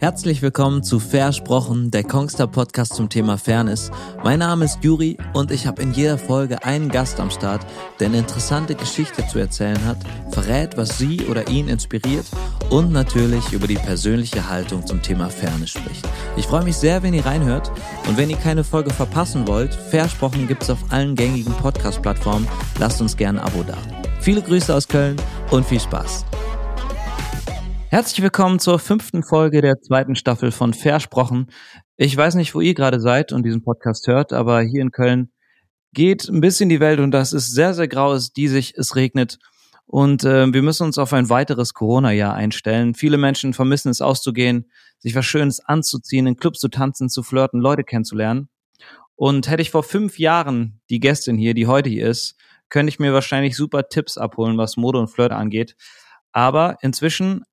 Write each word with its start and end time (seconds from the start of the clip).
Herzlich 0.00 0.42
willkommen 0.42 0.82
zu 0.82 0.98
Versprochen, 0.98 1.90
der 1.90 2.02
Kongster 2.02 2.46
Podcast 2.46 2.94
zum 2.94 3.08
Thema 3.08 3.38
Fairness. 3.38 3.90
Mein 4.22 4.40
Name 4.40 4.64
ist 4.64 4.82
Juri 4.82 5.16
und 5.32 5.50
ich 5.50 5.66
habe 5.66 5.82
in 5.82 5.92
jeder 5.92 6.18
Folge 6.18 6.64
einen 6.64 6.88
Gast 6.88 7.20
am 7.20 7.30
Start, 7.30 7.64
der 8.00 8.08
eine 8.08 8.18
interessante 8.18 8.74
Geschichte 8.74 9.26
zu 9.28 9.38
erzählen 9.38 9.82
hat, 9.86 9.98
verrät, 10.30 10.76
was 10.76 10.98
sie 10.98 11.24
oder 11.26 11.48
ihn 11.48 11.68
inspiriert 11.68 12.26
und 12.70 12.92
natürlich 12.92 13.52
über 13.52 13.66
die 13.66 13.76
persönliche 13.76 14.48
Haltung 14.48 14.84
zum 14.84 15.00
Thema 15.00 15.30
Fairness 15.30 15.70
spricht. 15.70 16.06
Ich 16.36 16.46
freue 16.46 16.64
mich 16.64 16.76
sehr, 16.76 17.02
wenn 17.02 17.14
ihr 17.14 17.24
reinhört 17.24 17.70
und 18.08 18.16
wenn 18.16 18.30
ihr 18.30 18.36
keine 18.36 18.64
Folge 18.64 18.90
verpassen 18.90 19.46
wollt, 19.46 19.74
Versprochen 19.74 20.48
gibt's 20.48 20.70
auf 20.70 20.78
allen 20.90 21.14
gängigen 21.14 21.54
Podcast-Plattformen. 21.54 22.48
Lasst 22.78 23.00
uns 23.00 23.16
gerne 23.16 23.40
ein 23.40 23.46
Abo 23.46 23.62
da. 23.62 23.76
Viele 24.20 24.42
Grüße 24.42 24.74
aus 24.74 24.88
Köln 24.88 25.16
und 25.50 25.64
viel 25.64 25.80
Spaß. 25.80 26.24
Herzlich 27.94 28.22
willkommen 28.22 28.58
zur 28.58 28.80
fünften 28.80 29.22
Folge 29.22 29.62
der 29.62 29.80
zweiten 29.80 30.16
Staffel 30.16 30.50
von 30.50 30.74
Versprochen. 30.74 31.46
Ich 31.96 32.16
weiß 32.16 32.34
nicht, 32.34 32.52
wo 32.52 32.60
ihr 32.60 32.74
gerade 32.74 32.98
seid 32.98 33.30
und 33.30 33.44
diesen 33.44 33.62
Podcast 33.62 34.08
hört, 34.08 34.32
aber 34.32 34.62
hier 34.62 34.82
in 34.82 34.90
Köln 34.90 35.30
geht 35.92 36.28
ein 36.28 36.40
bisschen 36.40 36.68
die 36.68 36.80
Welt 36.80 36.98
und 36.98 37.12
das 37.12 37.32
ist 37.32 37.52
sehr, 37.52 37.72
sehr 37.72 37.86
grau, 37.86 38.12
es 38.12 38.32
diesig, 38.32 38.74
es 38.76 38.96
regnet 38.96 39.38
und 39.86 40.24
äh, 40.24 40.52
wir 40.52 40.62
müssen 40.62 40.86
uns 40.86 40.98
auf 40.98 41.12
ein 41.12 41.28
weiteres 41.28 41.72
Corona-Jahr 41.72 42.34
einstellen. 42.34 42.96
Viele 42.96 43.16
Menschen 43.16 43.54
vermissen 43.54 43.90
es 43.90 44.00
auszugehen, 44.00 44.72
sich 44.98 45.14
was 45.14 45.24
Schönes 45.24 45.60
anzuziehen, 45.60 46.26
in 46.26 46.34
Clubs 46.34 46.58
zu 46.58 46.70
tanzen, 46.70 47.08
zu 47.08 47.22
flirten, 47.22 47.60
Leute 47.60 47.84
kennenzulernen. 47.84 48.48
Und 49.14 49.48
hätte 49.48 49.62
ich 49.62 49.70
vor 49.70 49.84
fünf 49.84 50.18
Jahren 50.18 50.80
die 50.90 50.98
Gästin 50.98 51.38
hier, 51.38 51.54
die 51.54 51.68
heute 51.68 51.90
hier 51.90 52.08
ist, 52.08 52.34
könnte 52.70 52.88
ich 52.88 52.98
mir 52.98 53.12
wahrscheinlich 53.12 53.54
super 53.54 53.88
Tipps 53.88 54.18
abholen, 54.18 54.58
was 54.58 54.76
Mode 54.76 54.98
und 54.98 55.12
Flirt 55.12 55.30
angeht. 55.30 55.76
Aber 56.32 56.78
inzwischen 56.80 57.44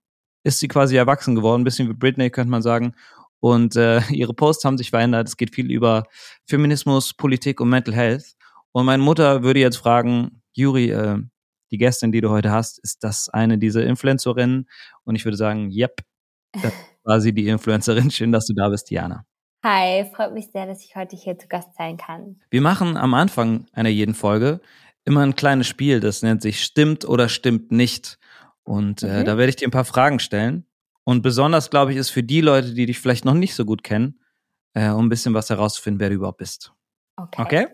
ist 0.44 0.59
sie 0.59 0.68
quasi 0.68 0.95
erwachsen 0.95 1.36
geworden, 1.36 1.62
ein 1.62 1.66
bisschen 1.66 1.90
wie 1.90 1.94
Britney, 1.94 2.30
könnte 2.30 2.52
man 2.52 2.62
sagen. 2.62 2.94
Und 3.40 3.76
äh, 3.76 4.02
ihre 4.09 4.34
Posts 4.34 4.66
haben 4.66 4.77
sich 4.77 4.90
verändert. 4.90 5.27
Es 5.27 5.38
geht 5.38 5.54
viel 5.54 5.72
über 5.72 6.03
Feminismus, 6.45 7.14
Politik 7.14 7.59
und 7.61 7.70
Mental 7.70 7.94
Health. 7.94 8.36
Und 8.72 8.86
meine 8.86 9.03
Mutter 9.03 9.44
würde 9.44 9.59
jetzt 9.59 9.78
fragen, 9.78 10.42
Juri, 10.53 10.92
äh, 10.92 11.17
die 11.72 11.78
Gästin, 11.78 12.11
die 12.11 12.22
du 12.22 12.30
heute 12.30 12.52
hast, 12.52 12.80
ist 12.80 13.03
das 13.03 13.30
eine 13.30 13.58
dieser 13.58 13.86
Influencerinnen? 13.86 14.67
Und 15.03 15.16
ich 15.16 15.25
würde 15.25 15.38
sagen, 15.38 15.72
yep, 15.72 16.02
das 16.61 16.73
war 17.03 17.22
sie 17.22 17.33
die 17.33 17.48
Influencerin. 17.48 18.11
Schön, 18.11 18.31
dass 18.31 18.45
du 18.45 18.53
da 18.53 18.70
bist, 18.70 18.89
Diana. 18.89 19.26
Hi, 19.64 20.05
freut 20.16 20.33
mich 20.33 20.52
sehr, 20.52 20.66
dass 20.66 20.83
ich 20.83 20.95
heute 20.95 21.16
hier 21.16 21.38
zu 21.38 21.48
Gast 21.48 21.76
sein 21.78 21.98
kann. 21.98 22.42
Wir 22.50 22.61
machen 22.61 22.98
am 22.98 23.14
Anfang 23.14 23.67
einer 23.73 23.89
jeden 23.89 24.16
Folge 24.16 24.59
immer 25.05 25.22
ein 25.22 25.36
kleines 25.36 25.67
Spiel, 25.67 26.00
das 26.00 26.22
nennt 26.22 26.42
sich 26.42 26.64
Stimmt 26.64 27.05
oder 27.05 27.30
Stimmt 27.30 27.72
nicht. 27.72 28.17
Und 28.64 29.04
äh, 29.04 29.22
mhm. 29.22 29.26
da 29.26 29.38
werde 29.38 29.50
ich 29.50 29.56
dir 29.56 29.67
ein 29.67 29.72
paar 29.72 29.86
Fragen 29.86 30.20
stellen. 30.20 30.66
Und 31.04 31.22
besonders, 31.22 31.70
glaube 31.70 31.92
ich, 31.92 31.98
ist 31.98 32.09
für 32.09 32.23
die 32.23 32.42
Leute, 32.42 32.73
die 32.73 32.86
dich 32.86 33.00
vielleicht 33.00 33.26
noch 33.26 33.34
nicht 33.34 33.56
so 33.56 33.66
gut 33.66 33.84
kennen, 33.84 34.20
äh, 34.73 34.90
um 34.90 35.06
ein 35.06 35.09
bisschen 35.09 35.34
was 35.34 35.50
herauszufinden, 35.50 36.00
wer 36.00 36.09
du 36.09 36.16
überhaupt 36.16 36.38
bist. 36.38 36.73
Okay. 37.17 37.42
Okay? 37.42 37.67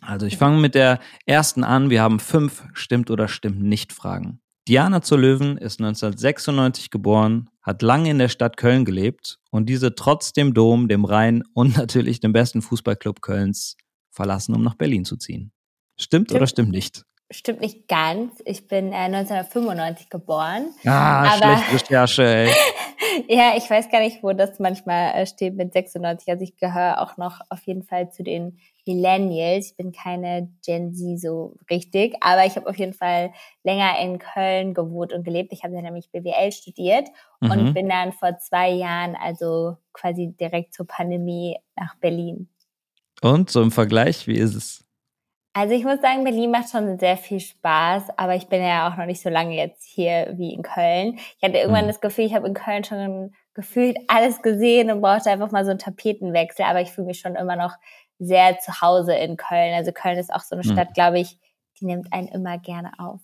Also 0.00 0.26
ich 0.26 0.36
fange 0.36 0.58
mit 0.58 0.74
der 0.74 0.98
ersten 1.26 1.62
an. 1.64 1.90
Wir 1.90 2.02
haben 2.02 2.18
fünf 2.18 2.64
Stimmt 2.72 3.10
oder 3.10 3.28
Stimmt 3.28 3.62
nicht 3.62 3.92
Fragen. 3.92 4.40
Diana 4.68 5.02
zur 5.02 5.18
Löwen 5.18 5.56
ist 5.56 5.80
1996 5.80 6.90
geboren, 6.90 7.50
hat 7.62 7.82
lange 7.82 8.10
in 8.10 8.18
der 8.18 8.28
Stadt 8.28 8.56
Köln 8.56 8.84
gelebt 8.84 9.40
und 9.50 9.68
diese 9.68 9.94
trotz 9.94 10.32
dem 10.32 10.54
Dom, 10.54 10.88
dem 10.88 11.04
Rhein 11.04 11.42
und 11.52 11.76
natürlich 11.76 12.20
dem 12.20 12.32
besten 12.32 12.62
Fußballclub 12.62 13.22
Kölns 13.22 13.76
verlassen, 14.10 14.54
um 14.54 14.62
nach 14.62 14.74
Berlin 14.74 15.04
zu 15.04 15.16
ziehen. 15.16 15.52
Stimmt, 15.96 16.28
stimmt. 16.28 16.36
oder 16.36 16.46
stimmt 16.46 16.70
nicht? 16.70 17.04
Stimmt 17.32 17.60
nicht 17.60 17.88
ganz. 17.88 18.40
Ich 18.44 18.68
bin 18.68 18.92
äh, 18.92 19.06
1995 19.06 20.10
geboren. 20.10 20.66
Ah, 20.84 21.34
aber, 21.34 21.58
schlechte 21.58 21.74
Recherche, 21.74 22.22
ey. 22.22 22.50
ja, 23.28 23.54
ich 23.56 23.68
weiß 23.68 23.90
gar 23.90 24.00
nicht, 24.00 24.22
wo 24.22 24.32
das 24.32 24.58
manchmal 24.58 25.14
äh, 25.14 25.26
steht 25.26 25.56
mit 25.56 25.72
96. 25.72 26.28
Also 26.28 26.44
ich 26.44 26.56
gehöre 26.56 27.00
auch 27.00 27.16
noch 27.16 27.40
auf 27.48 27.62
jeden 27.64 27.82
Fall 27.82 28.10
zu 28.10 28.22
den 28.22 28.58
Millennials. 28.86 29.70
Ich 29.70 29.76
bin 29.76 29.92
keine 29.92 30.50
Gen 30.64 30.94
Z 30.94 31.20
so 31.20 31.56
richtig, 31.70 32.14
aber 32.20 32.46
ich 32.46 32.56
habe 32.56 32.68
auf 32.68 32.76
jeden 32.76 32.94
Fall 32.94 33.32
länger 33.64 33.98
in 34.00 34.18
Köln 34.18 34.74
gewohnt 34.74 35.12
und 35.12 35.24
gelebt. 35.24 35.52
Ich 35.52 35.64
habe 35.64 35.74
dann 35.74 35.84
nämlich 35.84 36.10
BWL 36.10 36.52
studiert 36.52 37.08
mhm. 37.40 37.50
und 37.50 37.74
bin 37.74 37.88
dann 37.88 38.12
vor 38.12 38.38
zwei 38.38 38.70
Jahren, 38.70 39.16
also 39.16 39.76
quasi 39.92 40.34
direkt 40.38 40.74
zur 40.74 40.86
Pandemie, 40.86 41.56
nach 41.76 41.96
Berlin. 41.96 42.48
Und 43.22 43.50
so 43.50 43.62
im 43.62 43.70
Vergleich, 43.70 44.26
wie 44.26 44.38
ist 44.38 44.54
es? 44.54 44.84
Also 45.54 45.74
ich 45.74 45.84
muss 45.84 46.00
sagen, 46.00 46.24
Berlin 46.24 46.50
macht 46.50 46.70
schon 46.70 46.98
sehr 46.98 47.18
viel 47.18 47.40
Spaß, 47.40 48.04
aber 48.16 48.34
ich 48.34 48.46
bin 48.46 48.62
ja 48.62 48.88
auch 48.88 48.96
noch 48.96 49.04
nicht 49.04 49.20
so 49.20 49.28
lange 49.28 49.54
jetzt 49.54 49.84
hier 49.84 50.32
wie 50.36 50.54
in 50.54 50.62
Köln. 50.62 51.18
Ich 51.36 51.42
hatte 51.42 51.58
irgendwann 51.58 51.84
mhm. 51.84 51.88
das 51.88 52.00
Gefühl, 52.00 52.24
ich 52.24 52.34
habe 52.34 52.46
in 52.46 52.54
Köln 52.54 52.84
schon 52.84 53.34
gefühlt 53.52 53.98
alles 54.08 54.40
gesehen 54.40 54.90
und 54.90 55.02
brauchte 55.02 55.30
einfach 55.30 55.50
mal 55.50 55.64
so 55.64 55.70
einen 55.70 55.78
Tapetenwechsel, 55.78 56.64
aber 56.64 56.80
ich 56.80 56.90
fühle 56.90 57.08
mich 57.08 57.20
schon 57.20 57.36
immer 57.36 57.56
noch 57.56 57.74
sehr 58.18 58.58
zu 58.60 58.80
Hause 58.80 59.14
in 59.14 59.36
Köln. 59.36 59.74
Also 59.74 59.92
Köln 59.92 60.18
ist 60.18 60.32
auch 60.32 60.40
so 60.40 60.56
eine 60.56 60.64
mhm. 60.66 60.72
Stadt, 60.72 60.94
glaube 60.94 61.20
ich, 61.20 61.38
die 61.80 61.84
nimmt 61.84 62.12
einen 62.12 62.28
immer 62.28 62.58
gerne 62.58 62.92
auf. 62.98 63.20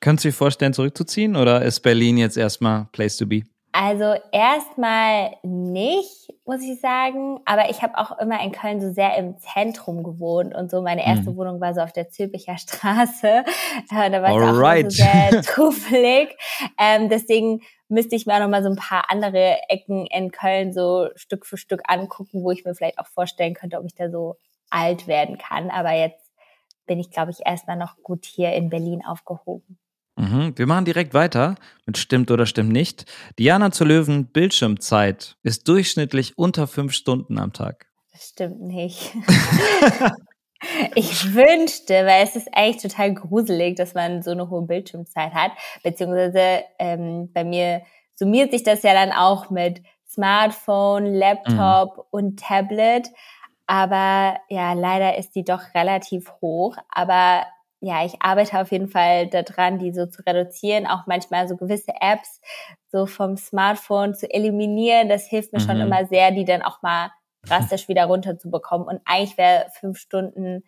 Könntest 0.00 0.24
du 0.24 0.28
dir 0.28 0.34
vorstellen, 0.34 0.72
zurückzuziehen 0.72 1.36
oder 1.36 1.62
ist 1.62 1.80
Berlin 1.80 2.16
jetzt 2.16 2.36
erstmal 2.36 2.86
Place 2.92 3.16
to 3.18 3.26
be? 3.26 3.42
Also 3.78 4.14
erstmal 4.32 5.36
nicht, 5.42 6.32
muss 6.46 6.62
ich 6.62 6.80
sagen. 6.80 7.40
Aber 7.44 7.68
ich 7.68 7.82
habe 7.82 7.98
auch 7.98 8.18
immer 8.18 8.42
in 8.42 8.50
Köln 8.50 8.80
so 8.80 8.90
sehr 8.90 9.18
im 9.18 9.36
Zentrum 9.36 10.02
gewohnt 10.02 10.54
und 10.54 10.70
so. 10.70 10.80
Meine 10.80 11.06
erste 11.06 11.32
mhm. 11.32 11.36
Wohnung 11.36 11.60
war 11.60 11.74
so 11.74 11.82
auf 11.82 11.92
der 11.92 12.08
Zülpicher 12.08 12.56
Straße. 12.56 13.44
Äh, 13.90 14.10
da 14.10 14.22
war 14.22 14.30
es 14.30 14.86
auch 14.86 14.90
so 14.90 14.90
sehr 14.90 15.42
trufelig. 15.42 16.34
Ähm, 16.78 17.08
deswegen 17.08 17.60
müsste 17.88 18.16
ich 18.16 18.26
mir 18.26 18.34
auch 18.34 18.40
noch 18.40 18.48
mal 18.48 18.62
so 18.62 18.70
ein 18.70 18.76
paar 18.76 19.10
andere 19.10 19.58
Ecken 19.68 20.06
in 20.06 20.30
Köln 20.30 20.72
so 20.72 21.08
Stück 21.14 21.44
für 21.44 21.56
Stück 21.56 21.82
angucken, 21.86 22.42
wo 22.42 22.50
ich 22.50 22.64
mir 22.64 22.74
vielleicht 22.74 22.98
auch 22.98 23.06
vorstellen 23.06 23.54
könnte, 23.54 23.78
ob 23.78 23.84
ich 23.84 23.94
da 23.94 24.10
so 24.10 24.36
alt 24.70 25.06
werden 25.06 25.38
kann. 25.38 25.70
Aber 25.70 25.92
jetzt 25.92 26.32
bin 26.86 26.98
ich, 26.98 27.10
glaube 27.10 27.30
ich, 27.30 27.44
erstmal 27.44 27.76
noch 27.76 27.96
gut 28.02 28.24
hier 28.24 28.52
in 28.52 28.70
Berlin 28.70 29.04
aufgehoben. 29.04 29.78
Mhm. 30.16 30.54
Wir 30.56 30.66
machen 30.66 30.86
direkt 30.86 31.14
weiter 31.14 31.56
mit 31.84 31.98
Stimmt 31.98 32.30
oder 32.30 32.46
Stimmt 32.46 32.72
nicht. 32.72 33.04
Diana 33.38 33.70
zu 33.70 33.84
Löwen, 33.84 34.26
Bildschirmzeit 34.26 35.36
ist 35.42 35.68
durchschnittlich 35.68 36.36
unter 36.38 36.66
fünf 36.66 36.92
Stunden 36.92 37.38
am 37.38 37.52
Tag. 37.52 37.86
Das 38.12 38.30
stimmt 38.30 38.62
nicht. 38.62 39.14
ich 40.94 41.34
wünschte, 41.34 41.94
weil 42.06 42.24
es 42.24 42.34
ist 42.34 42.48
eigentlich 42.52 42.82
total 42.82 43.12
gruselig, 43.12 43.76
dass 43.76 43.92
man 43.92 44.22
so 44.22 44.30
eine 44.30 44.48
hohe 44.48 44.62
Bildschirmzeit 44.62 45.34
hat. 45.34 45.52
Beziehungsweise 45.82 46.64
ähm, 46.78 47.30
bei 47.34 47.44
mir 47.44 47.82
summiert 48.14 48.52
sich 48.52 48.62
das 48.62 48.82
ja 48.82 48.94
dann 48.94 49.12
auch 49.12 49.50
mit 49.50 49.82
Smartphone, 50.08 51.14
Laptop 51.14 51.98
mhm. 51.98 52.02
und 52.10 52.40
Tablet. 52.40 53.10
Aber 53.66 54.38
ja, 54.48 54.72
leider 54.72 55.18
ist 55.18 55.34
die 55.34 55.44
doch 55.44 55.74
relativ 55.74 56.32
hoch. 56.40 56.78
Aber 56.88 57.44
ja, 57.80 58.04
ich 58.04 58.20
arbeite 58.20 58.58
auf 58.58 58.72
jeden 58.72 58.88
Fall 58.88 59.28
daran, 59.28 59.78
die 59.78 59.92
so 59.92 60.06
zu 60.06 60.22
reduzieren, 60.26 60.86
auch 60.86 61.06
manchmal 61.06 61.46
so 61.46 61.56
gewisse 61.56 61.92
Apps 62.00 62.40
so 62.90 63.06
vom 63.06 63.36
Smartphone 63.36 64.14
zu 64.14 64.32
eliminieren. 64.32 65.08
Das 65.08 65.26
hilft 65.26 65.52
mir 65.52 65.60
mhm. 65.60 65.66
schon 65.66 65.80
immer 65.80 66.06
sehr, 66.06 66.30
die 66.30 66.44
dann 66.44 66.62
auch 66.62 66.82
mal 66.82 67.10
drastisch 67.42 67.88
wieder 67.88 68.06
runterzubekommen. 68.06 68.86
Und 68.86 69.00
eigentlich 69.04 69.36
wäre 69.36 69.66
fünf 69.78 69.98
Stunden, 69.98 70.64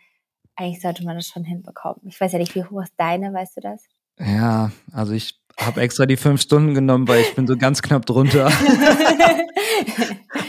eigentlich 0.55 0.81
sollte 0.81 1.05
man 1.05 1.17
das 1.17 1.27
schon 1.27 1.45
hinbekommen. 1.45 2.01
Ich 2.05 2.21
weiß 2.21 2.33
ja 2.33 2.39
nicht, 2.39 2.55
wie 2.55 2.65
hoch 2.65 2.83
ist 2.83 2.95
deine, 2.97 3.33
weißt 3.33 3.57
du 3.57 3.61
das? 3.61 3.85
Ja, 4.19 4.71
also 4.93 5.13
ich 5.13 5.41
habe 5.59 5.81
extra 5.81 6.07
die 6.07 6.17
fünf 6.17 6.41
Stunden 6.41 6.75
genommen, 6.75 7.09
weil 7.09 7.21
ich 7.21 7.35
bin 7.35 7.47
so 7.47 7.57
ganz 7.57 7.83
knapp 7.83 8.07
drunter. 8.07 8.47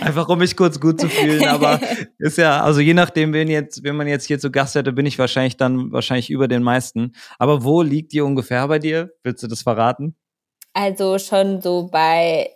Einfach 0.02 0.30
um 0.30 0.40
mich 0.40 0.56
kurz 0.56 0.80
gut 0.80 1.02
zu 1.02 1.10
fühlen. 1.10 1.46
Aber 1.46 1.80
ist 2.20 2.38
ja, 2.38 2.62
also 2.62 2.80
je 2.80 2.94
nachdem, 2.94 3.34
wen 3.34 3.50
jetzt, 3.50 3.84
wenn 3.84 3.96
man 3.96 4.08
jetzt 4.08 4.26
hier 4.26 4.40
zu 4.40 4.52
Gast 4.52 4.76
hätte, 4.76 4.94
bin 4.94 5.06
ich 5.06 5.20
wahrscheinlich 5.20 5.58
dann 5.58 5.92
wahrscheinlich 5.92 6.30
über 6.30 6.48
den 6.48 6.64
meisten. 6.64 7.14
Aber 7.38 7.64
wo 7.64 7.82
liegt 7.82 8.14
die 8.14 8.22
ungefähr 8.22 8.68
bei 8.68 8.80
dir? 8.80 9.12
Willst 9.24 9.44
du 9.44 9.48
das 9.48 9.64
verraten? 9.64 10.16
Also 10.74 11.20
schon 11.20 11.62
so 11.62 11.90
bei 11.92 12.52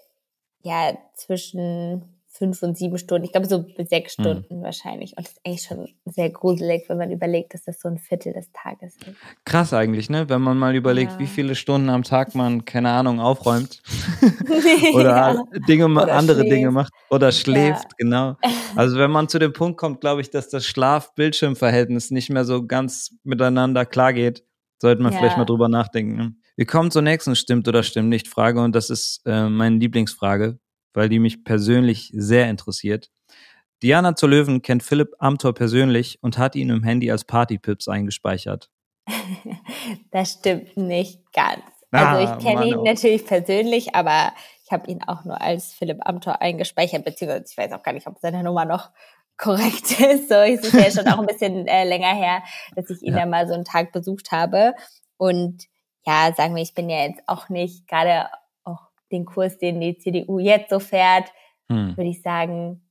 ja 0.62 0.98
zwischen 1.16 2.13
fünf 2.36 2.64
und 2.64 2.78
sieben 2.78 2.98
Stunden. 2.98 3.26
Ich 3.26 3.32
glaube 3.32 3.48
so 3.48 3.66
sechs 3.78 4.18
hm. 4.18 4.24
Stunden 4.24 4.56
hm. 4.56 4.64
wahrscheinlich. 4.64 5.16
Und 5.16 5.26
das 5.26 5.34
ist 5.34 5.42
eigentlich 5.46 5.62
schon 5.62 5.88
sehr 6.06 6.30
gruselig, 6.32 6.86
wenn 6.88 6.98
man 6.98 7.12
überlegt, 7.12 7.54
dass 7.54 7.64
das 7.64 7.80
so 7.80 7.88
ein 7.88 8.00
Viertel 8.00 8.34
des 8.34 8.52
Tages 8.52 8.96
ist. 8.96 9.16
Krass 9.46 9.74
eigentlich, 9.74 10.10
ne? 10.10 10.28
Wenn 10.30 10.42
man 10.42 10.58
mal 10.58 10.76
überlegt, 10.76 11.14
ja. 11.14 11.20
wie 11.20 11.28
viele 11.28 11.56
Stunden 11.56 11.90
am 11.90 12.04
Tag 12.04 12.34
man, 12.34 12.66
keine 12.66 12.90
Ahnung, 12.90 13.20
aufräumt. 13.20 13.84
oder 14.94 15.04
ja. 15.04 15.44
Dinge, 15.68 15.86
oder 15.86 16.14
andere 16.14 16.40
schläft. 16.40 16.52
Dinge 16.52 16.72
macht. 16.72 16.92
Oder 17.10 17.32
schläft, 17.32 17.84
ja. 17.84 17.96
genau. 17.98 18.38
Also 18.76 18.98
wenn 18.98 19.12
man 19.12 19.30
zu 19.30 19.38
dem 19.38 19.54
Punkt 19.54 19.78
kommt, 19.78 20.02
glaube 20.02 20.22
ich, 20.22 20.32
dass 20.32 20.50
das 20.50 20.66
Schlaf-Bildschirm-Verhältnis 20.66 22.10
nicht 22.10 22.32
mehr 22.32 22.44
so 22.44 22.66
ganz 22.66 23.16
miteinander 23.24 23.86
klar 23.86 24.14
geht, 24.14 24.44
sollte 24.82 25.04
man 25.04 25.14
vielleicht 25.14 25.38
mal 25.38 25.46
drüber 25.46 25.70
nachdenken. 25.70 26.16
Ne? 26.16 26.36
Wir 26.56 26.66
kommen 26.66 26.90
zur 26.90 27.04
nächsten 27.04 27.36
Stimmt 27.36 27.68
oder 27.68 27.84
Stimmt 27.84 28.10
nicht 28.10 28.28
Frage 28.28 28.62
und 28.62 28.76
das 28.76 28.90
ist 28.90 29.22
äh, 29.28 29.48
meine 29.48 29.78
Lieblingsfrage 29.78 30.58
weil 30.94 31.10
die 31.10 31.20
mich 31.20 31.44
persönlich 31.44 32.12
sehr 32.14 32.50
interessiert. 32.50 33.10
Diana 33.82 34.16
zur 34.16 34.30
Löwen 34.30 34.62
kennt 34.62 34.84
Philipp 34.84 35.14
Amthor 35.20 35.54
persönlich 35.54 36.18
und 36.22 36.38
hat 36.38 36.56
ihn 36.56 36.70
im 36.70 36.84
Handy 36.84 37.12
als 37.12 37.26
Partypips 37.26 37.88
eingespeichert. 37.88 38.70
das 40.12 40.34
stimmt 40.34 40.78
nicht 40.78 41.20
ganz. 41.34 41.64
Ah, 41.92 42.16
also 42.16 42.34
ich 42.38 42.44
kenne 42.44 42.66
ihn 42.66 42.84
natürlich 42.84 43.26
persönlich, 43.26 43.94
aber 43.94 44.34
Ich 44.66 44.72
habe 44.72 44.90
ihn 44.90 45.04
auch 45.04 45.26
nur 45.26 45.40
als 45.40 45.74
Philipp 45.74 46.00
Amthor 46.08 46.42
eingespeichert, 46.42 47.04
beziehungsweise 47.04 47.46
ich 47.52 47.58
weiß 47.58 47.74
auch 47.74 47.84
gar 47.84 47.92
nicht, 47.94 48.08
ob 48.08 48.18
seine 48.20 48.44
Nummer 48.44 48.66
noch 48.66 48.90
korrekt 49.38 50.00
ist. 50.00 50.30
So, 50.30 50.36
es 50.36 50.62
ist 50.62 50.74
ja 50.74 50.90
schon 50.90 51.12
auch 51.12 51.20
ein 51.20 51.26
bisschen 51.26 51.68
äh, 51.68 51.84
länger 51.84 52.16
her, 52.16 52.42
dass 52.76 52.90
ich 52.90 53.02
ihn 53.02 53.14
ja. 53.14 53.20
da 53.20 53.26
mal 53.26 53.48
so 53.48 53.54
einen 53.54 53.66
Tag 53.66 53.92
besucht 53.92 54.32
habe. 54.32 54.74
Und 55.18 55.66
ja, 56.06 56.34
sagen 56.36 56.56
wir, 56.56 56.64
ich 56.64 56.74
bin 56.74 56.90
ja 56.90 57.06
jetzt 57.06 57.22
auch 57.28 57.50
nicht 57.50 57.88
gerade 57.88 58.28
auch 58.28 58.43
den 59.14 59.26
Kurs, 59.26 59.58
den 59.58 59.80
die 59.80 59.98
CDU 59.98 60.40
jetzt 60.40 60.70
so 60.70 60.80
fährt, 60.80 61.32
hm. 61.70 61.96
würde 61.96 62.10
ich 62.10 62.22
sagen, 62.22 62.82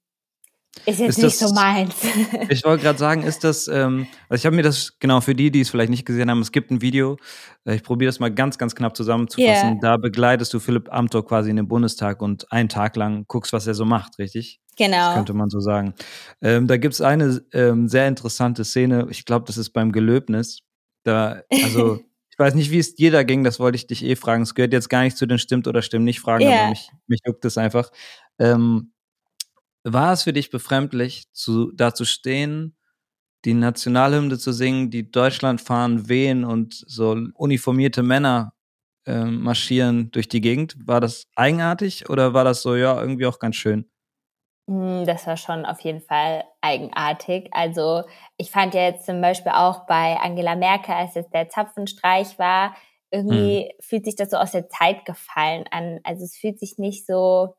ist 0.86 1.00
jetzt 1.00 1.18
ist 1.18 1.22
nicht 1.22 1.40
das, 1.40 1.50
so 1.50 1.54
meins. 1.54 1.94
ich 2.48 2.64
wollte 2.64 2.82
gerade 2.82 2.98
sagen, 2.98 3.22
ist 3.22 3.44
das, 3.44 3.68
ähm, 3.68 4.06
also 4.28 4.40
ich 4.40 4.46
habe 4.46 4.56
mir 4.56 4.62
das, 4.62 4.98
genau, 4.98 5.20
für 5.20 5.34
die, 5.34 5.50
die 5.50 5.60
es 5.60 5.70
vielleicht 5.70 5.90
nicht 5.90 6.06
gesehen 6.06 6.30
haben, 6.30 6.40
es 6.40 6.50
gibt 6.50 6.70
ein 6.70 6.80
Video, 6.80 7.18
äh, 7.66 7.74
ich 7.74 7.82
probiere 7.82 8.08
das 8.08 8.20
mal 8.20 8.32
ganz, 8.32 8.56
ganz 8.56 8.74
knapp 8.74 8.96
zusammenzufassen. 8.96 9.72
Yeah. 9.72 9.78
Da 9.80 9.96
begleitest 9.98 10.52
du 10.54 10.60
Philipp 10.60 10.90
Amthor 10.90 11.26
quasi 11.26 11.50
in 11.50 11.56
den 11.56 11.68
Bundestag 11.68 12.22
und 12.22 12.50
einen 12.50 12.70
Tag 12.70 12.96
lang 12.96 13.26
guckst, 13.28 13.52
was 13.52 13.66
er 13.66 13.74
so 13.74 13.84
macht, 13.84 14.18
richtig? 14.18 14.60
Genau. 14.78 14.96
Das 14.96 15.14
könnte 15.16 15.34
man 15.34 15.50
so 15.50 15.60
sagen. 15.60 15.94
Ähm, 16.40 16.66
da 16.66 16.78
gibt 16.78 16.94
es 16.94 17.02
eine 17.02 17.42
ähm, 17.52 17.86
sehr 17.88 18.08
interessante 18.08 18.64
Szene, 18.64 19.06
ich 19.10 19.26
glaube, 19.26 19.44
das 19.46 19.58
ist 19.58 19.70
beim 19.70 19.92
Gelöbnis. 19.92 20.60
Da, 21.04 21.42
also 21.50 22.00
ich 22.32 22.38
weiß 22.38 22.54
nicht, 22.54 22.70
wie 22.70 22.78
es 22.78 22.94
dir 22.94 23.10
da 23.10 23.24
ging, 23.24 23.44
das 23.44 23.60
wollte 23.60 23.76
ich 23.76 23.86
dich 23.86 24.02
eh 24.02 24.16
fragen. 24.16 24.42
Es 24.42 24.54
gehört 24.54 24.72
jetzt 24.72 24.88
gar 24.88 25.02
nicht 25.02 25.18
zu 25.18 25.26
den 25.26 25.38
Stimmt 25.38 25.68
oder 25.68 25.82
Stimmt 25.82 26.06
nicht 26.06 26.20
Fragen, 26.20 26.44
yeah. 26.44 26.60
aber 26.62 26.70
mich, 26.70 26.90
mich 27.06 27.20
juckt 27.26 27.44
es 27.44 27.58
einfach. 27.58 27.90
Ähm, 28.38 28.94
war 29.84 30.14
es 30.14 30.22
für 30.22 30.32
dich 30.32 30.50
befremdlich, 30.50 31.24
zu, 31.32 31.72
da 31.72 31.92
zu 31.92 32.06
stehen, 32.06 32.74
die 33.44 33.52
Nationalhymne 33.52 34.38
zu 34.38 34.52
singen, 34.52 34.90
die 34.90 35.10
Deutschland 35.10 35.60
fahren, 35.60 36.08
wehen 36.08 36.44
und 36.44 36.82
so 36.86 37.18
uniformierte 37.34 38.02
Männer 38.02 38.54
äh, 39.04 39.24
marschieren 39.24 40.10
durch 40.12 40.28
die 40.28 40.40
Gegend? 40.40 40.76
War 40.86 41.02
das 41.02 41.26
eigenartig 41.36 42.08
oder 42.08 42.32
war 42.32 42.44
das 42.44 42.62
so, 42.62 42.76
ja, 42.76 42.98
irgendwie 42.98 43.26
auch 43.26 43.40
ganz 43.40 43.56
schön? 43.56 43.90
Hm, 44.70 45.04
das 45.04 45.26
war 45.26 45.36
schon 45.36 45.66
auf 45.66 45.80
jeden 45.80 46.00
Fall 46.00 46.44
eigenartig. 46.62 47.48
Also 47.52 48.04
ich 48.36 48.50
fand 48.50 48.74
ja 48.74 48.82
jetzt 48.82 49.04
zum 49.04 49.20
Beispiel 49.20 49.52
auch 49.52 49.86
bei 49.86 50.16
Angela 50.16 50.56
Merkel, 50.56 50.94
als 50.94 51.16
es 51.16 51.28
der 51.30 51.48
Zapfenstreich 51.48 52.38
war, 52.38 52.74
irgendwie 53.10 53.64
hm. 53.64 53.70
fühlt 53.80 54.04
sich 54.06 54.16
das 54.16 54.30
so 54.30 54.38
aus 54.38 54.52
der 54.52 54.68
Zeit 54.68 55.04
gefallen 55.04 55.64
an. 55.70 56.00
Also 56.04 56.24
es 56.24 56.36
fühlt 56.36 56.58
sich 56.58 56.78
nicht 56.78 57.06
so 57.06 57.54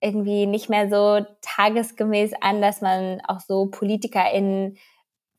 irgendwie 0.00 0.46
nicht 0.46 0.70
mehr 0.70 0.88
so 0.88 1.26
tagesgemäß 1.42 2.32
an, 2.40 2.62
dass 2.62 2.80
man 2.80 3.20
auch 3.26 3.40
so 3.40 3.66
PolitikerInnen 3.66 4.76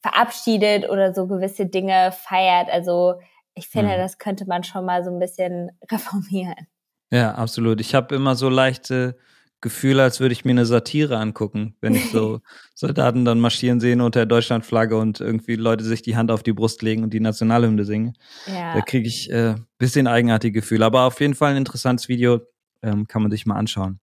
verabschiedet 0.01 0.89
oder 0.89 1.13
so 1.13 1.27
gewisse 1.27 1.65
Dinge 1.65 2.11
feiert. 2.11 2.69
Also 2.69 3.15
ich 3.53 3.69
finde, 3.69 3.93
mhm. 3.95 3.99
das 3.99 4.17
könnte 4.17 4.45
man 4.45 4.63
schon 4.63 4.85
mal 4.85 5.03
so 5.03 5.11
ein 5.11 5.19
bisschen 5.19 5.71
reformieren. 5.91 6.67
Ja, 7.11 7.33
absolut. 7.35 7.81
Ich 7.81 7.95
habe 7.95 8.15
immer 8.15 8.35
so 8.35 8.49
leichte 8.49 9.17
Gefühle, 9.61 10.03
als 10.03 10.19
würde 10.19 10.33
ich 10.33 10.45
mir 10.45 10.51
eine 10.51 10.65
Satire 10.65 11.17
angucken, 11.17 11.75
wenn 11.81 11.95
ich 11.95 12.11
so 12.11 12.41
Soldaten 12.75 13.25
dann 13.25 13.39
marschieren 13.39 13.79
sehe 13.79 13.95
unter 13.95 14.21
der 14.21 14.25
Deutschlandflagge 14.25 14.97
und 14.97 15.19
irgendwie 15.19 15.55
Leute 15.55 15.83
sich 15.83 16.01
die 16.01 16.15
Hand 16.15 16.31
auf 16.31 16.43
die 16.43 16.53
Brust 16.53 16.81
legen 16.81 17.03
und 17.03 17.13
die 17.13 17.19
Nationalhymne 17.19 17.85
singen. 17.85 18.13
Ja. 18.47 18.75
Da 18.75 18.81
kriege 18.81 19.07
ich 19.07 19.29
äh, 19.31 19.55
bisschen 19.77 20.07
eigenartige 20.07 20.59
Gefühle. 20.61 20.85
Aber 20.85 21.03
auf 21.03 21.19
jeden 21.19 21.35
Fall 21.35 21.51
ein 21.51 21.57
interessantes 21.57 22.07
Video, 22.07 22.41
ähm, 22.81 23.07
kann 23.07 23.21
man 23.21 23.31
sich 23.31 23.45
mal 23.45 23.55
anschauen. 23.55 23.99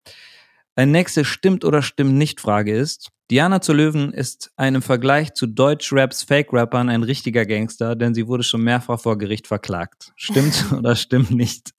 Eine 0.75 0.91
nächste 0.91 1.25
Stimmt 1.25 1.65
oder 1.65 1.81
Stimmt 1.81 2.13
nicht 2.13 2.39
Frage 2.39 2.75
ist, 2.75 3.09
Diana 3.29 3.59
zu 3.59 3.73
Löwen 3.73 4.13
ist 4.13 4.51
einem 4.55 4.81
Vergleich 4.81 5.33
zu 5.33 5.47
Deutschraps 5.47 6.23
Fake-Rappern 6.23 6.87
ein 6.87 7.03
richtiger 7.03 7.45
Gangster, 7.45 7.95
denn 7.95 8.13
sie 8.13 8.27
wurde 8.27 8.43
schon 8.43 8.61
mehrfach 8.61 9.01
vor 9.01 9.17
Gericht 9.17 9.47
verklagt. 9.47 10.13
Stimmt 10.15 10.71
oder 10.77 10.95
stimmt 10.95 11.31
nicht? 11.31 11.71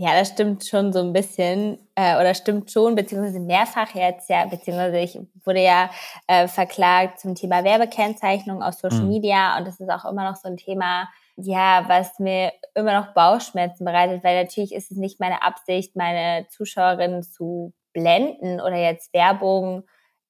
Ja, 0.00 0.12
das 0.12 0.28
stimmt 0.28 0.64
schon 0.64 0.92
so 0.92 1.00
ein 1.00 1.12
bisschen 1.12 1.76
äh, 1.96 2.14
oder 2.20 2.32
stimmt 2.32 2.70
schon, 2.70 2.94
beziehungsweise 2.94 3.40
mehrfach 3.40 3.96
jetzt, 3.96 4.30
ja, 4.30 4.46
beziehungsweise 4.46 4.98
ich 4.98 5.18
wurde 5.44 5.60
ja 5.60 5.90
äh, 6.28 6.46
verklagt 6.46 7.18
zum 7.18 7.34
Thema 7.34 7.64
Werbekennzeichnung 7.64 8.62
auf 8.62 8.74
Social 8.74 9.02
mhm. 9.02 9.08
Media 9.08 9.58
und 9.58 9.66
das 9.66 9.80
ist 9.80 9.90
auch 9.90 10.04
immer 10.04 10.22
noch 10.30 10.36
so 10.36 10.46
ein 10.46 10.56
Thema, 10.56 11.08
ja, 11.34 11.84
was 11.88 12.20
mir 12.20 12.52
immer 12.76 13.00
noch 13.00 13.12
Bauchschmerzen 13.12 13.84
bereitet, 13.84 14.22
weil 14.22 14.40
natürlich 14.40 14.72
ist 14.72 14.92
es 14.92 14.98
nicht 14.98 15.18
meine 15.18 15.42
Absicht, 15.42 15.96
meine 15.96 16.46
Zuschauerinnen 16.48 17.24
zu 17.24 17.72
blenden 17.92 18.60
oder 18.60 18.76
jetzt 18.76 19.12
Werbung 19.12 19.82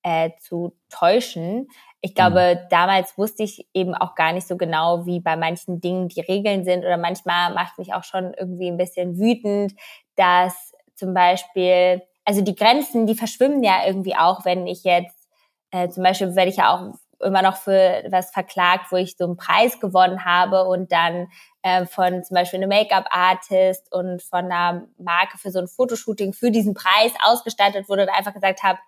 äh, 0.02 0.30
zu 0.40 0.78
täuschen. 0.88 1.68
Ich 2.00 2.14
glaube, 2.14 2.60
mhm. 2.60 2.68
damals 2.70 3.18
wusste 3.18 3.42
ich 3.42 3.68
eben 3.74 3.94
auch 3.94 4.14
gar 4.14 4.32
nicht 4.32 4.46
so 4.46 4.56
genau, 4.56 5.04
wie 5.06 5.20
bei 5.20 5.36
manchen 5.36 5.80
Dingen 5.80 6.08
die 6.08 6.20
Regeln 6.20 6.64
sind 6.64 6.84
oder 6.84 6.96
manchmal 6.96 7.52
macht 7.54 7.78
mich 7.78 7.92
auch 7.92 8.04
schon 8.04 8.34
irgendwie 8.34 8.68
ein 8.68 8.76
bisschen 8.76 9.18
wütend, 9.18 9.74
dass 10.14 10.72
zum 10.94 11.12
Beispiel, 11.12 12.02
also 12.24 12.40
die 12.40 12.54
Grenzen, 12.54 13.06
die 13.06 13.14
verschwimmen 13.14 13.62
ja 13.62 13.86
irgendwie 13.86 14.16
auch, 14.16 14.44
wenn 14.44 14.66
ich 14.66 14.84
jetzt, 14.84 15.28
äh, 15.70 15.88
zum 15.88 16.04
Beispiel 16.04 16.36
werde 16.36 16.50
ich 16.50 16.56
ja 16.56 16.74
auch 16.74 16.94
immer 17.20 17.42
noch 17.42 17.56
für 17.56 18.04
was 18.10 18.30
verklagt, 18.30 18.92
wo 18.92 18.96
ich 18.96 19.16
so 19.16 19.24
einen 19.24 19.36
Preis 19.36 19.80
gewonnen 19.80 20.24
habe 20.24 20.64
und 20.64 20.92
dann 20.92 21.26
äh, 21.62 21.84
von 21.86 22.22
zum 22.22 22.34
Beispiel 22.34 22.58
einem 22.58 22.68
Make-up-Artist 22.68 23.92
und 23.92 24.22
von 24.22 24.44
einer 24.44 24.86
Marke 24.98 25.36
für 25.38 25.50
so 25.50 25.58
ein 25.58 25.66
Fotoshooting 25.66 26.32
für 26.32 26.50
diesen 26.50 26.74
Preis 26.74 27.12
ausgestattet 27.24 27.88
wurde 27.88 28.02
und 28.02 28.10
einfach 28.10 28.34
gesagt 28.34 28.62
habe, 28.62 28.78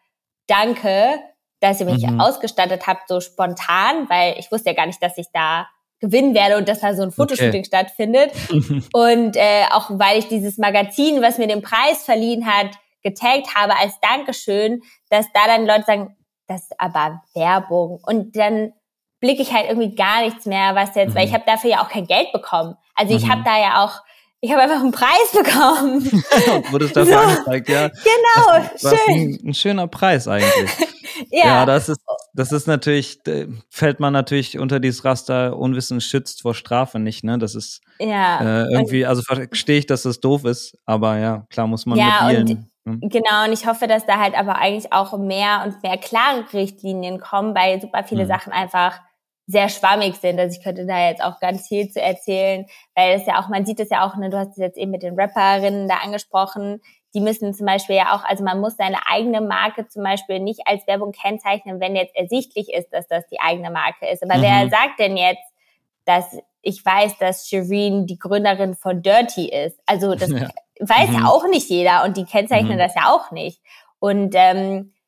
danke, 0.46 1.18
dass 1.60 1.80
ihr 1.80 1.86
mich 1.86 2.06
mhm. 2.06 2.20
ausgestattet 2.20 2.86
habt, 2.86 3.08
so 3.08 3.20
spontan, 3.20 4.08
weil 4.08 4.34
ich 4.38 4.50
wusste 4.50 4.70
ja 4.70 4.76
gar 4.76 4.86
nicht, 4.86 5.02
dass 5.02 5.16
ich 5.18 5.26
da 5.32 5.66
gewinnen 6.00 6.34
werde 6.34 6.56
und 6.56 6.68
dass 6.68 6.80
da 6.80 6.94
so 6.94 7.02
ein 7.02 7.12
Fotoshooting 7.12 7.60
okay. 7.60 7.64
stattfindet. 7.64 8.32
und 8.92 9.36
äh, 9.36 9.64
auch 9.70 9.90
weil 9.90 10.18
ich 10.18 10.28
dieses 10.28 10.58
Magazin, 10.58 11.22
was 11.22 11.38
mir 11.38 11.46
den 11.46 11.62
Preis 11.62 12.04
verliehen 12.04 12.46
hat, 12.46 12.70
getaggt 13.02 13.54
habe 13.54 13.76
als 13.78 13.98
Dankeschön, 14.00 14.82
dass 15.10 15.26
da 15.32 15.46
dann 15.46 15.66
Leute 15.66 15.84
sagen, 15.86 16.16
das 16.46 16.62
ist 16.62 16.80
aber 16.80 17.22
Werbung. 17.34 18.00
Und 18.02 18.36
dann 18.36 18.72
blicke 19.20 19.42
ich 19.42 19.52
halt 19.52 19.68
irgendwie 19.68 19.94
gar 19.94 20.22
nichts 20.22 20.46
mehr, 20.46 20.74
was 20.74 20.94
jetzt, 20.94 21.10
mhm. 21.10 21.14
weil 21.14 21.26
ich 21.26 21.34
habe 21.34 21.44
dafür 21.46 21.70
ja 21.70 21.82
auch 21.82 21.88
kein 21.88 22.06
Geld 22.06 22.32
bekommen. 22.32 22.76
Also 22.94 23.14
ich 23.14 23.26
mhm. 23.26 23.30
habe 23.30 23.42
da 23.44 23.58
ja 23.60 23.84
auch, 23.84 24.02
ich 24.40 24.50
habe 24.50 24.62
einfach 24.62 24.80
einen 24.80 24.92
Preis 24.92 25.32
bekommen. 25.32 26.04
Wurde 26.70 26.86
es 26.86 26.92
dafür 26.92 27.12
so, 27.12 27.18
angezeigt, 27.18 27.68
ja. 27.68 27.88
Genau, 27.88 28.68
das, 28.72 28.80
das 28.80 29.00
schön. 29.00 29.14
Ein, 29.14 29.48
ein, 29.48 29.54
schöner 29.54 29.86
Preis 29.86 30.26
eigentlich. 30.28 30.70
ja. 31.30 31.46
ja, 31.46 31.66
das 31.66 31.90
ist, 31.90 32.00
das 32.32 32.52
ist 32.52 32.66
natürlich, 32.66 33.20
fällt 33.68 34.00
man 34.00 34.12
natürlich 34.12 34.58
unter 34.58 34.80
dieses 34.80 35.04
Raster, 35.04 35.56
Unwissen 35.56 36.00
schützt 36.00 36.42
vor 36.42 36.54
Strafe 36.54 36.98
nicht, 36.98 37.22
ne? 37.22 37.38
Das 37.38 37.54
ist 37.54 37.82
ja. 37.98 38.62
äh, 38.62 38.72
irgendwie, 38.72 39.04
also 39.04 39.22
verstehe 39.22 39.78
ich, 39.78 39.86
dass 39.86 40.02
das 40.02 40.20
doof 40.20 40.44
ist, 40.44 40.78
aber 40.86 41.18
ja, 41.18 41.46
klar 41.50 41.66
muss 41.66 41.84
man 41.84 41.98
ja, 41.98 42.30
mit. 42.32 42.58
Mhm. 42.84 43.00
Genau, 43.02 43.44
und 43.46 43.52
ich 43.52 43.66
hoffe, 43.66 43.86
dass 43.86 44.06
da 44.06 44.18
halt 44.18 44.34
aber 44.34 44.56
eigentlich 44.56 44.90
auch 44.92 45.18
mehr 45.18 45.64
und 45.66 45.82
mehr 45.82 45.98
klare 45.98 46.44
Richtlinien 46.52 47.20
kommen, 47.20 47.54
weil 47.54 47.80
super 47.80 48.04
viele 48.04 48.24
mhm. 48.24 48.28
Sachen 48.28 48.52
einfach 48.52 49.00
sehr 49.50 49.68
schwammig 49.68 50.16
sind. 50.16 50.38
Also 50.38 50.56
ich 50.56 50.64
könnte 50.64 50.86
da 50.86 51.08
jetzt 51.08 51.22
auch 51.22 51.40
ganz 51.40 51.66
viel 51.66 51.90
zu 51.90 52.00
erzählen, 52.00 52.66
weil 52.94 53.18
es 53.18 53.26
ja 53.26 53.40
auch, 53.40 53.48
man 53.48 53.66
sieht 53.66 53.80
es 53.80 53.90
ja 53.90 54.06
auch, 54.06 54.16
ne, 54.16 54.30
du 54.30 54.38
hast 54.38 54.50
es 54.50 54.56
jetzt 54.56 54.78
eben 54.78 54.90
mit 54.90 55.02
den 55.02 55.18
Rapperinnen 55.18 55.88
da 55.88 55.96
angesprochen, 55.96 56.80
die 57.12 57.20
müssen 57.20 57.52
zum 57.54 57.66
Beispiel 57.66 57.96
ja 57.96 58.14
auch, 58.14 58.24
also 58.24 58.44
man 58.44 58.60
muss 58.60 58.76
seine 58.76 58.98
eigene 59.10 59.40
Marke 59.40 59.88
zum 59.88 60.04
Beispiel 60.04 60.38
nicht 60.38 60.60
als 60.66 60.86
Werbung 60.86 61.10
kennzeichnen, 61.10 61.80
wenn 61.80 61.96
jetzt 61.96 62.14
ersichtlich 62.14 62.72
ist, 62.72 62.92
dass 62.92 63.08
das 63.08 63.26
die 63.26 63.40
eigene 63.40 63.70
Marke 63.70 64.08
ist. 64.08 64.22
Aber 64.22 64.36
mhm. 64.36 64.42
wer 64.42 64.68
sagt 64.68 65.00
denn 65.00 65.16
jetzt, 65.16 65.42
dass 66.04 66.38
ich 66.62 66.84
weiß, 66.84 67.18
dass 67.18 67.48
Shireen 67.48 68.06
die 68.06 68.18
Gründerin 68.18 68.76
von 68.76 69.02
Dirty 69.02 69.48
ist? 69.48 69.80
Also 69.86 70.14
das 70.14 70.30
ja 70.30 70.48
weiß 70.80 71.10
mhm. 71.10 71.14
ja 71.16 71.24
auch 71.26 71.46
nicht 71.48 71.68
jeder 71.68 72.04
und 72.04 72.16
die 72.16 72.24
kennzeichnen 72.24 72.74
mhm. 72.74 72.78
das 72.78 72.94
ja 72.94 73.12
auch 73.12 73.30
nicht. 73.30 73.60
Und 73.98 74.34
ähm, 74.36 74.92
äh, 74.92 74.99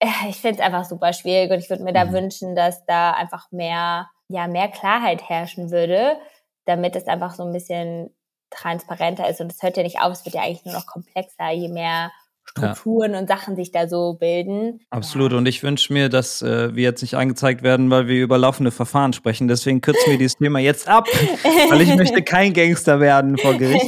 ich 0.28 0.36
finde 0.36 0.60
es 0.60 0.64
einfach 0.64 0.84
super 0.84 1.12
schwierig 1.12 1.50
und 1.50 1.58
ich 1.58 1.70
würde 1.70 1.82
mir 1.82 1.92
da 1.92 2.04
mhm. 2.04 2.12
wünschen, 2.12 2.54
dass 2.54 2.84
da 2.86 3.12
einfach 3.12 3.50
mehr, 3.50 4.08
ja, 4.28 4.46
mehr 4.46 4.68
Klarheit 4.68 5.28
herrschen 5.28 5.70
würde, 5.70 6.18
damit 6.64 6.96
es 6.96 7.06
einfach 7.06 7.34
so 7.34 7.44
ein 7.44 7.52
bisschen 7.52 8.14
transparenter 8.50 9.28
ist. 9.28 9.40
Und 9.40 9.52
es 9.52 9.62
hört 9.62 9.76
ja 9.76 9.82
nicht 9.82 10.00
auf, 10.00 10.12
es 10.12 10.24
wird 10.24 10.34
ja 10.34 10.42
eigentlich 10.42 10.64
nur 10.64 10.74
noch 10.74 10.86
komplexer, 10.86 11.50
je 11.50 11.68
mehr 11.68 12.10
Strukturen 12.48 13.12
ja. 13.12 13.20
und 13.20 13.28
Sachen 13.28 13.56
sich 13.56 13.72
da 13.72 13.88
so 13.88 14.14
bilden. 14.14 14.80
Absolut. 14.90 15.32
Und 15.32 15.46
ich 15.46 15.62
wünsche 15.62 15.92
mir, 15.92 16.08
dass 16.08 16.40
äh, 16.40 16.74
wir 16.74 16.82
jetzt 16.82 17.02
nicht 17.02 17.14
angezeigt 17.14 17.62
werden, 17.62 17.90
weil 17.90 18.08
wir 18.08 18.22
über 18.22 18.38
laufende 18.38 18.70
Verfahren 18.70 19.12
sprechen. 19.12 19.48
Deswegen 19.48 19.80
kürzen 19.80 20.10
wir 20.10 20.18
dieses 20.18 20.36
Thema 20.36 20.58
jetzt 20.58 20.88
ab, 20.88 21.06
weil 21.68 21.82
ich 21.82 21.94
möchte 21.94 22.22
kein 22.22 22.54
Gangster 22.54 23.00
werden 23.00 23.36
vor 23.36 23.54
Gericht. 23.54 23.86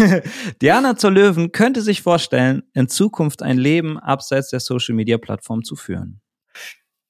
Diana 0.62 0.96
zur 0.96 1.10
Löwen 1.10 1.52
könnte 1.52 1.82
sich 1.82 2.02
vorstellen, 2.02 2.62
in 2.72 2.88
Zukunft 2.88 3.42
ein 3.42 3.58
Leben 3.58 3.98
abseits 3.98 4.48
der 4.50 4.60
Social 4.60 4.94
Media 4.94 5.18
Plattform 5.18 5.62
zu 5.62 5.76
führen. 5.76 6.20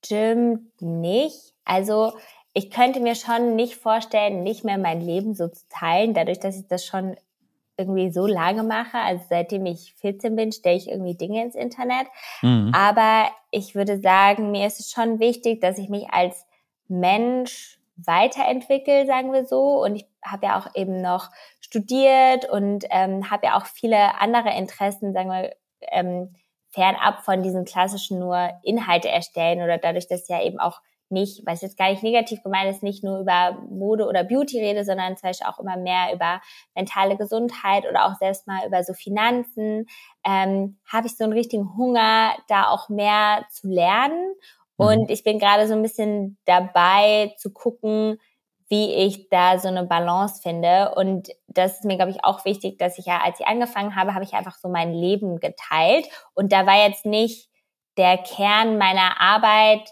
Stimmt 0.05 0.81
nicht. 0.81 1.55
Also 1.64 2.12
ich 2.55 2.71
könnte 2.71 2.99
mir 2.99 3.14
schon 3.14 3.55
nicht 3.55 3.76
vorstellen, 3.76 4.43
nicht 4.43 4.64
mehr 4.64 4.78
mein 4.78 5.00
Leben 5.00 5.35
so 5.35 5.47
zu 5.47 5.62
teilen, 5.69 6.14
dadurch, 6.14 6.40
dass 6.40 6.57
ich 6.57 6.67
das 6.67 6.85
schon 6.85 7.14
irgendwie 7.79 8.11
so 8.11 8.27
lange 8.27 8.65
mache. 8.65 8.99
Also 8.99 9.25
seitdem 9.31 9.65
ich 9.65 9.95
14 10.01 10.35
bin, 10.37 10.53
stelle 10.53 10.77
ich 10.77 10.91
irgendwie 10.91 11.17
Dinge 11.17 11.43
ins 11.43 11.55
Internet. 11.55 12.09
Mhm. 12.43 12.73
Aber 12.75 13.31
ich 13.51 13.75
würde 13.75 14.01
sagen, 14.01 14.51
mir 14.51 14.67
ist 14.67 14.81
es 14.81 14.91
schon 14.91 15.21
wichtig, 15.21 15.61
dass 15.61 15.79
ich 15.79 15.89
mich 15.89 16.11
als 16.11 16.45
Mensch 16.89 17.79
weiterentwickle, 17.97 19.07
sagen 19.07 19.33
wir 19.33 19.47
so. 19.47 19.83
Und 19.83 19.97
ich 19.97 20.07
habe 20.25 20.47
ja 20.47 20.59
auch 20.59 20.75
eben 20.75 21.01
noch 21.01 21.31
studiert 21.61 22.49
und 22.51 22.85
ähm, 22.91 23.31
habe 23.31 23.47
ja 23.47 23.57
auch 23.57 23.67
viele 23.67 24.21
andere 24.21 24.51
Interessen, 24.57 25.13
sagen 25.13 25.31
wir, 25.31 25.55
ähm, 25.93 26.35
fernab 26.71 27.25
von 27.25 27.43
diesen 27.43 27.65
klassischen 27.65 28.19
nur 28.19 28.51
Inhalte 28.63 29.09
erstellen 29.09 29.63
oder 29.63 29.79
dadurch, 29.79 30.09
dass 30.09 30.29
ja 30.29 30.43
eben 30.43 30.59
auch 30.59 30.81
nicht, 31.11 31.43
was 31.47 31.62
jetzt 31.62 31.77
gar 31.77 31.91
nicht 31.91 32.03
negativ 32.03 32.43
gemeint 32.43 32.71
ist, 32.71 32.83
nicht 32.83 33.03
nur 33.03 33.21
über 33.21 33.59
Mode 33.71 34.07
oder 34.07 34.25
Beauty 34.25 34.61
rede, 34.61 34.85
sondern 34.85 35.17
zum 35.17 35.29
Beispiel 35.29 35.47
auch 35.47 35.59
immer 35.59 35.77
mehr 35.77 36.15
über 36.15 36.41
mentale 36.75 37.17
Gesundheit 37.17 37.85
oder 37.88 38.07
auch 38.07 38.17
selbst 38.17 38.47
mal 38.47 38.67
über 38.67 38.83
so 38.85 38.93
Finanzen, 38.95 39.87
ähm, 40.25 40.79
habe 40.87 41.07
ich 41.07 41.17
so 41.17 41.25
einen 41.25 41.33
richtigen 41.33 41.77
Hunger, 41.77 42.33
da 42.49 42.69
auch 42.69 42.88
mehr 42.88 43.47
zu 43.50 43.69
lernen. 43.69 44.35
Mhm. 44.79 44.87
Und 44.87 45.11
ich 45.11 45.25
bin 45.25 45.38
gerade 45.38 45.67
so 45.67 45.75
ein 45.75 45.83
bisschen 45.83 46.38
dabei 46.45 47.35
zu 47.38 47.53
gucken, 47.53 48.19
wie 48.69 48.93
ich 48.95 49.31
da 49.31 49.59
so 49.59 49.69
eine 49.69 49.85
Balance 49.85 50.43
finde. 50.43 50.95
Und 50.95 51.29
das 51.47 51.79
ist 51.79 51.85
mir, 51.85 51.97
glaube 51.97 52.11
ich, 52.11 52.23
auch 52.23 52.45
wichtig, 52.45 52.79
dass 52.79 52.99
ich 52.99 53.07
ja, 53.07 53.21
als 53.25 53.41
ich 53.41 53.47
angefangen 53.47 53.97
habe, 53.97 54.15
habe 54.15 54.25
ich 54.25 54.35
einfach 54.35 54.57
so 54.57 54.69
mein 54.69 54.93
Leben 54.93 55.41
geteilt. 55.41 56.07
Und 56.35 56.53
da 56.53 56.67
war 56.67 56.87
jetzt 56.87 57.07
nicht 57.07 57.49
der 57.97 58.19
Kern 58.19 58.79
meiner 58.79 59.21
Arbeit, 59.21 59.91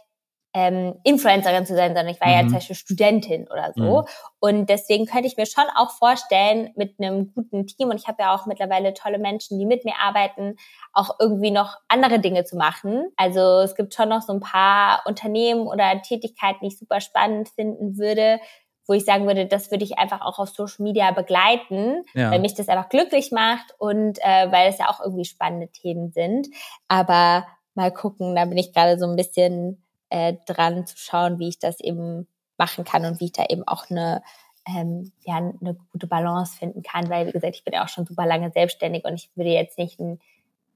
ähm, 0.56 0.94
Influencerin 1.04 1.66
zu 1.66 1.74
sein, 1.74 1.94
sondern 1.94 2.08
ich 2.08 2.18
war 2.18 2.28
mhm. 2.28 2.34
ja 2.34 2.40
zum 2.40 2.52
Beispiel 2.54 2.76
Studentin 2.76 3.46
oder 3.52 3.74
so. 3.76 4.00
Mhm. 4.00 4.04
Und 4.40 4.70
deswegen 4.70 5.04
könnte 5.04 5.26
ich 5.26 5.36
mir 5.36 5.44
schon 5.44 5.66
auch 5.76 5.90
vorstellen, 5.90 6.70
mit 6.76 6.98
einem 6.98 7.34
guten 7.34 7.66
Team, 7.66 7.90
und 7.90 8.00
ich 8.00 8.08
habe 8.08 8.22
ja 8.22 8.34
auch 8.34 8.46
mittlerweile 8.46 8.94
tolle 8.94 9.18
Menschen, 9.18 9.58
die 9.58 9.66
mit 9.66 9.84
mir 9.84 9.96
arbeiten, 10.02 10.56
auch 10.94 11.16
irgendwie 11.20 11.50
noch 11.50 11.76
andere 11.88 12.20
Dinge 12.20 12.44
zu 12.44 12.56
machen. 12.56 13.04
Also 13.18 13.40
es 13.60 13.74
gibt 13.74 13.92
schon 13.92 14.08
noch 14.08 14.22
so 14.22 14.32
ein 14.32 14.40
paar 14.40 15.02
Unternehmen 15.04 15.66
oder 15.66 16.00
Tätigkeiten, 16.00 16.60
die 16.62 16.68
ich 16.68 16.78
super 16.78 17.02
spannend 17.02 17.50
finden 17.50 17.98
würde, 17.98 18.40
wo 18.86 18.94
ich 18.94 19.04
sagen 19.04 19.26
würde, 19.26 19.44
das 19.44 19.70
würde 19.70 19.84
ich 19.84 19.98
einfach 19.98 20.22
auch 20.22 20.38
auf 20.38 20.48
Social 20.48 20.84
Media 20.84 21.10
begleiten, 21.10 22.02
ja. 22.14 22.30
weil 22.30 22.40
mich 22.40 22.54
das 22.54 22.70
einfach 22.70 22.88
glücklich 22.88 23.30
macht 23.30 23.74
und 23.76 24.18
äh, 24.22 24.50
weil 24.50 24.70
es 24.70 24.78
ja 24.78 24.88
auch 24.88 25.00
irgendwie 25.00 25.26
spannende 25.26 25.68
Themen 25.68 26.12
sind. 26.12 26.46
Aber 26.88 27.46
mal 27.74 27.92
gucken, 27.92 28.34
da 28.34 28.46
bin 28.46 28.56
ich 28.56 28.72
gerade 28.72 28.98
so 28.98 29.06
ein 29.06 29.16
bisschen 29.16 29.82
äh, 30.10 30.34
dran 30.46 30.86
zu 30.86 30.96
schauen, 30.96 31.38
wie 31.38 31.48
ich 31.48 31.58
das 31.58 31.80
eben 31.80 32.26
machen 32.58 32.84
kann 32.84 33.04
und 33.04 33.20
wie 33.20 33.26
ich 33.26 33.32
da 33.32 33.44
eben 33.48 33.66
auch 33.66 33.90
eine 33.90 34.22
ähm, 34.68 35.12
ja, 35.24 35.36
eine 35.36 35.76
gute 35.92 36.08
Balance 36.08 36.56
finden 36.56 36.82
kann, 36.82 37.08
weil 37.08 37.28
wie 37.28 37.32
gesagt, 37.32 37.54
ich 37.54 37.64
bin 37.64 37.74
ja 37.74 37.84
auch 37.84 37.88
schon 37.88 38.04
super 38.04 38.26
lange 38.26 38.50
selbstständig 38.50 39.04
und 39.04 39.14
ich 39.14 39.30
würde 39.36 39.50
jetzt 39.50 39.78
nicht 39.78 40.00
ein 40.00 40.18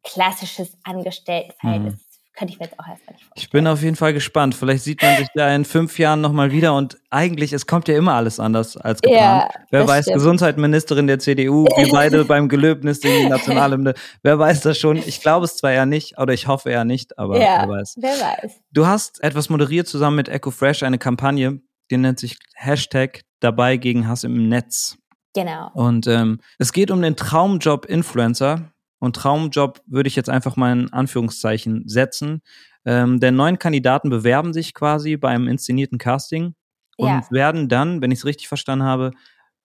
klassisches 0.04 0.78
Angestelltenverhältnis 0.84 1.94
mhm 1.94 2.09
könnte 2.40 2.54
ich 2.54 2.58
mir 2.58 2.64
jetzt 2.64 2.78
auch 2.80 2.88
erstmal 2.88 3.12
nicht 3.14 3.26
vorstellen. 3.26 3.32
Ich 3.36 3.50
bin 3.50 3.66
auf 3.66 3.82
jeden 3.82 3.96
Fall 3.96 4.14
gespannt. 4.14 4.54
Vielleicht 4.54 4.82
sieht 4.82 5.02
man 5.02 5.18
sich 5.18 5.28
da 5.34 5.54
in 5.54 5.66
fünf 5.66 5.98
Jahren 5.98 6.22
nochmal 6.22 6.50
wieder 6.52 6.74
und 6.74 6.98
eigentlich, 7.10 7.52
es 7.52 7.66
kommt 7.66 7.86
ja 7.86 7.98
immer 7.98 8.14
alles 8.14 8.40
anders 8.40 8.78
als 8.78 9.02
geplant. 9.02 9.50
Ja, 9.52 9.60
Wer 9.70 9.86
weiß, 9.86 10.06
stimmt. 10.06 10.14
Gesundheitsministerin 10.14 11.06
der 11.06 11.18
CDU, 11.18 11.66
wir 11.66 11.88
beide 11.92 12.24
beim 12.24 12.48
Gelöbnis 12.48 13.00
in 13.00 13.24
die 13.24 13.28
Nationalhymne. 13.28 13.92
Wer 14.22 14.38
weiß 14.38 14.62
das 14.62 14.78
schon? 14.78 14.96
Ich 14.96 15.20
glaube 15.20 15.44
es 15.44 15.58
zwar 15.58 15.72
ja 15.72 15.84
nicht, 15.84 16.18
oder 16.18 16.32
ich 16.32 16.46
hoffe 16.46 16.70
ja 16.70 16.82
nicht, 16.84 17.18
aber 17.18 17.38
ja, 17.38 17.66
wer 17.66 17.68
weiß. 17.68 17.96
Wer 17.98 18.12
weiß. 18.12 18.52
Du 18.72 18.86
hast 18.86 19.22
etwas 19.22 19.50
moderiert 19.50 19.86
zusammen 19.86 20.16
mit 20.16 20.30
EcoFresh, 20.30 20.82
eine 20.82 20.96
Kampagne, 20.96 21.60
die 21.90 21.98
nennt 21.98 22.18
sich 22.18 22.38
Hashtag 22.54 23.20
dabei 23.40 23.76
gegen 23.76 24.08
Hass 24.08 24.24
im 24.24 24.48
Netz. 24.48 24.96
Genau. 25.34 25.70
Und 25.74 26.06
ähm, 26.06 26.40
es 26.58 26.72
geht 26.72 26.90
um 26.90 27.02
den 27.02 27.16
Traumjob 27.16 27.84
Influencer. 27.84 28.72
Und 29.00 29.16
Traumjob 29.16 29.80
würde 29.86 30.08
ich 30.08 30.14
jetzt 30.14 30.30
einfach 30.30 30.56
mal 30.56 30.72
in 30.72 30.92
Anführungszeichen 30.92 31.88
setzen. 31.88 32.42
Ähm, 32.84 33.18
denn 33.18 33.34
neun 33.34 33.58
Kandidaten 33.58 34.10
bewerben 34.10 34.52
sich 34.52 34.72
quasi 34.74 35.16
bei 35.16 35.30
einem 35.30 35.48
inszenierten 35.48 35.98
Casting 35.98 36.54
und 36.96 37.08
ja. 37.08 37.22
werden 37.30 37.68
dann, 37.68 38.00
wenn 38.00 38.12
ich 38.12 38.20
es 38.20 38.24
richtig 38.24 38.48
verstanden 38.48 38.84
habe, 38.84 39.10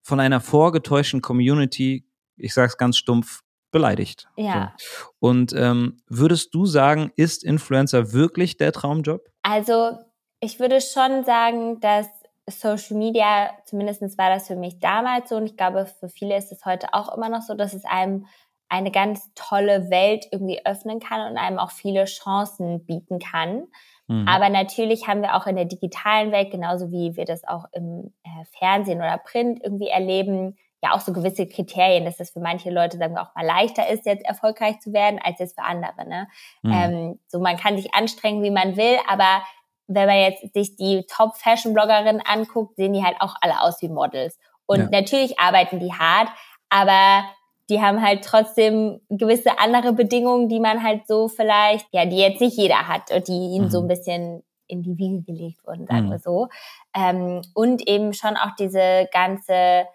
von 0.03 0.21
einer 0.21 0.41
vorgetäuschten 0.41 1.21
Community, 1.21 2.07
ich 2.37 2.55
sage 2.55 2.69
es 2.69 2.77
ganz 2.77 2.97
stumpf, 2.97 3.43
beleidigt. 3.71 4.29
Ja. 4.37 4.73
So. 4.77 5.09
Und 5.19 5.53
ähm, 5.53 5.97
würdest 6.09 6.55
du 6.55 6.65
sagen, 6.65 7.11
ist 7.17 7.43
Influencer 7.43 8.13
wirklich 8.13 8.57
der 8.57 8.73
Traumjob? 8.73 9.29
Also 9.43 9.99
ich 10.41 10.61
würde 10.61 10.81
schon 10.81 11.25
sagen, 11.25 11.81
dass 11.81 12.07
Social 12.49 12.97
Media, 12.97 13.51
zumindest 13.65 14.03
war 14.17 14.31
das 14.31 14.47
für 14.47 14.57
mich 14.57 14.79
damals 14.79 15.31
so 15.31 15.37
und 15.37 15.47
ich 15.47 15.57
glaube, 15.57 15.87
für 15.87 16.09
viele 16.09 16.37
ist 16.37 16.53
es 16.53 16.65
heute 16.65 16.93
auch 16.93 17.17
immer 17.17 17.29
noch 17.29 17.43
so, 17.43 17.55
dass 17.55 17.75
es 17.75 17.85
einem 17.85 18.27
eine 18.75 18.91
ganz 18.91 19.33
tolle 19.35 19.91
Welt 19.91 20.27
irgendwie 20.33 20.65
öffnen 20.65 21.01
kann 21.01 21.31
und 21.31 21.39
einem 21.39 21.59
auch 21.59 21.71
viele 21.71 22.05
Chancen 22.07 22.85
bieten 22.85 23.19
kann. 23.19 23.69
Mhm. 24.09 24.27
Aber 24.29 24.49
natürlich 24.49 25.07
haben 25.07 25.23
wir 25.23 25.37
auch 25.37 25.47
in 25.47 25.57
der 25.57 25.65
digitalen 25.65 26.33
Welt, 26.33 26.51
genauso 26.51 26.91
wie 26.91 27.17
wir 27.17 27.25
das 27.25 27.47
auch 27.47 27.67
im 27.73 28.13
äh, 28.25 28.45
Fernsehen 28.59 28.99
oder 28.99 29.17
Print 29.19 29.61
irgendwie 29.63 29.89
erleben, 29.89 30.57
ja 30.83 30.93
auch 30.93 31.01
so 31.01 31.13
gewisse 31.13 31.47
Kriterien, 31.47 32.05
dass 32.05 32.19
das 32.19 32.31
für 32.31 32.41
manche 32.41 32.71
Leute, 32.71 32.99
sagen 32.99 33.15
wir, 33.15 33.23
auch 33.23 33.35
mal 33.35 33.47
leichter 33.47 33.89
ist, 33.89 34.05
jetzt 34.05 34.25
erfolgreich 34.27 34.81
zu 34.81 34.93
werden, 34.93 35.19
als 35.23 35.39
jetzt 35.39 35.59
für 35.59 35.65
andere. 35.65 36.07
Ne? 36.07 36.29
Mhm. 36.63 36.73
Ähm, 36.73 37.21
so 37.29 37.39
man 37.39 37.57
kann 37.57 37.77
sich 37.77 37.95
anstrengen, 37.95 38.43
wie 38.43 38.51
man 38.51 38.77
will, 38.77 38.99
aber 39.09 39.43
wenn 39.87 40.07
man 40.07 40.19
jetzt 40.19 40.53
sich 40.53 40.77
die 40.77 41.07
Top-Fashion-Bloggerinnen 41.09 42.23
anguckt, 42.27 42.77
sehen 42.77 42.93
die 42.93 43.05
halt 43.05 43.17
auch 43.21 43.35
alle 43.41 43.61
aus 43.61 43.81
wie 43.83 43.89
Models. 43.89 44.39
Und 44.67 44.81
ja. 44.81 44.89
natürlich 44.91 45.39
arbeiten 45.39 45.79
die 45.79 45.93
hart, 45.93 46.29
aber 46.69 47.25
die 47.71 47.81
haben 47.81 48.03
halt 48.03 48.25
trotzdem 48.25 49.01
gewisse 49.09 49.59
andere 49.59 49.93
Bedingungen, 49.93 50.49
die 50.49 50.61
man 50.61 50.83
halt 50.83 51.07
so 51.07 51.29
vielleicht, 51.29 51.87
ja, 51.93 52.05
die 52.05 52.19
jetzt 52.19 52.41
nicht 52.41 52.57
jeder 52.57 52.89
hat 52.89 53.11
und 53.11 53.29
die 53.29 53.33
ihnen 53.33 53.67
mhm. 53.67 53.71
so 53.71 53.81
ein 53.81 53.89
bisschen 53.89 54.43
in 54.67 54.83
die 54.83 54.97
Wiege 54.99 55.23
gelegt 55.23 55.67
wurden, 55.67 55.87
sagen 55.87 56.07
mhm. 56.07 56.11
wir 56.11 56.19
so. 56.19 56.49
Ähm, 56.95 57.43
und 57.55 57.87
eben 57.89 58.13
schon 58.13 58.37
auch 58.37 58.55
diese 58.59 59.09
ganze 59.13 59.87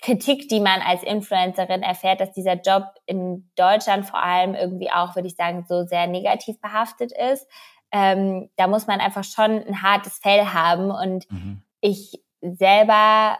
Kritik, 0.00 0.48
die 0.48 0.60
man 0.60 0.80
als 0.80 1.02
Influencerin 1.02 1.82
erfährt, 1.82 2.20
dass 2.20 2.32
dieser 2.32 2.54
Job 2.54 2.84
in 3.06 3.50
Deutschland 3.56 4.04
vor 4.04 4.22
allem 4.22 4.54
irgendwie 4.54 4.90
auch, 4.90 5.14
würde 5.14 5.28
ich 5.28 5.36
sagen, 5.36 5.64
so 5.68 5.84
sehr 5.84 6.06
negativ 6.06 6.60
behaftet 6.60 7.12
ist. 7.12 7.46
Ähm, 7.92 8.50
da 8.56 8.66
muss 8.66 8.86
man 8.86 9.00
einfach 9.00 9.24
schon 9.24 9.62
ein 9.62 9.82
hartes 9.82 10.18
Fell 10.18 10.46
haben 10.46 10.90
und 10.90 11.30
mhm. 11.30 11.62
ich 11.80 12.20
selber 12.40 13.38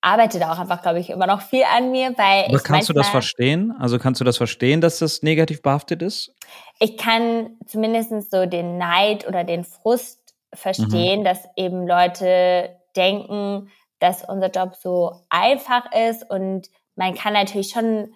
arbeite 0.00 0.38
da 0.38 0.52
auch 0.52 0.58
einfach, 0.58 0.82
glaube 0.82 1.00
ich, 1.00 1.10
immer 1.10 1.26
noch 1.26 1.42
viel 1.42 1.64
an 1.64 1.90
mir, 1.90 2.16
weil 2.16 2.46
Aber 2.46 2.60
kannst 2.60 2.88
du 2.88 2.92
das 2.92 3.08
verstehen? 3.08 3.74
Also 3.78 3.98
kannst 3.98 4.20
du 4.20 4.24
das 4.24 4.36
verstehen, 4.36 4.80
dass 4.80 4.98
das 4.98 5.22
negativ 5.22 5.62
behaftet 5.62 6.02
ist? 6.02 6.34
Ich 6.78 6.96
kann 6.96 7.56
zumindest 7.66 8.30
so 8.30 8.46
den 8.46 8.78
Neid 8.78 9.26
oder 9.26 9.44
den 9.44 9.64
Frust 9.64 10.20
verstehen, 10.54 11.20
mhm. 11.20 11.24
dass 11.24 11.48
eben 11.56 11.86
Leute 11.86 12.76
denken, 12.96 13.70
dass 13.98 14.24
unser 14.24 14.50
Job 14.50 14.76
so 14.76 15.12
einfach 15.28 15.84
ist 15.92 16.28
und 16.30 16.68
man 16.94 17.14
kann 17.14 17.32
natürlich 17.32 17.70
schon 17.70 18.14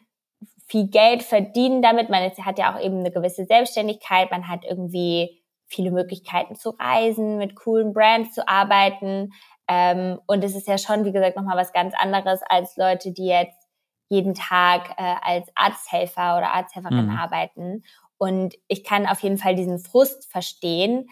viel 0.66 0.88
Geld 0.88 1.22
verdienen 1.22 1.82
damit. 1.82 2.08
Man 2.08 2.30
hat 2.30 2.58
ja 2.58 2.74
auch 2.74 2.80
eben 2.80 3.00
eine 3.00 3.10
gewisse 3.10 3.44
Selbstständigkeit, 3.44 4.30
man 4.30 4.48
hat 4.48 4.64
irgendwie 4.64 5.42
viele 5.66 5.90
Möglichkeiten 5.90 6.54
zu 6.54 6.70
reisen, 6.70 7.38
mit 7.38 7.56
coolen 7.56 7.92
Brands 7.92 8.34
zu 8.34 8.46
arbeiten. 8.46 9.32
Ähm, 9.68 10.20
und 10.26 10.44
es 10.44 10.54
ist 10.54 10.68
ja 10.68 10.78
schon, 10.78 11.04
wie 11.04 11.12
gesagt, 11.12 11.36
nochmal 11.36 11.56
was 11.56 11.72
ganz 11.72 11.94
anderes 11.96 12.40
als 12.48 12.76
Leute, 12.76 13.12
die 13.12 13.26
jetzt 13.26 13.68
jeden 14.08 14.34
Tag 14.34 14.90
äh, 14.98 15.14
als 15.22 15.50
Arzthelfer 15.54 16.36
oder 16.36 16.52
Arzthelferin 16.52 17.06
mhm. 17.06 17.16
arbeiten. 17.16 17.84
Und 18.18 18.54
ich 18.68 18.84
kann 18.84 19.06
auf 19.06 19.20
jeden 19.20 19.38
Fall 19.38 19.56
diesen 19.56 19.78
Frust 19.78 20.30
verstehen. 20.30 21.08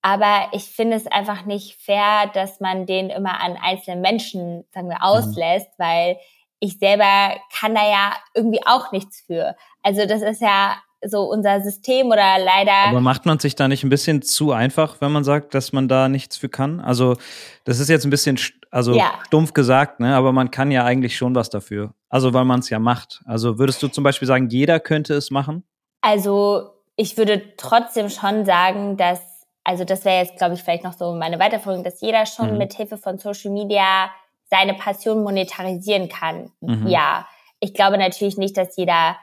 Aber 0.00 0.48
ich 0.52 0.64
finde 0.64 0.96
es 0.96 1.06
einfach 1.06 1.44
nicht 1.44 1.80
fair, 1.80 2.30
dass 2.32 2.60
man 2.60 2.86
den 2.86 3.10
immer 3.10 3.40
an 3.40 3.56
einzelne 3.56 4.00
Menschen, 4.00 4.64
sagen 4.72 4.88
wir, 4.88 4.96
mhm. 4.96 5.02
auslässt, 5.02 5.78
mhm. 5.78 5.82
weil 5.84 6.16
ich 6.60 6.78
selber 6.78 7.36
kann 7.52 7.74
da 7.74 7.88
ja 7.88 8.16
irgendwie 8.34 8.66
auch 8.66 8.92
nichts 8.92 9.20
für. 9.26 9.54
Also 9.82 10.06
das 10.06 10.22
ist 10.22 10.40
ja 10.40 10.76
so 11.06 11.22
unser 11.30 11.60
System 11.60 12.08
oder 12.08 12.38
leider. 12.38 12.72
Aber 12.88 13.00
macht 13.00 13.26
man 13.26 13.38
sich 13.38 13.54
da 13.54 13.68
nicht 13.68 13.84
ein 13.84 13.90
bisschen 13.90 14.22
zu 14.22 14.52
einfach, 14.52 15.00
wenn 15.00 15.12
man 15.12 15.24
sagt, 15.24 15.54
dass 15.54 15.72
man 15.72 15.88
da 15.88 16.08
nichts 16.08 16.36
für 16.36 16.48
kann? 16.48 16.80
Also, 16.80 17.16
das 17.64 17.78
ist 17.78 17.88
jetzt 17.88 18.04
ein 18.04 18.10
bisschen 18.10 18.38
also 18.70 18.94
ja. 18.94 19.12
stumpf 19.26 19.54
gesagt, 19.54 20.00
ne? 20.00 20.14
aber 20.14 20.32
man 20.32 20.50
kann 20.50 20.70
ja 20.70 20.84
eigentlich 20.84 21.16
schon 21.16 21.34
was 21.34 21.50
dafür. 21.50 21.94
Also, 22.08 22.34
weil 22.34 22.44
man 22.44 22.60
es 22.60 22.70
ja 22.70 22.78
macht. 22.78 23.22
Also, 23.24 23.58
würdest 23.58 23.82
du 23.82 23.88
zum 23.88 24.04
Beispiel 24.04 24.26
sagen, 24.26 24.48
jeder 24.48 24.80
könnte 24.80 25.14
es 25.14 25.30
machen? 25.30 25.64
Also, 26.00 26.70
ich 26.96 27.16
würde 27.16 27.56
trotzdem 27.56 28.08
schon 28.08 28.44
sagen, 28.44 28.96
dass, 28.96 29.20
also, 29.64 29.84
das 29.84 30.04
wäre 30.04 30.22
jetzt, 30.24 30.36
glaube 30.36 30.54
ich, 30.54 30.62
vielleicht 30.62 30.84
noch 30.84 30.94
so 30.94 31.14
meine 31.14 31.38
Weiterführung, 31.38 31.84
dass 31.84 32.00
jeder 32.00 32.26
schon 32.26 32.52
mhm. 32.52 32.58
mit 32.58 32.74
Hilfe 32.74 32.96
von 32.96 33.18
Social 33.18 33.52
Media 33.52 34.10
seine 34.50 34.74
Passion 34.74 35.22
monetarisieren 35.22 36.08
kann. 36.08 36.50
Mhm. 36.60 36.86
Ja. 36.86 37.26
Ich 37.60 37.74
glaube 37.74 37.98
natürlich 37.98 38.38
nicht, 38.38 38.56
dass 38.56 38.76
jeder 38.76 39.16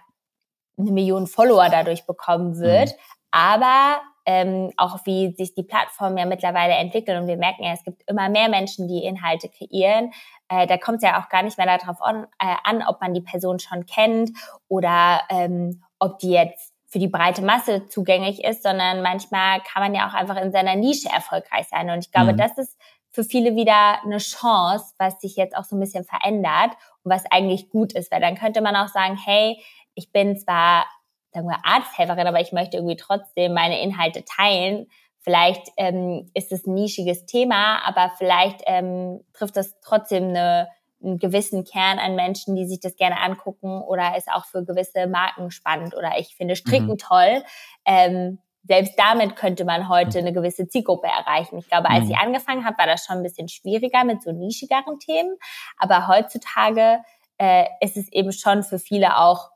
eine 0.77 0.91
Million 0.91 1.27
Follower 1.27 1.69
dadurch 1.69 2.05
bekommen 2.05 2.59
wird. 2.59 2.89
Mhm. 2.89 2.95
Aber 3.31 4.01
ähm, 4.25 4.71
auch 4.77 4.99
wie 5.05 5.35
sich 5.35 5.53
die 5.53 5.63
Plattformen 5.63 6.17
ja 6.17 6.25
mittlerweile 6.25 6.73
entwickeln 6.73 7.21
und 7.21 7.27
wir 7.27 7.37
merken 7.37 7.63
ja, 7.63 7.73
es 7.73 7.83
gibt 7.83 8.01
immer 8.09 8.27
mehr 8.29 8.49
Menschen, 8.49 8.87
die 8.87 9.03
Inhalte 9.03 9.49
kreieren. 9.49 10.11
Äh, 10.49 10.65
da 10.67 10.77
kommt 10.77 10.97
es 10.97 11.03
ja 11.03 11.21
auch 11.21 11.29
gar 11.29 11.43
nicht 11.43 11.57
mehr 11.57 11.77
darauf 11.77 12.01
on, 12.01 12.25
äh, 12.39 12.55
an, 12.63 12.83
ob 12.87 13.01
man 13.01 13.13
die 13.13 13.21
Person 13.21 13.59
schon 13.59 13.85
kennt 13.85 14.31
oder 14.67 15.21
ähm, 15.29 15.83
ob 15.99 16.17
die 16.19 16.31
jetzt 16.31 16.73
für 16.87 16.99
die 16.99 17.07
breite 17.07 17.41
Masse 17.43 17.87
zugänglich 17.87 18.43
ist, 18.43 18.63
sondern 18.63 19.01
manchmal 19.01 19.59
kann 19.61 19.83
man 19.83 19.93
ja 19.93 20.07
auch 20.07 20.13
einfach 20.13 20.37
in 20.37 20.51
seiner 20.51 20.75
Nische 20.75 21.09
erfolgreich 21.09 21.67
sein. 21.69 21.89
Und 21.89 21.99
ich 21.99 22.11
glaube, 22.11 22.33
mhm. 22.33 22.37
das 22.37 22.57
ist 22.57 22.77
für 23.11 23.23
viele 23.23 23.55
wieder 23.55 24.03
eine 24.03 24.17
Chance, 24.17 24.93
was 24.97 25.19
sich 25.19 25.35
jetzt 25.35 25.55
auch 25.55 25.65
so 25.65 25.75
ein 25.75 25.79
bisschen 25.79 26.03
verändert 26.03 26.71
was 27.05 27.23
eigentlich 27.29 27.69
gut 27.69 27.93
ist, 27.93 28.11
weil 28.11 28.19
dann 28.19 28.35
könnte 28.35 28.61
man 28.61 28.75
auch 28.75 28.87
sagen, 28.87 29.17
hey, 29.23 29.57
ich 29.95 30.11
bin 30.11 30.37
zwar, 30.37 30.85
sagen 31.31 31.47
wir, 31.47 31.57
Arzthelferin, 31.63 32.27
aber 32.27 32.41
ich 32.41 32.51
möchte 32.51 32.77
irgendwie 32.77 32.97
trotzdem 32.97 33.53
meine 33.53 33.81
Inhalte 33.81 34.23
teilen. 34.23 34.87
Vielleicht 35.19 35.71
ähm, 35.77 36.29
ist 36.33 36.51
es 36.51 36.67
ein 36.67 36.75
nischiges 36.75 37.25
Thema, 37.25 37.79
aber 37.85 38.11
vielleicht 38.17 38.61
ähm, 38.67 39.21
trifft 39.33 39.57
das 39.57 39.79
trotzdem 39.81 40.25
eine, 40.29 40.69
einen 41.03 41.17
gewissen 41.17 41.63
Kern 41.63 41.97
an 41.97 42.15
Menschen, 42.15 42.55
die 42.55 42.67
sich 42.67 42.79
das 42.79 42.95
gerne 42.95 43.19
angucken 43.19 43.81
oder 43.81 44.15
ist 44.17 44.31
auch 44.31 44.45
für 44.45 44.63
gewisse 44.63 45.07
Marken 45.07 45.49
spannend 45.49 45.95
oder 45.95 46.11
ich 46.19 46.35
finde 46.35 46.55
Stricken 46.55 46.91
mhm. 46.91 46.97
toll. 46.97 47.43
Ähm, 47.85 48.37
selbst 48.67 48.93
damit 48.97 49.35
könnte 49.35 49.63
man 49.63 49.89
heute 49.89 50.19
eine 50.19 50.33
gewisse 50.33 50.67
Zielgruppe 50.67 51.07
erreichen. 51.07 51.57
Ich 51.57 51.69
glaube, 51.69 51.89
als 51.89 52.05
mhm. 52.05 52.11
ich 52.11 52.17
angefangen 52.17 52.65
habe, 52.65 52.77
war 52.77 52.87
das 52.87 53.05
schon 53.05 53.17
ein 53.17 53.23
bisschen 53.23 53.47
schwieriger 53.47 54.03
mit 54.03 54.23
so 54.23 54.31
nischigeren 54.31 54.99
Themen. 54.99 55.37
Aber 55.77 56.07
heutzutage 56.07 56.99
äh, 57.37 57.65
ist 57.81 57.97
es 57.97 58.11
eben 58.11 58.31
schon 58.31 58.63
für 58.63 58.79
viele 58.79 59.17
auch 59.17 59.49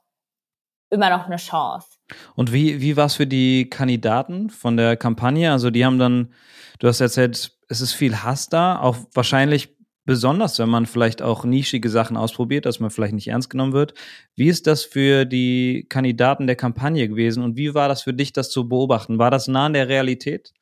immer 0.90 1.10
noch 1.10 1.26
eine 1.26 1.36
Chance. 1.36 1.88
Und 2.34 2.52
wie, 2.52 2.80
wie 2.80 2.96
war 2.96 3.06
es 3.06 3.14
für 3.14 3.26
die 3.26 3.70
Kandidaten 3.70 4.50
von 4.50 4.76
der 4.76 4.96
Kampagne? 4.96 5.50
Also 5.52 5.70
die 5.70 5.84
haben 5.84 5.98
dann, 5.98 6.34
du 6.78 6.88
hast 6.88 7.00
erzählt, 7.00 7.52
es 7.68 7.80
ist 7.80 7.92
viel 7.92 8.16
Hass 8.16 8.48
da, 8.48 8.80
auch 8.80 8.96
wahrscheinlich 9.14 9.76
besonders, 10.04 10.58
wenn 10.58 10.68
man 10.68 10.86
vielleicht 10.86 11.22
auch 11.22 11.44
nischige 11.44 11.88
Sachen 11.88 12.16
ausprobiert, 12.16 12.66
dass 12.66 12.80
man 12.80 12.90
vielleicht 12.90 13.14
nicht 13.14 13.28
ernst 13.28 13.50
genommen 13.50 13.72
wird. 13.72 13.94
Wie 14.34 14.48
ist 14.48 14.66
das 14.66 14.82
für 14.82 15.24
die 15.24 15.86
Kandidaten 15.88 16.46
der 16.48 16.56
Kampagne 16.56 17.08
gewesen 17.08 17.44
und 17.44 17.56
wie 17.56 17.74
war 17.74 17.88
das 17.88 18.02
für 18.02 18.12
dich, 18.14 18.32
das 18.32 18.50
zu 18.50 18.68
beobachten? 18.68 19.18
War 19.18 19.30
das 19.30 19.46
nah 19.46 19.66
an 19.66 19.74
der 19.74 19.88
Realität 19.88 20.52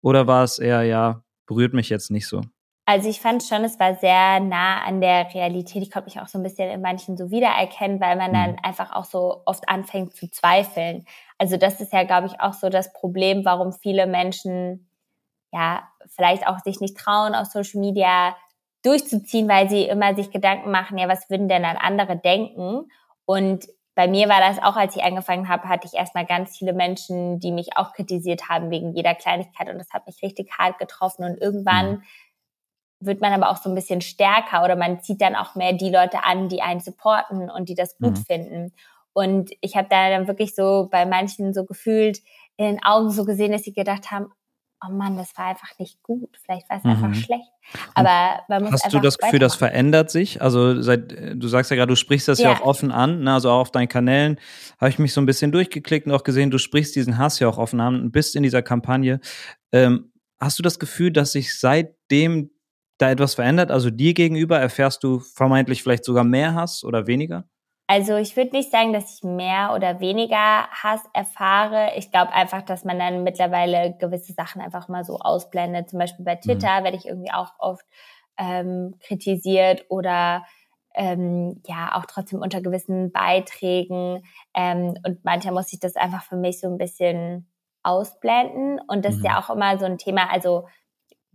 oder 0.00 0.26
war 0.26 0.42
es 0.42 0.58
eher, 0.58 0.82
ja, 0.82 1.22
berührt 1.46 1.72
mich 1.72 1.88
jetzt 1.88 2.10
nicht 2.10 2.26
so? 2.26 2.42
Also 2.88 3.08
ich 3.08 3.20
fand 3.20 3.42
schon, 3.42 3.64
es 3.64 3.80
war 3.80 3.96
sehr 3.96 4.38
nah 4.38 4.84
an 4.84 5.00
der 5.00 5.34
Realität. 5.34 5.82
Ich 5.82 5.90
konnte 5.90 6.06
mich 6.06 6.20
auch 6.20 6.28
so 6.28 6.38
ein 6.38 6.44
bisschen 6.44 6.70
in 6.70 6.80
manchen 6.80 7.16
so 7.16 7.32
wiedererkennen, 7.32 8.00
weil 8.00 8.16
man 8.16 8.32
dann 8.32 8.52
mhm. 8.52 8.58
einfach 8.62 8.92
auch 8.92 9.04
so 9.04 9.42
oft 9.44 9.68
anfängt 9.68 10.14
zu 10.14 10.30
zweifeln. 10.30 11.04
Also 11.36 11.56
das 11.56 11.80
ist 11.80 11.92
ja, 11.92 12.04
glaube 12.04 12.28
ich, 12.28 12.40
auch 12.40 12.54
so 12.54 12.68
das 12.68 12.92
Problem, 12.92 13.44
warum 13.44 13.72
viele 13.72 14.06
Menschen 14.06 14.88
ja 15.52 15.82
vielleicht 16.14 16.46
auch 16.46 16.60
sich 16.60 16.80
nicht 16.80 16.96
trauen, 16.96 17.34
auf 17.34 17.48
Social 17.48 17.80
Media 17.80 18.36
durchzuziehen, 18.84 19.48
weil 19.48 19.68
sie 19.68 19.82
immer 19.82 20.14
sich 20.14 20.30
Gedanken 20.30 20.70
machen, 20.70 20.96
ja, 20.96 21.08
was 21.08 21.28
würden 21.28 21.48
denn 21.48 21.64
dann 21.64 21.76
andere 21.76 22.16
denken? 22.16 22.88
Und 23.24 23.66
bei 23.96 24.06
mir 24.06 24.28
war 24.28 24.40
das 24.40 24.62
auch, 24.62 24.76
als 24.76 24.94
ich 24.94 25.02
angefangen 25.02 25.48
habe, 25.48 25.68
hatte 25.68 25.88
ich 25.88 25.94
erstmal 25.94 26.26
ganz 26.26 26.56
viele 26.56 26.72
Menschen, 26.72 27.40
die 27.40 27.50
mich 27.50 27.76
auch 27.76 27.94
kritisiert 27.94 28.48
haben 28.48 28.70
wegen 28.70 28.94
jeder 28.94 29.14
Kleinigkeit 29.14 29.68
und 29.70 29.78
das 29.78 29.90
hat 29.90 30.06
mich 30.06 30.22
richtig 30.22 30.52
hart 30.56 30.78
getroffen 30.78 31.24
und 31.24 31.40
irgendwann 31.40 31.90
mhm. 31.90 32.02
Wird 33.00 33.20
man 33.20 33.32
aber 33.32 33.50
auch 33.50 33.58
so 33.58 33.68
ein 33.68 33.74
bisschen 33.74 34.00
stärker 34.00 34.64
oder 34.64 34.76
man 34.76 35.02
zieht 35.02 35.20
dann 35.20 35.34
auch 35.34 35.54
mehr 35.54 35.72
die 35.72 35.90
Leute 35.90 36.24
an, 36.24 36.48
die 36.48 36.62
einen 36.62 36.80
supporten 36.80 37.50
und 37.50 37.68
die 37.68 37.74
das 37.74 37.98
gut 37.98 38.18
mhm. 38.18 38.24
finden. 38.24 38.72
Und 39.12 39.50
ich 39.60 39.76
habe 39.76 39.88
da 39.90 40.10
dann 40.10 40.28
wirklich 40.28 40.54
so 40.54 40.88
bei 40.90 41.06
manchen 41.06 41.54
so 41.54 41.64
gefühlt 41.64 42.18
in 42.56 42.66
den 42.66 42.84
Augen 42.84 43.10
so 43.10 43.24
gesehen, 43.24 43.52
dass 43.52 43.62
sie 43.62 43.72
gedacht 43.72 44.10
haben, 44.10 44.26
oh 44.84 44.92
Mann, 44.92 45.16
das 45.16 45.36
war 45.36 45.46
einfach 45.46 45.78
nicht 45.78 46.02
gut. 46.02 46.36
Vielleicht 46.44 46.68
war 46.68 46.78
es 46.78 46.84
mhm. 46.84 46.90
einfach 46.90 47.14
schlecht. 47.14 47.50
Aber 47.94 48.42
man 48.48 48.64
muss 48.64 48.72
Hast 48.72 48.92
du 48.92 49.00
das 49.00 49.18
Gefühl, 49.18 49.38
das 49.38 49.54
verändert 49.54 50.10
sich? 50.10 50.42
Also 50.42 50.80
seit, 50.82 51.12
du 51.34 51.48
sagst 51.48 51.70
ja 51.70 51.76
gerade, 51.76 51.88
du 51.88 51.96
sprichst 51.96 52.28
das 52.28 52.38
ja, 52.38 52.52
ja 52.52 52.56
auch 52.58 52.66
offen 52.66 52.92
an, 52.92 53.20
ne? 53.20 53.32
also 53.32 53.50
auch 53.50 53.60
auf 53.60 53.70
deinen 53.70 53.88
Kanälen 53.88 54.38
habe 54.78 54.90
ich 54.90 54.98
mich 54.98 55.12
so 55.12 55.20
ein 55.20 55.26
bisschen 55.26 55.52
durchgeklickt 55.52 56.06
und 56.06 56.12
auch 56.12 56.24
gesehen, 56.24 56.50
du 56.50 56.58
sprichst 56.58 56.94
diesen 56.94 57.18
Hass 57.18 57.38
ja 57.38 57.48
auch 57.48 57.58
offen 57.58 57.80
an 57.80 57.94
und 57.94 58.12
bist 58.12 58.36
in 58.36 58.42
dieser 58.42 58.62
Kampagne. 58.62 59.20
Ähm, 59.72 60.12
hast 60.38 60.58
du 60.58 60.62
das 60.62 60.78
Gefühl, 60.78 61.12
dass 61.12 61.32
sich 61.32 61.58
seitdem 61.58 62.50
da 62.98 63.10
etwas 63.10 63.34
verändert? 63.34 63.70
Also 63.70 63.90
dir 63.90 64.14
gegenüber 64.14 64.58
erfährst 64.58 65.04
du 65.04 65.20
vermeintlich 65.20 65.82
vielleicht 65.82 66.04
sogar 66.04 66.24
mehr 66.24 66.54
Hass 66.54 66.84
oder 66.84 67.06
weniger? 67.06 67.44
Also 67.88 68.16
ich 68.16 68.36
würde 68.36 68.50
nicht 68.56 68.72
sagen, 68.72 68.92
dass 68.92 69.16
ich 69.16 69.22
mehr 69.22 69.72
oder 69.74 70.00
weniger 70.00 70.68
Hass 70.70 71.00
erfahre. 71.12 71.92
Ich 71.96 72.10
glaube 72.10 72.32
einfach, 72.32 72.62
dass 72.62 72.84
man 72.84 72.98
dann 72.98 73.22
mittlerweile 73.22 73.96
gewisse 73.98 74.32
Sachen 74.32 74.60
einfach 74.60 74.88
mal 74.88 75.04
so 75.04 75.18
ausblendet. 75.18 75.90
Zum 75.90 76.00
Beispiel 76.00 76.24
bei 76.24 76.34
Twitter 76.34 76.80
mhm. 76.80 76.84
werde 76.84 76.96
ich 76.96 77.06
irgendwie 77.06 77.32
auch 77.32 77.52
oft 77.58 77.86
ähm, 78.38 78.96
kritisiert 79.00 79.86
oder 79.88 80.44
ähm, 80.94 81.62
ja 81.66 81.94
auch 81.94 82.06
trotzdem 82.06 82.40
unter 82.40 82.60
gewissen 82.60 83.12
Beiträgen. 83.12 84.24
Ähm, 84.52 84.94
und 85.06 85.24
manchmal 85.24 85.54
muss 85.54 85.72
ich 85.72 85.78
das 85.78 85.94
einfach 85.94 86.24
für 86.24 86.36
mich 86.36 86.58
so 86.58 86.66
ein 86.66 86.78
bisschen 86.78 87.48
ausblenden. 87.84 88.80
Und 88.88 89.04
das 89.04 89.12
mhm. 89.12 89.18
ist 89.18 89.24
ja 89.26 89.32
mhm. 89.32 89.38
auch 89.38 89.50
immer 89.50 89.78
so 89.78 89.84
ein 89.84 89.98
Thema. 89.98 90.28
Also 90.32 90.66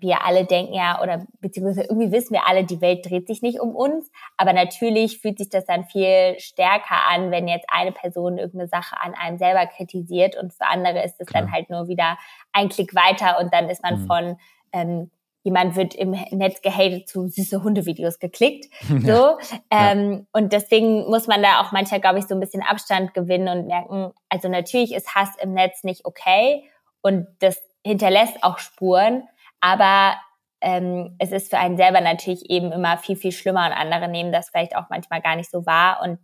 wir 0.02 0.26
alle 0.26 0.46
denken 0.46 0.74
ja, 0.74 1.02
oder 1.02 1.26
beziehungsweise 1.40 1.84
irgendwie 1.84 2.12
wissen 2.12 2.34
wir 2.34 2.48
alle, 2.48 2.64
die 2.64 2.82
Welt 2.82 3.10
dreht 3.10 3.28
sich 3.28 3.42
nicht 3.42 3.60
um 3.60 3.76
uns. 3.76 4.12
Aber 4.36 4.52
natürlich 4.52 5.20
fühlt 5.20 5.38
sich 5.38 5.50
das 5.50 5.66
dann 5.66 5.86
viel 5.86 6.36
stärker 6.40 7.08
an, 7.10 7.32
wenn 7.32 7.48
jetzt 7.48 7.68
eine 7.72 7.92
Person 7.92 8.38
irgendeine 8.38 8.68
Sache 8.68 8.96
an 9.00 9.14
einem 9.14 9.38
selber 9.38 9.66
kritisiert 9.68 10.36
und 10.36 10.54
für 10.54 10.66
andere 10.66 11.04
ist 11.04 11.22
es 11.22 11.28
dann 11.28 11.52
halt 11.52 11.70
nur 11.70 11.88
wieder 11.88 12.18
ein 12.52 12.70
Klick 12.70 12.94
weiter 12.96 13.40
und 13.40 13.54
dann 13.54 13.70
ist 13.70 13.84
man 13.84 14.02
mhm. 14.02 14.08
von 14.08 14.38
ähm, 14.74 15.12
jemand 15.44 15.76
wird 15.76 15.96
im 15.96 16.12
Netz 16.32 16.62
gehatet 16.62 17.08
zu 17.08 17.28
süße 17.28 17.64
Hundevideos 17.64 18.20
geklickt. 18.20 18.68
So. 19.02 19.38
Ähm, 19.72 20.28
und 20.32 20.54
deswegen 20.54 21.10
muss 21.10 21.28
man 21.28 21.42
da 21.42 21.62
auch 21.62 21.72
manchmal, 21.72 22.02
glaube 22.02 22.20
ich, 22.20 22.28
so 22.28 22.36
ein 22.36 22.40
bisschen 22.40 22.62
Abstand 22.62 23.14
gewinnen 23.14 23.48
und 23.48 23.68
merken, 23.68 24.12
also 24.30 24.48
natürlich 24.48 24.94
ist 24.94 25.16
Hass 25.16 25.30
im 25.42 25.54
Netz 25.54 25.84
nicht 25.84 26.06
okay 26.06 26.64
und 27.02 27.26
das 27.40 27.58
hinterlässt 27.84 28.44
auch 28.44 28.60
Spuren. 28.60 29.24
Aber 29.62 30.15
ähm, 30.60 31.15
es 31.19 31.32
ist 31.32 31.50
für 31.50 31.58
einen 31.58 31.78
selber 31.78 32.02
natürlich 32.02 32.50
eben 32.50 32.71
immer 32.71 32.97
viel, 32.97 33.15
viel 33.15 33.32
schlimmer 33.32 33.65
und 33.65 33.74
andere 33.74 34.08
nehmen 34.08 34.32
das 34.32 34.50
vielleicht 34.50 34.76
auch 34.76 34.89
manchmal 34.89 35.21
gar 35.21 35.36
nicht 35.36 35.50
so 35.50 35.65
wahr. 35.65 36.02
Und 36.04 36.19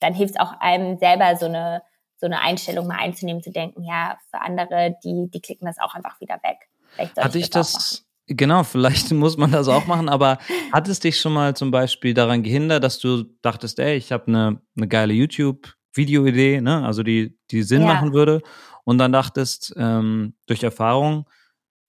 dann 0.00 0.14
hilft 0.14 0.34
es 0.34 0.40
auch 0.40 0.52
einem 0.60 0.98
selber 0.98 1.36
so 1.36 1.46
eine, 1.46 1.82
so 2.16 2.26
eine 2.26 2.40
Einstellung 2.40 2.86
mal 2.86 2.98
einzunehmen, 2.98 3.42
zu 3.42 3.50
denken, 3.50 3.84
ja, 3.84 4.18
für 4.30 4.40
andere, 4.40 4.96
die, 5.04 5.30
die 5.32 5.40
klicken 5.40 5.66
das 5.66 5.78
auch 5.78 5.94
einfach 5.94 6.20
wieder 6.20 6.34
weg. 6.42 6.58
Vielleicht 6.90 7.16
Hatte 7.16 7.38
ich, 7.38 7.44
ich 7.44 7.50
das, 7.50 7.72
das 7.72 8.08
Genau, 8.28 8.62
vielleicht 8.62 9.10
muss 9.12 9.36
man 9.36 9.50
das 9.50 9.68
auch 9.68 9.86
machen, 9.86 10.08
aber 10.08 10.38
hat 10.72 10.86
es 10.88 11.00
dich 11.00 11.18
schon 11.18 11.32
mal 11.32 11.56
zum 11.56 11.70
Beispiel 11.70 12.14
daran 12.14 12.42
gehindert, 12.42 12.84
dass 12.84 12.98
du 12.98 13.24
dachtest, 13.42 13.78
ey, 13.78 13.96
ich 13.96 14.12
habe 14.12 14.28
eine, 14.28 14.60
eine 14.76 14.86
geile 14.86 15.14
YouTube-Video-Idee, 15.14 16.60
ne? 16.60 16.84
also 16.84 17.02
die, 17.02 17.38
die 17.50 17.62
Sinn 17.62 17.82
ja. 17.82 17.94
machen 17.94 18.12
würde 18.12 18.42
und 18.84 18.98
dann 18.98 19.12
dachtest, 19.12 19.74
ähm, 19.76 20.34
durch 20.46 20.62
Erfahrung, 20.62 21.28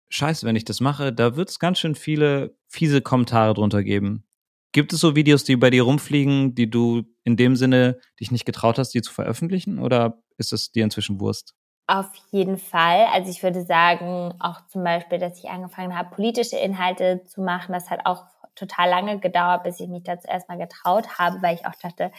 scheiße, 0.09 0.45
wenn 0.45 0.55
ich 0.55 0.65
das 0.65 0.81
mache, 0.81 1.13
da 1.13 1.35
wird 1.35 1.49
es 1.49 1.59
ganz 1.59 1.79
schön 1.79 1.95
viele 1.95 2.55
fiese 2.67 3.01
Kommentare 3.01 3.53
drunter 3.53 3.83
geben. 3.83 4.25
Gibt 4.71 4.93
es 4.93 4.99
so 4.99 5.15
Videos, 5.15 5.43
die 5.43 5.55
bei 5.55 5.71
dir 5.71 5.83
rumfliegen, 5.83 6.53
die 6.53 6.69
du 6.69 7.03
in 7.23 7.37
dem 7.37 7.55
Sinne 7.55 7.97
dich 8.19 8.31
nicht 8.31 8.45
getraut 8.45 8.77
hast, 8.77 8.93
die 8.93 9.01
zu 9.01 9.11
veröffentlichen? 9.11 9.79
Oder 9.79 10.21
ist 10.37 10.53
es 10.53 10.71
dir 10.71 10.83
inzwischen 10.83 11.19
Wurst? 11.19 11.55
Auf 11.87 12.11
jeden 12.31 12.59
Fall. 12.59 13.07
Also 13.11 13.31
ich 13.31 13.41
würde 13.41 13.63
sagen, 13.63 14.35
auch 14.39 14.67
zum 14.67 14.83
Beispiel, 14.83 15.17
dass 15.17 15.39
ich 15.39 15.49
angefangen 15.49 15.97
habe, 15.97 16.13
politische 16.13 16.55
Inhalte 16.55 17.23
zu 17.25 17.41
machen. 17.41 17.73
Das 17.73 17.89
hat 17.89 18.01
auch 18.05 18.25
total 18.53 18.89
lange 18.89 19.19
gedauert, 19.19 19.63
bis 19.63 19.79
ich 19.79 19.87
mich 19.87 20.03
dazu 20.03 20.27
erstmal 20.27 20.59
getraut 20.59 21.17
habe, 21.17 21.41
weil 21.41 21.55
ich 21.55 21.65
auch 21.65 21.75
dachte, 21.81 22.11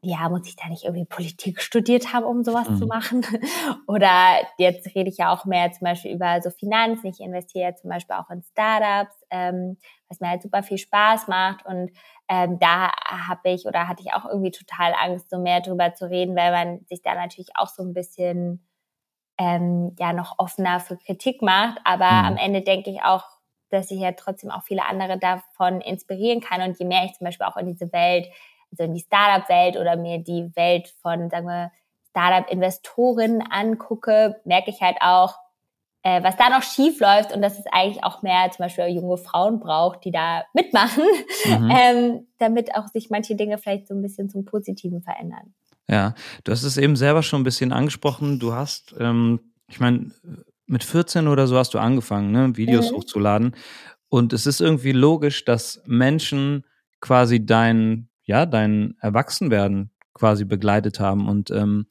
ja, 0.00 0.28
muss 0.28 0.46
ich 0.46 0.54
da 0.54 0.68
nicht 0.68 0.84
irgendwie 0.84 1.04
Politik 1.04 1.60
studiert 1.60 2.12
haben, 2.12 2.24
um 2.24 2.44
sowas 2.44 2.68
mhm. 2.68 2.76
zu 2.76 2.86
machen? 2.86 3.22
Oder 3.88 4.36
jetzt 4.56 4.94
rede 4.94 5.10
ich 5.10 5.18
ja 5.18 5.32
auch 5.32 5.44
mehr 5.44 5.72
zum 5.72 5.86
Beispiel 5.86 6.12
über 6.12 6.40
so 6.40 6.50
Finanzen. 6.50 7.08
Ich 7.08 7.20
investiere 7.20 7.70
ja 7.70 7.74
zum 7.74 7.90
Beispiel 7.90 8.14
auch 8.14 8.30
in 8.30 8.42
Startups, 8.42 9.16
ähm, 9.30 9.76
was 10.08 10.20
mir 10.20 10.30
halt 10.30 10.42
super 10.42 10.62
viel 10.62 10.78
Spaß 10.78 11.26
macht. 11.26 11.66
Und 11.66 11.90
ähm, 12.28 12.60
da 12.60 12.92
habe 13.06 13.50
ich 13.50 13.66
oder 13.66 13.88
hatte 13.88 14.02
ich 14.02 14.12
auch 14.12 14.24
irgendwie 14.24 14.52
total 14.52 14.94
Angst, 14.94 15.30
so 15.30 15.38
mehr 15.38 15.60
drüber 15.60 15.92
zu 15.94 16.08
reden, 16.08 16.36
weil 16.36 16.52
man 16.52 16.84
sich 16.86 17.02
da 17.02 17.14
natürlich 17.14 17.50
auch 17.56 17.68
so 17.68 17.82
ein 17.82 17.92
bisschen 17.92 18.64
ähm, 19.36 19.96
ja 19.98 20.12
noch 20.12 20.38
offener 20.38 20.78
für 20.78 20.96
Kritik 20.96 21.42
macht. 21.42 21.80
Aber 21.82 22.10
mhm. 22.10 22.26
am 22.26 22.36
Ende 22.36 22.62
denke 22.62 22.90
ich 22.90 23.02
auch, 23.02 23.24
dass 23.70 23.90
ich 23.90 23.98
ja 23.98 24.12
trotzdem 24.12 24.52
auch 24.52 24.62
viele 24.62 24.86
andere 24.86 25.18
davon 25.18 25.80
inspirieren 25.80 26.40
kann. 26.40 26.62
Und 26.62 26.78
je 26.78 26.86
mehr 26.86 27.04
ich 27.04 27.14
zum 27.14 27.24
Beispiel 27.24 27.46
auch 27.46 27.56
in 27.56 27.66
diese 27.66 27.92
Welt 27.92 28.28
also 28.70 28.84
in 28.84 28.94
die 28.94 29.00
Startup-Welt 29.00 29.76
oder 29.76 29.96
mir 29.96 30.18
die 30.18 30.50
Welt 30.54 30.92
von, 31.02 31.30
sagen 31.30 31.46
wir, 31.46 31.70
Startup-Investoren 32.10 33.42
angucke, 33.50 34.40
merke 34.44 34.70
ich 34.70 34.80
halt 34.80 34.96
auch, 35.00 35.34
äh, 36.02 36.22
was 36.22 36.36
da 36.36 36.48
noch 36.48 36.62
schief 36.62 37.00
läuft 37.00 37.32
und 37.32 37.42
dass 37.42 37.58
es 37.58 37.66
eigentlich 37.70 38.04
auch 38.04 38.22
mehr 38.22 38.50
zum 38.50 38.64
Beispiel 38.64 38.88
junge 38.88 39.18
Frauen 39.18 39.60
braucht, 39.60 40.04
die 40.04 40.10
da 40.10 40.44
mitmachen, 40.54 41.04
mhm. 41.44 41.70
ähm, 41.76 42.26
damit 42.38 42.74
auch 42.74 42.88
sich 42.88 43.10
manche 43.10 43.34
Dinge 43.36 43.58
vielleicht 43.58 43.88
so 43.88 43.94
ein 43.94 44.02
bisschen 44.02 44.30
zum 44.30 44.44
Positiven 44.44 45.02
verändern. 45.02 45.54
Ja, 45.90 46.14
du 46.44 46.52
hast 46.52 46.64
es 46.64 46.76
eben 46.76 46.96
selber 46.96 47.22
schon 47.22 47.40
ein 47.40 47.44
bisschen 47.44 47.72
angesprochen. 47.72 48.38
Du 48.38 48.52
hast, 48.52 48.94
ähm, 48.98 49.40
ich 49.68 49.80
meine, 49.80 50.10
mit 50.66 50.84
14 50.84 51.28
oder 51.28 51.46
so 51.46 51.56
hast 51.56 51.74
du 51.74 51.78
angefangen, 51.78 52.30
ne, 52.30 52.56
Videos 52.56 52.92
mhm. 52.92 52.96
hochzuladen. 52.96 53.56
Und 54.08 54.32
es 54.32 54.46
ist 54.46 54.60
irgendwie 54.60 54.92
logisch, 54.92 55.44
dass 55.44 55.82
Menschen 55.86 56.64
quasi 57.00 57.44
dein 57.44 58.08
ja, 58.28 58.44
dein 58.44 58.94
Erwachsenwerden 59.00 59.90
quasi 60.12 60.44
begleitet 60.44 61.00
haben. 61.00 61.28
Und 61.28 61.50
ähm, 61.50 61.86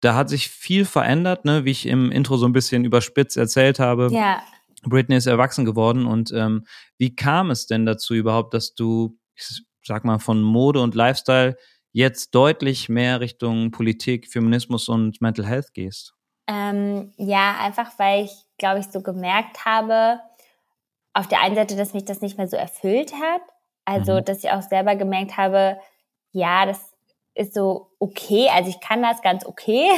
da 0.00 0.16
hat 0.16 0.28
sich 0.28 0.48
viel 0.48 0.84
verändert, 0.84 1.44
ne, 1.44 1.64
wie 1.64 1.70
ich 1.70 1.86
im 1.86 2.10
Intro 2.10 2.36
so 2.36 2.46
ein 2.46 2.52
bisschen 2.52 2.84
überspitzt 2.84 3.36
erzählt 3.36 3.78
habe. 3.78 4.08
Ja. 4.10 4.42
Britney 4.82 5.16
ist 5.16 5.26
erwachsen 5.26 5.64
geworden 5.64 6.06
und 6.06 6.32
ähm, 6.32 6.66
wie 6.98 7.14
kam 7.14 7.50
es 7.50 7.66
denn 7.66 7.86
dazu 7.86 8.14
überhaupt, 8.14 8.54
dass 8.54 8.74
du, 8.74 9.18
sag 9.84 10.04
mal, 10.04 10.18
von 10.18 10.42
Mode 10.42 10.80
und 10.80 10.94
Lifestyle 10.94 11.56
jetzt 11.92 12.34
deutlich 12.34 12.88
mehr 12.88 13.20
Richtung 13.20 13.70
Politik, 13.70 14.28
Feminismus 14.28 14.88
und 14.88 15.20
Mental 15.20 15.46
Health 15.46 15.74
gehst? 15.74 16.14
Ähm, 16.48 17.12
ja, 17.16 17.58
einfach 17.60 17.96
weil 17.98 18.24
ich, 18.24 18.32
glaube 18.58 18.80
ich, 18.80 18.86
so 18.86 19.02
gemerkt 19.02 19.66
habe, 19.66 20.20
auf 21.12 21.28
der 21.28 21.42
einen 21.42 21.54
Seite, 21.54 21.76
dass 21.76 21.92
mich 21.92 22.06
das 22.06 22.22
nicht 22.22 22.38
mehr 22.38 22.48
so 22.48 22.56
erfüllt 22.56 23.12
hat. 23.12 23.42
Also, 23.90 24.14
mhm. 24.14 24.24
dass 24.24 24.44
ich 24.44 24.50
auch 24.52 24.62
selber 24.62 24.94
gemerkt 24.94 25.36
habe, 25.36 25.78
ja, 26.30 26.64
das 26.64 26.94
ist 27.34 27.54
so 27.54 27.90
okay, 27.98 28.48
also 28.52 28.70
ich 28.70 28.80
kann 28.80 29.02
das 29.02 29.20
ganz 29.20 29.44
okay, 29.44 29.88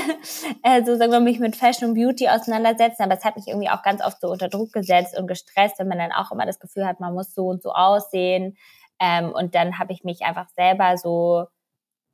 äh, 0.63 0.83
so 0.87 0.97
sagen 0.97 1.13
wir 1.13 1.21
mich 1.21 1.39
mit 1.39 1.57
Fashion 1.57 1.91
und 1.91 1.95
Beauty 1.95 2.29
auseinandersetzen, 2.29 3.03
aber 3.03 3.15
es 3.15 3.25
hat 3.25 3.37
mich 3.37 3.49
irgendwie 3.49 3.69
auch 3.69 3.83
ganz 3.83 4.03
oft 4.03 4.21
so 4.21 4.29
unter 4.29 4.49
Druck 4.49 4.73
gesetzt 4.73 5.19
und 5.19 5.27
gestresst, 5.27 5.79
wenn 5.79 5.89
man 5.89 5.99
dann 5.99 6.13
auch 6.13 6.31
immer 6.33 6.47
das 6.47 6.59
Gefühl 6.59 6.87
hat, 6.87 7.01
man 7.01 7.13
muss 7.13 7.35
so 7.35 7.47
und 7.47 7.63
so 7.63 7.73
aussehen. 7.73 8.57
Ähm, 8.99 9.31
und 9.31 9.55
dann 9.55 9.79
habe 9.79 9.93
ich 9.93 10.05
mich 10.05 10.23
einfach 10.23 10.49
selber 10.57 10.97
so 10.97 11.47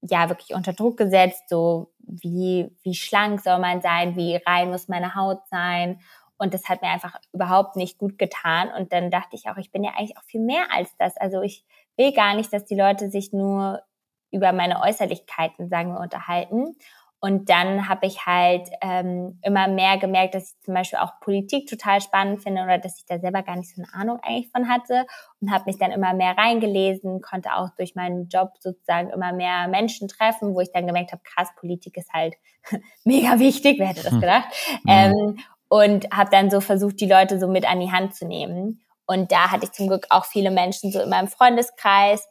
ja 0.00 0.28
wirklich 0.28 0.54
unter 0.54 0.72
Druck 0.72 0.96
gesetzt, 0.96 1.48
so 1.48 1.92
wie, 1.98 2.70
wie 2.82 2.94
schlank 2.94 3.40
soll 3.40 3.58
man 3.58 3.82
sein, 3.82 4.16
wie 4.16 4.36
rein 4.36 4.70
muss 4.70 4.88
meine 4.88 5.14
Haut 5.14 5.40
sein. 5.50 6.00
Und 6.38 6.54
das 6.54 6.68
hat 6.68 6.82
mir 6.82 6.88
einfach 6.88 7.18
überhaupt 7.32 7.76
nicht 7.76 7.98
gut 7.98 8.18
getan. 8.18 8.70
Und 8.76 8.92
dann 8.92 9.10
dachte 9.10 9.36
ich 9.36 9.48
auch, 9.48 9.56
ich 9.56 9.70
bin 9.70 9.84
ja 9.84 9.92
eigentlich 9.96 10.16
auch 10.16 10.24
viel 10.24 10.40
mehr 10.40 10.66
als 10.72 10.96
das. 10.96 11.16
Also 11.16 11.42
ich 11.42 11.64
will 11.96 12.12
gar 12.12 12.34
nicht, 12.34 12.52
dass 12.52 12.64
die 12.64 12.76
Leute 12.76 13.10
sich 13.10 13.32
nur 13.32 13.82
über 14.30 14.52
meine 14.52 14.80
Äußerlichkeiten, 14.82 15.68
sagen 15.68 15.92
wir, 15.92 16.00
unterhalten. 16.00 16.76
Und 17.20 17.50
dann 17.50 17.88
habe 17.88 18.06
ich 18.06 18.26
halt 18.26 18.68
ähm, 18.80 19.40
immer 19.42 19.66
mehr 19.66 19.98
gemerkt, 19.98 20.36
dass 20.36 20.52
ich 20.52 20.60
zum 20.64 20.74
Beispiel 20.74 21.00
auch 21.00 21.18
Politik 21.20 21.66
total 21.68 22.00
spannend 22.00 22.44
finde 22.44 22.62
oder 22.62 22.78
dass 22.78 22.98
ich 22.98 23.06
da 23.06 23.18
selber 23.18 23.42
gar 23.42 23.56
nicht 23.56 23.74
so 23.74 23.82
eine 23.82 23.92
Ahnung 23.92 24.20
eigentlich 24.22 24.52
von 24.52 24.68
hatte 24.68 25.04
und 25.40 25.50
habe 25.50 25.64
mich 25.66 25.78
dann 25.78 25.90
immer 25.90 26.14
mehr 26.14 26.38
reingelesen, 26.38 27.20
konnte 27.20 27.54
auch 27.56 27.70
durch 27.70 27.96
meinen 27.96 28.28
Job 28.28 28.52
sozusagen 28.60 29.10
immer 29.10 29.32
mehr 29.32 29.66
Menschen 29.66 30.06
treffen, 30.06 30.54
wo 30.54 30.60
ich 30.60 30.70
dann 30.70 30.86
gemerkt 30.86 31.10
habe, 31.10 31.22
krass, 31.24 31.48
Politik 31.56 31.96
ist 31.96 32.12
halt 32.12 32.36
mega 33.04 33.40
wichtig, 33.40 33.80
wer 33.80 33.88
hätte 33.88 34.04
das 34.04 34.12
hm. 34.12 34.20
gedacht? 34.20 34.48
Mhm. 34.84 34.90
Ähm, 34.90 35.38
und 35.68 36.10
habe 36.12 36.30
dann 36.30 36.50
so 36.50 36.60
versucht, 36.60 37.00
die 37.00 37.08
Leute 37.08 37.38
so 37.38 37.46
mit 37.46 37.68
an 37.68 37.80
die 37.80 37.92
Hand 37.92 38.14
zu 38.14 38.26
nehmen. 38.26 38.80
Und 39.06 39.32
da 39.32 39.50
hatte 39.50 39.64
ich 39.64 39.72
zum 39.72 39.88
Glück 39.88 40.06
auch 40.10 40.26
viele 40.26 40.50
Menschen 40.50 40.92
so 40.92 41.00
in 41.00 41.08
meinem 41.08 41.28
Freundeskreis, 41.28 42.26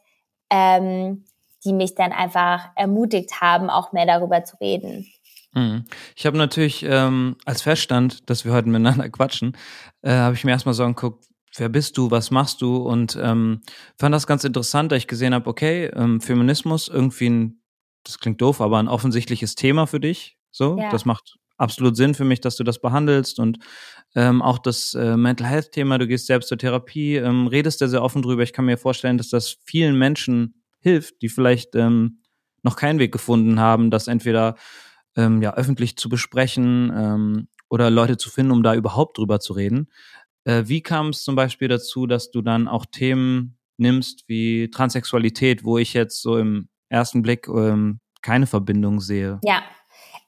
ähm, 0.50 1.24
die 1.64 1.72
mich 1.72 1.94
dann 1.94 2.12
einfach 2.12 2.68
ermutigt 2.76 3.40
haben, 3.40 3.70
auch 3.70 3.92
mehr 3.92 4.06
darüber 4.06 4.44
zu 4.44 4.56
reden. 4.60 5.06
Mhm. 5.54 5.84
Ich 6.14 6.26
habe 6.26 6.36
natürlich 6.36 6.84
ähm, 6.84 7.36
als 7.44 7.62
Feststand, 7.62 8.28
dass 8.30 8.44
wir 8.44 8.52
heute 8.52 8.68
miteinander 8.68 9.08
quatschen, 9.08 9.56
äh, 10.02 10.12
habe 10.12 10.34
ich 10.34 10.44
mir 10.44 10.52
erstmal 10.52 10.74
so 10.74 10.84
angeguckt, 10.84 11.24
wer 11.56 11.68
bist 11.68 11.96
du, 11.96 12.10
was 12.10 12.30
machst 12.30 12.60
du 12.60 12.76
und 12.76 13.18
ähm, 13.20 13.62
fand 13.98 14.14
das 14.14 14.26
ganz 14.26 14.44
interessant, 14.44 14.92
da 14.92 14.96
ich 14.96 15.08
gesehen 15.08 15.34
habe, 15.34 15.48
okay, 15.48 15.86
ähm, 15.86 16.20
Feminismus 16.20 16.88
irgendwie 16.88 17.30
ein, 17.30 17.62
das 18.04 18.18
klingt 18.18 18.40
doof, 18.40 18.60
aber 18.60 18.78
ein 18.78 18.88
offensichtliches 18.88 19.54
Thema 19.54 19.86
für 19.86 20.00
dich. 20.00 20.36
So, 20.50 20.78
ja. 20.78 20.90
das 20.90 21.04
macht 21.04 21.38
absolut 21.58 21.96
Sinn 21.96 22.14
für 22.14 22.24
mich, 22.24 22.40
dass 22.40 22.56
du 22.56 22.64
das 22.64 22.80
behandelst 22.80 23.38
und 23.38 23.58
ähm, 24.14 24.40
auch 24.40 24.58
das 24.58 24.94
äh, 24.94 25.16
Mental 25.16 25.46
Health 25.46 25.72
Thema, 25.72 25.98
du 25.98 26.06
gehst 26.06 26.26
selbst 26.26 26.48
zur 26.48 26.58
Therapie, 26.58 27.16
ähm, 27.16 27.46
redest 27.46 27.80
da 27.80 27.88
sehr 27.88 28.02
offen 28.02 28.22
drüber. 28.22 28.42
Ich 28.42 28.52
kann 28.52 28.64
mir 28.64 28.78
vorstellen, 28.78 29.18
dass 29.18 29.28
das 29.28 29.58
vielen 29.64 29.96
Menschen 29.98 30.62
hilft, 30.80 31.20
die 31.20 31.28
vielleicht 31.28 31.74
ähm, 31.74 32.22
noch 32.62 32.76
keinen 32.76 32.98
Weg 32.98 33.12
gefunden 33.12 33.60
haben, 33.60 33.90
das 33.90 34.08
entweder 34.08 34.56
ähm, 35.16 35.42
ja 35.42 35.54
öffentlich 35.54 35.96
zu 35.96 36.08
besprechen 36.08 36.92
ähm, 36.94 37.48
oder 37.68 37.90
Leute 37.90 38.16
zu 38.16 38.30
finden, 38.30 38.52
um 38.52 38.62
da 38.62 38.74
überhaupt 38.74 39.18
drüber 39.18 39.40
zu 39.40 39.52
reden. 39.52 39.88
Äh, 40.44 40.64
wie 40.66 40.82
kam 40.82 41.08
es 41.10 41.24
zum 41.24 41.34
Beispiel 41.34 41.68
dazu, 41.68 42.06
dass 42.06 42.30
du 42.30 42.40
dann 42.40 42.68
auch 42.68 42.86
Themen 42.86 43.58
nimmst 43.76 44.24
wie 44.28 44.70
Transsexualität, 44.70 45.64
wo 45.64 45.78
ich 45.78 45.92
jetzt 45.92 46.22
so 46.22 46.38
im 46.38 46.68
ersten 46.88 47.22
Blick 47.22 47.48
ähm, 47.48 48.00
keine 48.22 48.46
Verbindung 48.46 49.00
sehe? 49.00 49.40
Ja, 49.44 49.62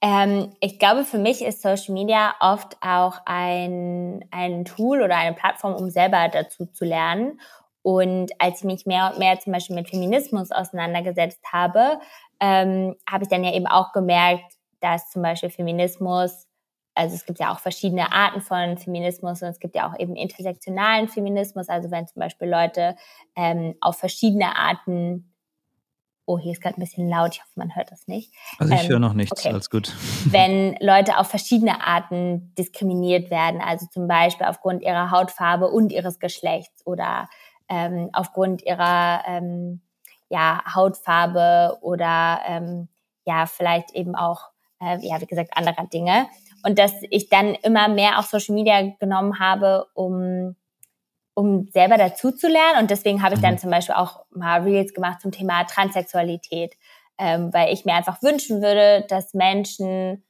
ähm, 0.02 0.50
ich 0.60 0.78
glaube, 0.78 1.04
für 1.04 1.18
mich 1.18 1.42
ist 1.42 1.62
Social 1.62 1.92
Media 1.94 2.34
oft 2.40 2.76
auch 2.80 3.20
ein, 3.26 4.24
ein 4.30 4.64
Tool 4.64 5.02
oder 5.02 5.16
eine 5.16 5.34
Plattform, 5.36 5.74
um 5.74 5.90
selber 5.90 6.28
dazu 6.28 6.66
zu 6.66 6.84
lernen. 6.84 7.40
Und 7.82 8.30
als 8.38 8.58
ich 8.58 8.64
mich 8.64 8.86
mehr 8.86 9.10
und 9.12 9.18
mehr 9.18 9.38
zum 9.40 9.52
Beispiel 9.52 9.76
mit 9.76 9.88
Feminismus 9.90 10.50
auseinandergesetzt 10.52 11.40
habe, 11.52 11.98
ähm, 12.40 12.96
habe 13.10 13.24
ich 13.24 13.28
dann 13.28 13.44
ja 13.44 13.52
eben 13.52 13.66
auch 13.66 13.92
gemerkt, 13.92 14.54
dass 14.80 15.10
zum 15.10 15.22
Beispiel 15.22 15.50
Feminismus, 15.50 16.46
also 16.94 17.14
es 17.14 17.26
gibt 17.26 17.38
ja 17.38 17.52
auch 17.52 17.58
verschiedene 17.58 18.12
Arten 18.12 18.40
von 18.40 18.78
Feminismus 18.78 19.42
und 19.42 19.48
es 19.48 19.60
gibt 19.60 19.76
ja 19.76 19.88
auch 19.90 19.98
eben 19.98 20.16
intersektionalen 20.16 21.08
Feminismus, 21.08 21.68
also 21.68 21.90
wenn 21.90 22.06
zum 22.06 22.20
Beispiel 22.20 22.48
Leute 22.48 22.96
ähm, 23.36 23.74
auf 23.80 23.98
verschiedene 23.98 24.56
Arten 24.56 25.29
Oh, 26.30 26.38
hier 26.38 26.52
ist 26.52 26.62
gerade 26.62 26.76
ein 26.76 26.80
bisschen 26.80 27.08
laut. 27.08 27.34
Ich 27.34 27.40
hoffe, 27.40 27.50
man 27.56 27.74
hört 27.74 27.90
das 27.90 28.06
nicht. 28.06 28.32
Also 28.58 28.72
ich 28.72 28.84
ähm, 28.84 28.88
höre 28.88 28.98
noch 29.00 29.14
nichts. 29.14 29.40
Okay. 29.40 29.52
Alles 29.52 29.68
gut. 29.68 29.92
Wenn 30.26 30.76
Leute 30.78 31.18
auf 31.18 31.26
verschiedene 31.26 31.84
Arten 31.84 32.54
diskriminiert 32.56 33.32
werden, 33.32 33.60
also 33.60 33.86
zum 33.86 34.06
Beispiel 34.06 34.46
aufgrund 34.46 34.82
ihrer 34.82 35.10
Hautfarbe 35.10 35.66
und 35.66 35.90
ihres 35.90 36.20
Geschlechts 36.20 36.86
oder 36.86 37.28
ähm, 37.68 38.10
aufgrund 38.12 38.62
ihrer 38.62 39.24
ähm, 39.26 39.80
ja, 40.28 40.62
Hautfarbe 40.72 41.78
oder 41.80 42.42
ähm, 42.46 42.86
ja, 43.24 43.46
vielleicht 43.46 43.90
eben 43.96 44.14
auch, 44.14 44.50
äh, 44.80 44.98
ja, 45.00 45.20
wie 45.20 45.26
gesagt, 45.26 45.56
anderer 45.56 45.88
Dinge. 45.88 46.28
Und 46.62 46.78
dass 46.78 46.92
ich 47.10 47.28
dann 47.28 47.56
immer 47.56 47.88
mehr 47.88 48.20
auf 48.20 48.26
Social 48.26 48.54
Media 48.54 48.82
genommen 49.00 49.40
habe, 49.40 49.86
um, 49.94 50.54
um 51.40 51.66
selber 51.72 51.96
dazu 51.96 52.32
zu 52.32 52.48
lernen. 52.48 52.80
Und 52.80 52.90
deswegen 52.90 53.22
habe 53.22 53.34
ich 53.34 53.40
dann 53.40 53.54
mhm. 53.54 53.58
zum 53.58 53.70
Beispiel 53.70 53.94
auch 53.94 54.26
mal 54.30 54.60
Reels 54.60 54.92
gemacht 54.92 55.22
zum 55.22 55.32
Thema 55.32 55.64
Transsexualität, 55.64 56.74
ähm, 57.18 57.50
weil 57.52 57.72
ich 57.72 57.86
mir 57.86 57.94
einfach 57.94 58.22
wünschen 58.22 58.60
würde, 58.60 59.06
dass 59.08 59.32
Menschen 59.32 60.22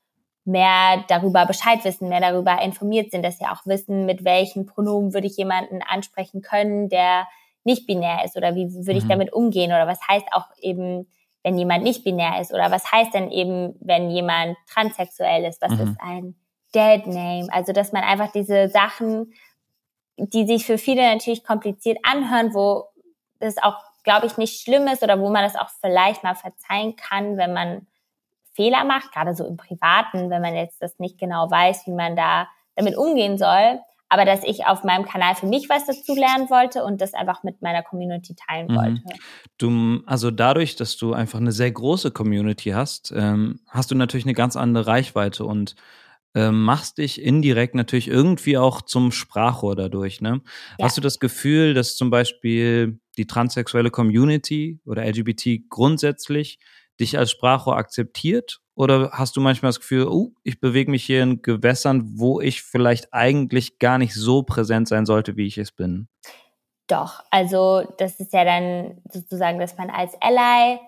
mehr 0.44 1.04
darüber 1.08 1.46
Bescheid 1.46 1.84
wissen, 1.84 2.08
mehr 2.08 2.20
darüber 2.20 2.62
informiert 2.62 3.10
sind, 3.10 3.24
dass 3.24 3.38
sie 3.38 3.46
auch 3.46 3.66
wissen, 3.66 4.06
mit 4.06 4.24
welchen 4.24 4.66
Pronomen 4.66 5.12
würde 5.12 5.26
ich 5.26 5.36
jemanden 5.36 5.80
ansprechen 5.82 6.42
können, 6.42 6.88
der 6.88 7.26
nicht 7.64 7.86
binär 7.86 8.24
ist 8.24 8.36
oder 8.36 8.54
wie 8.54 8.72
würde 8.72 8.98
ich 8.98 9.04
mhm. 9.04 9.10
damit 9.10 9.32
umgehen 9.32 9.72
oder 9.72 9.88
was 9.88 9.98
heißt 10.06 10.26
auch 10.32 10.46
eben, 10.60 11.08
wenn 11.42 11.58
jemand 11.58 11.82
nicht 11.82 12.04
binär 12.04 12.40
ist 12.40 12.54
oder 12.54 12.70
was 12.70 12.90
heißt 12.90 13.14
denn 13.14 13.32
eben, 13.32 13.74
wenn 13.80 14.10
jemand 14.10 14.56
transsexuell 14.72 15.44
ist, 15.44 15.60
was 15.60 15.72
mhm. 15.72 15.80
ist 15.80 15.96
ein 16.00 16.34
Dead 16.72 17.04
Name? 17.06 17.48
Also, 17.50 17.72
dass 17.72 17.92
man 17.92 18.04
einfach 18.04 18.30
diese 18.30 18.68
Sachen, 18.68 19.32
die 20.28 20.46
sich 20.46 20.66
für 20.66 20.78
viele 20.78 21.02
natürlich 21.02 21.44
kompliziert 21.44 21.98
anhören, 22.02 22.54
wo 22.54 22.84
das 23.38 23.56
auch, 23.58 23.76
glaube 24.04 24.26
ich, 24.26 24.36
nicht 24.36 24.62
schlimm 24.62 24.86
ist 24.86 25.02
oder 25.02 25.18
wo 25.20 25.30
man 25.30 25.42
das 25.42 25.56
auch 25.56 25.70
vielleicht 25.80 26.22
mal 26.22 26.34
verzeihen 26.34 26.96
kann, 26.96 27.36
wenn 27.36 27.52
man 27.52 27.86
Fehler 28.52 28.84
macht, 28.84 29.12
gerade 29.12 29.34
so 29.34 29.46
im 29.46 29.56
Privaten, 29.56 30.30
wenn 30.30 30.42
man 30.42 30.54
jetzt 30.54 30.82
das 30.82 30.98
nicht 30.98 31.18
genau 31.18 31.50
weiß, 31.50 31.86
wie 31.86 31.92
man 31.92 32.16
da 32.16 32.48
damit 32.74 32.96
umgehen 32.96 33.38
soll. 33.38 33.80
Aber 34.12 34.24
dass 34.24 34.42
ich 34.42 34.66
auf 34.66 34.82
meinem 34.82 35.04
Kanal 35.04 35.36
für 35.36 35.46
mich 35.46 35.68
was 35.68 35.86
dazu 35.86 36.16
lernen 36.16 36.50
wollte 36.50 36.82
und 36.82 37.00
das 37.00 37.14
einfach 37.14 37.44
mit 37.44 37.62
meiner 37.62 37.82
Community 37.82 38.34
teilen 38.34 38.66
mhm. 38.66 38.76
wollte. 38.76 39.02
Du, 39.56 40.02
also 40.04 40.32
dadurch, 40.32 40.74
dass 40.74 40.96
du 40.96 41.12
einfach 41.12 41.38
eine 41.38 41.52
sehr 41.52 41.70
große 41.70 42.10
Community 42.10 42.70
hast, 42.70 43.12
ähm, 43.16 43.60
hast 43.68 43.92
du 43.92 43.94
natürlich 43.94 44.26
eine 44.26 44.34
ganz 44.34 44.56
andere 44.56 44.88
Reichweite 44.88 45.44
und 45.44 45.76
ähm, 46.34 46.62
machst 46.62 46.98
dich 46.98 47.20
indirekt 47.20 47.74
natürlich 47.74 48.08
irgendwie 48.08 48.56
auch 48.56 48.82
zum 48.82 49.12
Sprachrohr 49.12 49.76
dadurch. 49.76 50.20
Ne? 50.20 50.40
Ja. 50.78 50.86
Hast 50.86 50.96
du 50.96 51.00
das 51.00 51.18
Gefühl, 51.18 51.74
dass 51.74 51.96
zum 51.96 52.10
Beispiel 52.10 53.00
die 53.16 53.26
transsexuelle 53.26 53.90
Community 53.90 54.80
oder 54.84 55.04
LGBT 55.04 55.68
grundsätzlich 55.68 56.58
dich 57.00 57.18
als 57.18 57.30
Sprachrohr 57.30 57.76
akzeptiert? 57.76 58.60
Oder 58.74 59.10
hast 59.12 59.36
du 59.36 59.40
manchmal 59.40 59.70
das 59.70 59.80
Gefühl, 59.80 60.06
oh, 60.06 60.32
ich 60.42 60.60
bewege 60.60 60.90
mich 60.90 61.04
hier 61.04 61.22
in 61.22 61.42
Gewässern, 61.42 62.12
wo 62.14 62.40
ich 62.40 62.62
vielleicht 62.62 63.12
eigentlich 63.12 63.78
gar 63.78 63.98
nicht 63.98 64.14
so 64.14 64.42
präsent 64.42 64.88
sein 64.88 65.04
sollte, 65.04 65.36
wie 65.36 65.46
ich 65.46 65.58
es 65.58 65.72
bin? 65.72 66.08
Doch, 66.86 67.22
also 67.30 67.82
das 67.98 68.18
ist 68.20 68.32
ja 68.32 68.44
dann 68.44 69.02
sozusagen, 69.12 69.58
dass 69.58 69.76
man 69.76 69.90
als 69.90 70.12
Ally 70.20 70.78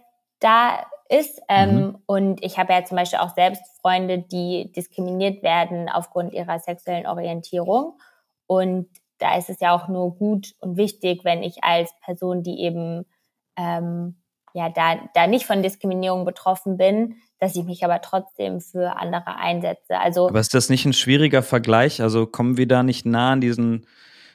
da 0.41 0.87
ist. 1.13 1.41
Ähm, 1.49 1.75
mhm. 1.75 1.99
Und 2.07 2.45
ich 2.45 2.59
habe 2.59 2.73
ja 2.73 2.85
zum 2.85 2.97
Beispiel 2.97 3.19
auch 3.19 3.35
selbst 3.35 3.63
Freunde, 3.81 4.19
die 4.19 4.73
diskriminiert 4.73 5.43
werden 5.43 5.89
aufgrund 5.89 6.33
ihrer 6.33 6.59
sexuellen 6.59 7.07
Orientierung. 7.07 7.99
Und 8.47 8.89
da 9.19 9.37
ist 9.37 9.51
es 9.51 9.61
ja 9.61 9.73
auch 9.73 9.89
nur 9.89 10.17
gut 10.17 10.55
und 10.61 10.77
wichtig, 10.77 11.25
wenn 11.25 11.43
ich 11.43 11.63
als 11.63 11.91
Person, 12.05 12.43
die 12.43 12.61
eben 12.61 13.05
ähm, 13.57 14.17
ja 14.55 14.69
da, 14.69 14.97
da 15.15 15.27
nicht 15.27 15.47
von 15.47 15.63
Diskriminierung 15.63 16.25
betroffen 16.25 16.77
bin, 16.77 17.17
dass 17.39 17.57
ich 17.57 17.65
mich 17.65 17.85
aber 17.85 18.01
trotzdem 18.01 18.61
für 18.61 18.97
andere 18.97 19.37
einsetze. 19.37 19.99
Also 19.99 20.29
aber 20.29 20.41
ist 20.41 20.55
das 20.55 20.69
nicht 20.69 20.85
ein 20.85 20.93
schwieriger 20.93 21.43
Vergleich? 21.43 22.03
Also 22.03 22.27
kommen 22.27 22.57
wir 22.57 22.67
da 22.67 22.83
nicht 22.83 23.07
nah 23.07 23.33
an 23.33 23.41
diesen 23.41 23.87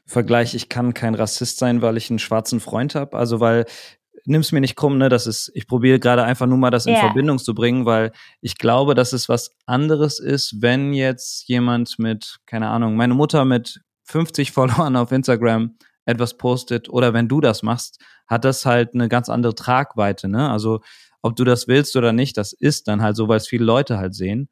Vergleich, 0.05 0.55
ich 0.55 0.69
kann 0.69 0.93
kein 0.93 1.15
Rassist 1.15 1.59
sein, 1.59 1.81
weil 1.81 1.97
ich 1.97 2.09
einen 2.09 2.19
schwarzen 2.19 2.61
Freund 2.61 2.95
habe? 2.95 3.17
Also 3.17 3.41
weil 3.41 3.65
nimm's 4.25 4.51
mir 4.51 4.62
nicht 4.62 4.75
krumm, 4.75 4.97
ne? 4.97 5.10
Das 5.10 5.27
ist, 5.27 5.51
ich 5.53 5.67
probiere 5.67 5.99
gerade 5.99 6.23
einfach 6.23 6.47
nur 6.47 6.58
mal 6.58 6.71
das 6.71 6.86
in 6.86 6.93
yeah. 6.93 7.01
Verbindung 7.01 7.39
zu 7.39 7.53
bringen, 7.53 7.86
weil 7.86 8.12
ich 8.41 8.58
glaube, 8.58 8.95
dass 8.95 9.13
es 9.13 9.30
was 9.30 9.56
anderes 9.65 10.19
ist, 10.19 10.62
wenn 10.62 10.93
jetzt 10.93 11.47
jemand 11.47 11.99
mit, 11.99 12.38
keine 12.45 12.69
Ahnung, 12.69 12.95
meine 12.95 13.13
Mutter 13.13 13.45
mit 13.45 13.82
50 14.06 14.51
Followern 14.53 14.95
auf 14.95 15.12
Instagram 15.12 15.77
etwas 16.06 16.38
postet 16.38 16.89
oder 16.89 17.13
wenn 17.13 17.27
du 17.27 17.41
das 17.41 17.63
machst, 17.63 17.99
hat 18.27 18.45
das 18.45 18.65
halt 18.65 18.93
eine 18.93 19.10
ganz 19.10 19.30
andere 19.30 19.56
Tragweite. 19.56 20.27
Ne? 20.27 20.49
Also 20.49 20.82
ob 21.21 21.36
du 21.36 21.43
das 21.43 21.67
willst 21.67 21.95
oder 21.95 22.13
nicht, 22.13 22.38
das 22.38 22.53
ist 22.53 22.88
dann 22.88 23.01
halt 23.01 23.15
so, 23.15 23.27
weil 23.27 23.38
es 23.38 23.47
viele 23.47 23.65
Leute 23.65 23.97
halt 23.97 24.15
sehen. 24.15 24.49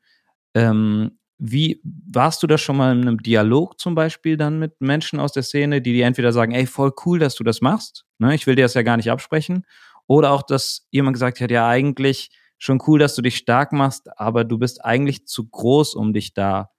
Ähm, 0.53 1.17
wie 1.37 1.81
warst 1.83 2.41
du 2.43 2.47
da 2.47 2.57
schon 2.57 2.77
mal 2.77 2.93
in 2.93 3.01
einem 3.01 3.21
Dialog 3.21 3.79
zum 3.79 3.95
Beispiel 3.95 4.37
dann 4.37 4.57
mit 4.59 4.79
Menschen 4.79 5.19
aus 5.19 5.33
der 5.33 5.43
Szene, 5.43 5.81
die 5.81 5.93
dir 5.93 6.05
entweder 6.05 6.31
sagen, 6.31 6.53
ey, 6.53 6.65
voll 6.65 6.93
cool, 7.05 7.19
dass 7.19 7.35
du 7.35 7.43
das 7.43 7.61
machst, 7.61 8.05
ne? 8.19 8.33
ich 8.33 8.47
will 8.47 8.55
dir 8.55 8.63
das 8.63 8.73
ja 8.73 8.83
gar 8.83 8.97
nicht 8.97 9.11
absprechen, 9.11 9.65
oder 10.07 10.31
auch, 10.31 10.43
dass 10.43 10.87
jemand 10.91 11.15
gesagt 11.15 11.41
hat, 11.41 11.51
ja, 11.51 11.67
eigentlich 11.67 12.29
schon 12.57 12.81
cool, 12.87 12.99
dass 12.99 13.15
du 13.15 13.21
dich 13.21 13.37
stark 13.37 13.71
machst, 13.73 14.09
aber 14.17 14.43
du 14.43 14.57
bist 14.57 14.83
eigentlich 14.83 15.25
zu 15.25 15.47
groß, 15.47 15.95
um 15.95 16.13
dich 16.13 16.33
da 16.33 16.71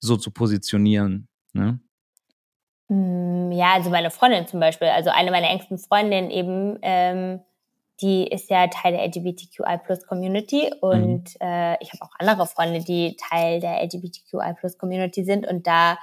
so 0.00 0.16
zu 0.16 0.30
positionieren. 0.30 1.28
Ne? 1.52 1.80
Mm, 2.88 3.52
ja, 3.52 3.74
also 3.74 3.90
meine 3.90 4.10
Freundin 4.10 4.46
zum 4.46 4.60
Beispiel, 4.60 4.88
also 4.88 5.10
eine 5.10 5.30
meiner 5.30 5.50
engsten 5.50 5.78
Freundinnen 5.78 6.30
eben, 6.30 6.78
ähm, 6.82 7.40
die 8.00 8.26
ist 8.28 8.48
ja 8.50 8.68
Teil 8.68 8.92
der 8.92 9.04
LGBTQI 9.06 9.78
Plus 9.84 10.06
Community 10.06 10.70
und 10.80 11.34
mhm. 11.40 11.46
äh, 11.46 11.82
ich 11.82 11.92
habe 11.92 12.02
auch 12.02 12.12
andere 12.18 12.46
Freunde, 12.46 12.80
die 12.80 13.16
Teil 13.16 13.60
der 13.60 13.82
LGBTQI 13.82 14.54
Plus 14.58 14.78
Community 14.78 15.24
sind 15.24 15.46
und 15.46 15.66
da 15.66 15.98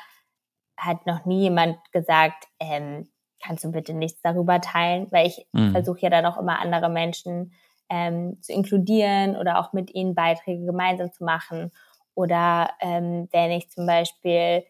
hat 0.77 1.05
noch 1.05 1.25
nie 1.25 1.43
jemand 1.43 1.77
gesagt, 1.91 2.47
ähm, 2.60 3.08
kannst 3.41 3.63
du 3.63 3.71
bitte 3.71 3.93
nichts 3.93 4.21
darüber 4.21 4.60
teilen, 4.60 5.08
weil 5.12 5.27
ich 5.27 5.47
mhm. 5.53 5.71
versuche 5.71 6.01
ja 6.01 6.10
dann 6.10 6.25
auch 6.25 6.38
immer 6.38 6.60
andere 6.60 6.89
Menschen 6.89 7.53
ähm, 7.89 8.41
zu 8.41 8.51
inkludieren 8.51 9.36
oder 9.38 9.60
auch 9.60 9.73
mit 9.73 9.93
ihnen 9.93 10.15
Beiträge 10.15 10.65
gemeinsam 10.65 11.12
zu 11.12 11.23
machen. 11.23 11.71
Oder 12.15 12.71
ähm, 12.79 13.27
wenn 13.31 13.51
ich 13.51 13.69
zum 13.69 13.86
Beispiel, 13.86 14.65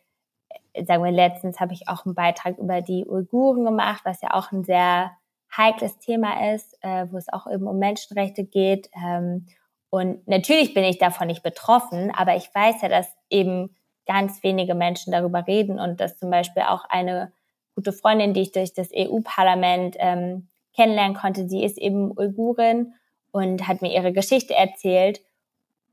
äh, 0.74 0.86
sagen 0.86 1.04
wir 1.04 1.12
letztens, 1.12 1.60
habe 1.60 1.74
ich 1.74 1.88
auch 1.88 2.06
einen 2.06 2.16
Beitrag 2.16 2.58
über 2.58 2.82
die 2.82 3.06
Uiguren 3.08 3.64
gemacht, 3.64 4.02
was 4.04 4.22
ja 4.22 4.34
auch 4.34 4.52
ein 4.52 4.64
sehr 4.64 5.12
heikles 5.58 5.98
Thema 6.00 6.54
ist, 6.54 6.78
äh, 6.82 7.06
wo 7.12 7.18
es 7.18 7.32
auch 7.32 7.48
eben 7.48 7.68
um 7.68 7.80
Menschenrechte 7.80 8.44
geht. 8.44 8.90
Ähm, 8.96 9.48
und 9.90 10.28
natürlich 10.28 10.74
bin 10.74 10.84
ich 10.84 10.98
davon 10.98 11.28
nicht 11.28 11.44
betroffen, 11.44 12.12
aber 12.16 12.36
ich 12.36 12.54
weiß 12.54 12.82
ja, 12.82 12.90
dass 12.90 13.08
eben 13.30 13.76
ganz 14.06 14.44
wenige 14.44 14.76
Menschen 14.76 15.12
darüber 15.12 15.48
reden 15.48 15.80
und 15.80 16.00
dass 16.00 16.18
zum 16.18 16.30
Beispiel 16.30 16.64
auch 16.64 16.86
eine 16.90 17.32
gute 17.76 17.94
Freundin, 17.94 18.34
die 18.34 18.42
ich 18.42 18.52
durch 18.52 18.74
das 18.74 18.90
EU-Parlament 18.96 19.96
ähm, 20.00 20.48
kennenlernen 20.76 21.16
konnte, 21.16 21.48
sie 21.48 21.64
ist 21.64 21.78
eben 21.78 22.12
Uigurin 22.18 22.94
und 23.32 23.68
hat 23.68 23.82
mir 23.82 23.94
ihre 23.94 24.14
Geschichte 24.14 24.54
erzählt. 24.54 25.22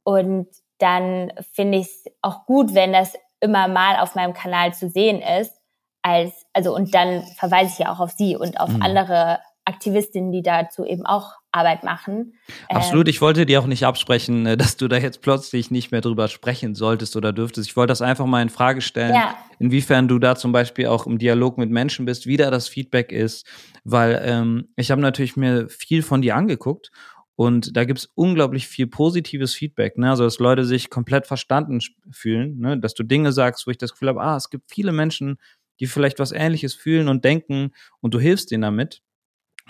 Und 0.04 0.48
dann 0.78 1.32
finde 1.52 1.78
ich 1.78 1.86
es 1.86 2.04
auch 2.22 2.46
gut, 2.46 2.74
wenn 2.74 2.92
das 2.92 3.14
immer 3.40 3.68
mal 3.68 3.96
auf 3.96 4.14
meinem 4.14 4.32
Kanal 4.32 4.74
zu 4.74 4.88
sehen 4.88 5.22
ist. 5.22 5.60
Als, 6.02 6.46
also, 6.52 6.74
und 6.74 6.94
dann 6.94 7.22
verweise 7.36 7.72
ich 7.72 7.78
ja 7.78 7.92
auch 7.92 8.00
auf 8.00 8.10
sie 8.10 8.36
und 8.36 8.58
auf 8.58 8.70
mhm. 8.70 8.82
andere 8.82 9.38
Aktivistinnen, 9.64 10.32
die 10.32 10.42
dazu 10.42 10.84
eben 10.84 11.06
auch 11.06 11.36
Arbeit 11.52 11.84
machen. 11.84 12.34
Absolut, 12.68 13.06
ähm, 13.06 13.10
ich 13.10 13.20
wollte 13.20 13.46
dir 13.46 13.60
auch 13.60 13.66
nicht 13.66 13.84
absprechen, 13.84 14.46
äh, 14.46 14.56
dass 14.56 14.76
du 14.76 14.88
da 14.88 14.96
jetzt 14.96 15.20
plötzlich 15.20 15.70
nicht 15.70 15.92
mehr 15.92 16.00
drüber 16.00 16.28
sprechen 16.28 16.74
solltest 16.74 17.14
oder 17.16 17.32
dürftest. 17.32 17.68
Ich 17.68 17.76
wollte 17.76 17.90
das 17.90 18.02
einfach 18.02 18.26
mal 18.26 18.42
in 18.42 18.48
Frage 18.48 18.80
stellen, 18.80 19.14
ja. 19.14 19.36
inwiefern 19.58 20.08
du 20.08 20.18
da 20.18 20.34
zum 20.34 20.52
Beispiel 20.52 20.86
auch 20.86 21.06
im 21.06 21.18
Dialog 21.18 21.58
mit 21.58 21.70
Menschen 21.70 22.06
bist, 22.06 22.26
wie 22.26 22.36
da 22.36 22.50
das 22.50 22.68
Feedback 22.68 23.12
ist, 23.12 23.46
weil 23.84 24.20
ähm, 24.24 24.68
ich 24.76 24.90
habe 24.90 25.00
natürlich 25.00 25.36
mir 25.36 25.68
viel 25.68 26.02
von 26.02 26.22
dir 26.22 26.36
angeguckt 26.36 26.90
und 27.36 27.76
da 27.76 27.84
gibt's 27.84 28.08
unglaublich 28.14 28.66
viel 28.66 28.86
positives 28.86 29.54
Feedback, 29.54 29.96
ne? 29.98 30.10
Also 30.10 30.24
dass 30.24 30.38
Leute 30.38 30.64
sich 30.64 30.90
komplett 30.90 31.26
verstanden 31.26 31.80
fühlen, 32.10 32.58
ne? 32.58 32.78
dass 32.78 32.94
du 32.94 33.02
Dinge 33.02 33.32
sagst, 33.32 33.66
wo 33.66 33.70
ich 33.70 33.78
das 33.78 33.92
Gefühl 33.92 34.08
habe, 34.08 34.22
ah, 34.22 34.36
es 34.36 34.50
gibt 34.50 34.70
viele 34.70 34.92
Menschen, 34.92 35.38
die 35.80 35.86
vielleicht 35.86 36.18
was 36.18 36.32
Ähnliches 36.32 36.74
fühlen 36.74 37.08
und 37.08 37.24
denken 37.24 37.72
und 38.00 38.14
du 38.14 38.20
hilfst 38.20 38.50
denen 38.50 38.62
damit. 38.62 39.02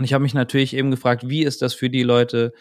Und 0.03 0.07
ich 0.07 0.15
habe 0.15 0.23
mich 0.23 0.35
natürlich 0.35 0.75
eben 0.75 0.91
gefragt, 0.91 1.29
wie 1.29 1.45
ist 1.45 1.63
das 1.63 1.75
für 1.75 1.89
die 1.89 2.03
Leute, 2.03 2.53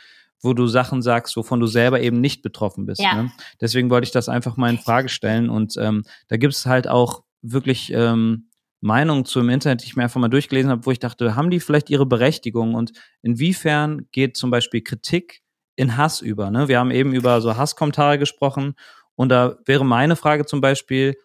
wo 0.44 0.54
du 0.54 0.68
Sachen 0.68 1.02
sagst, 1.02 1.36
wovon 1.36 1.60
du 1.60 1.66
selber 1.66 2.00
eben 2.00 2.22
nicht 2.22 2.44
betroffen 2.44 2.86
bist. 2.86 3.02
Ja. 3.02 3.24
Ne? 3.24 3.32
Deswegen 3.60 3.90
wollte 3.90 4.06
ich 4.06 4.12
das 4.12 4.30
einfach 4.30 4.58
mal 4.58 4.70
in 4.70 4.78
Frage 4.78 5.10
stellen. 5.10 5.50
Und 5.50 5.76
ähm, 5.78 6.04
da 6.28 6.38
gibt 6.38 6.54
es 6.54 6.68
halt 6.68 6.88
auch 6.88 7.24
wirklich 7.42 7.92
ähm, 7.94 8.48
Meinungen 8.80 9.26
zu 9.26 9.40
im 9.40 9.50
Internet, 9.50 9.82
die 9.82 9.88
ich 9.88 9.96
mir 9.96 10.04
einfach 10.04 10.22
mal 10.22 10.28
durchgelesen 10.28 10.70
habe, 10.70 10.86
wo 10.86 10.92
ich 10.92 11.00
dachte, 11.00 11.36
haben 11.36 11.50
die 11.50 11.60
vielleicht 11.60 11.90
ihre 11.90 12.06
Berechtigung 12.06 12.76
und 12.76 12.92
inwiefern 13.24 14.06
geht 14.12 14.38
zum 14.38 14.52
Beispiel 14.52 14.82
Kritik 14.82 15.42
in 15.76 15.98
Hass 15.98 16.22
über? 16.22 16.52
Ne? 16.52 16.68
Wir 16.68 16.78
haben 16.78 16.92
eben 16.92 17.12
über 17.12 17.42
so 17.42 17.58
Hasskommentare 17.58 18.20
gesprochen 18.20 18.76
und 19.16 19.30
da 19.30 19.58
wäre 19.66 19.84
meine 19.84 20.16
Frage 20.16 20.46
zum 20.46 20.62
Beispiel, 20.62 21.16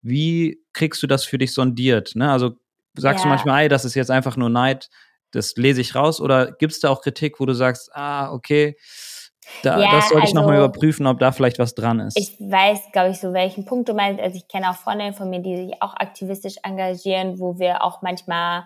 wie 0.00 0.58
kriegst 0.72 1.02
du 1.02 1.06
das 1.06 1.26
für 1.26 1.36
dich 1.36 1.52
sondiert? 1.52 2.16
Ne? 2.16 2.30
Also 2.30 2.56
sagst 2.94 3.24
ja. 3.24 3.28
du 3.28 3.28
manchmal, 3.28 3.64
ey, 3.64 3.68
das 3.68 3.84
ist 3.84 3.94
jetzt 3.94 4.10
einfach 4.10 4.38
nur 4.38 4.48
Neid, 4.48 4.88
das 5.36 5.54
lese 5.56 5.80
ich 5.80 5.94
raus? 5.94 6.20
Oder 6.20 6.52
gibt 6.52 6.72
es 6.72 6.80
da 6.80 6.90
auch 6.90 7.02
Kritik, 7.02 7.38
wo 7.40 7.46
du 7.46 7.54
sagst, 7.54 7.90
ah, 7.94 8.32
okay, 8.32 8.76
da, 9.62 9.80
ja, 9.80 9.92
das 9.92 10.08
sollte 10.08 10.22
also, 10.22 10.28
ich 10.28 10.34
nochmal 10.34 10.56
überprüfen, 10.56 11.06
ob 11.06 11.18
da 11.18 11.30
vielleicht 11.32 11.58
was 11.58 11.74
dran 11.74 12.00
ist. 12.00 12.18
Ich 12.18 12.38
weiß, 12.40 12.90
glaube 12.92 13.10
ich, 13.10 13.20
so 13.20 13.32
welchen 13.32 13.64
Punkt 13.64 13.88
du 13.88 13.94
meinst. 13.94 14.20
Also 14.20 14.36
ich 14.36 14.48
kenne 14.48 14.70
auch 14.70 14.74
Freunde 14.74 15.12
von 15.12 15.30
mir, 15.30 15.40
die 15.40 15.56
sich 15.56 15.82
auch 15.82 15.94
aktivistisch 15.94 16.56
engagieren, 16.62 17.38
wo 17.38 17.58
wir 17.58 17.84
auch 17.84 18.02
manchmal 18.02 18.64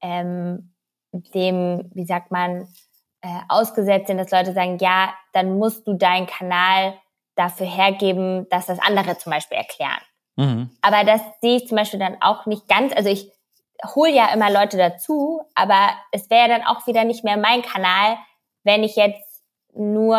ähm, 0.00 0.72
dem, 1.12 1.90
wie 1.92 2.06
sagt 2.06 2.30
man, 2.30 2.66
äh, 3.20 3.28
ausgesetzt 3.48 4.08
sind, 4.08 4.18
dass 4.18 4.30
Leute 4.30 4.52
sagen, 4.52 4.78
ja, 4.80 5.12
dann 5.32 5.58
musst 5.58 5.86
du 5.86 5.94
deinen 5.94 6.26
Kanal 6.26 6.94
dafür 7.36 7.66
hergeben, 7.66 8.48
dass 8.48 8.66
das 8.66 8.78
andere 8.80 9.18
zum 9.18 9.32
Beispiel 9.32 9.58
erklären. 9.58 10.00
Mhm. 10.36 10.70
Aber 10.80 11.04
das 11.04 11.20
sehe 11.40 11.56
ich 11.56 11.68
zum 11.68 11.76
Beispiel 11.76 12.00
dann 12.00 12.16
auch 12.20 12.46
nicht 12.46 12.68
ganz. 12.68 12.94
Also 12.94 13.10
ich 13.10 13.30
hole 13.94 14.12
ja 14.12 14.32
immer 14.32 14.50
Leute 14.50 14.76
dazu, 14.76 15.42
aber 15.54 15.90
es 16.12 16.30
wäre 16.30 16.48
dann 16.48 16.62
auch 16.62 16.86
wieder 16.86 17.04
nicht 17.04 17.24
mehr 17.24 17.36
mein 17.36 17.62
Kanal, 17.62 18.16
wenn 18.64 18.84
ich 18.84 18.96
jetzt 18.96 19.42
nur 19.74 20.18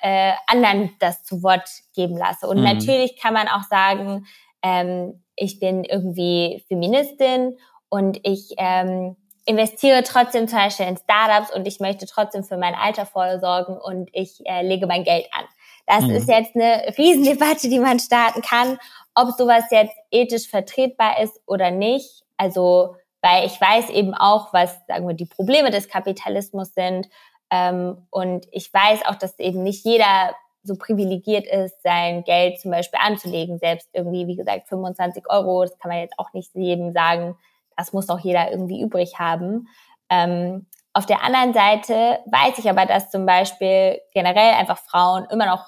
äh, 0.00 0.32
anderen 0.46 0.90
das 0.98 1.24
zu 1.24 1.42
Wort 1.42 1.68
geben 1.94 2.16
lasse. 2.16 2.48
Und 2.48 2.58
mhm. 2.58 2.64
natürlich 2.64 3.20
kann 3.20 3.34
man 3.34 3.48
auch 3.48 3.62
sagen, 3.64 4.26
ähm, 4.62 5.22
ich 5.36 5.60
bin 5.60 5.84
irgendwie 5.84 6.64
Feministin 6.68 7.58
und 7.88 8.18
ich 8.22 8.54
ähm, 8.56 9.16
investiere 9.46 10.02
trotzdem 10.02 10.48
zum 10.48 10.58
Beispiel 10.58 10.86
in 10.86 10.96
Startups 10.96 11.54
und 11.54 11.66
ich 11.68 11.80
möchte 11.80 12.06
trotzdem 12.06 12.44
für 12.44 12.56
mein 12.56 12.74
Alter 12.74 13.04
vorsorgen 13.04 13.76
und 13.76 14.08
ich 14.12 14.40
äh, 14.46 14.66
lege 14.66 14.86
mein 14.86 15.04
Geld 15.04 15.28
an. 15.32 15.44
Das 15.86 16.04
mhm. 16.04 16.10
ist 16.10 16.28
jetzt 16.28 16.56
eine 16.56 16.94
Riesendebatte, 16.96 17.68
die 17.68 17.78
man 17.78 18.00
starten 18.00 18.40
kann, 18.40 18.78
ob 19.14 19.32
sowas 19.36 19.64
jetzt 19.70 19.94
ethisch 20.10 20.48
vertretbar 20.48 21.20
ist 21.20 21.38
oder 21.46 21.70
nicht. 21.70 22.22
Also 22.38 22.96
weil 23.24 23.46
ich 23.46 23.58
weiß 23.58 23.88
eben 23.88 24.12
auch, 24.12 24.52
was, 24.52 24.78
sagen 24.86 25.08
wir, 25.08 25.14
die 25.14 25.24
Probleme 25.24 25.70
des 25.70 25.88
Kapitalismus 25.88 26.74
sind. 26.74 27.08
Ähm, 27.50 28.06
und 28.10 28.46
ich 28.52 28.72
weiß 28.72 29.06
auch, 29.06 29.14
dass 29.14 29.38
eben 29.38 29.62
nicht 29.62 29.82
jeder 29.86 30.34
so 30.62 30.76
privilegiert 30.76 31.46
ist, 31.46 31.82
sein 31.82 32.24
Geld 32.24 32.60
zum 32.60 32.70
Beispiel 32.70 33.00
anzulegen. 33.02 33.58
Selbst 33.58 33.88
irgendwie, 33.94 34.26
wie 34.26 34.36
gesagt, 34.36 34.68
25 34.68 35.24
Euro, 35.30 35.62
das 35.62 35.78
kann 35.78 35.90
man 35.90 36.00
jetzt 36.00 36.18
auch 36.18 36.34
nicht 36.34 36.54
jedem 36.54 36.92
sagen, 36.92 37.34
das 37.78 37.94
muss 37.94 38.06
doch 38.06 38.20
jeder 38.20 38.50
irgendwie 38.50 38.82
übrig 38.82 39.18
haben. 39.18 39.68
Ähm, 40.10 40.66
auf 40.92 41.06
der 41.06 41.24
anderen 41.24 41.54
Seite 41.54 42.18
weiß 42.26 42.58
ich 42.58 42.68
aber, 42.68 42.84
dass 42.84 43.10
zum 43.10 43.24
Beispiel 43.24 44.02
generell 44.12 44.52
einfach 44.52 44.78
Frauen 44.78 45.26
immer 45.30 45.46
noch 45.46 45.64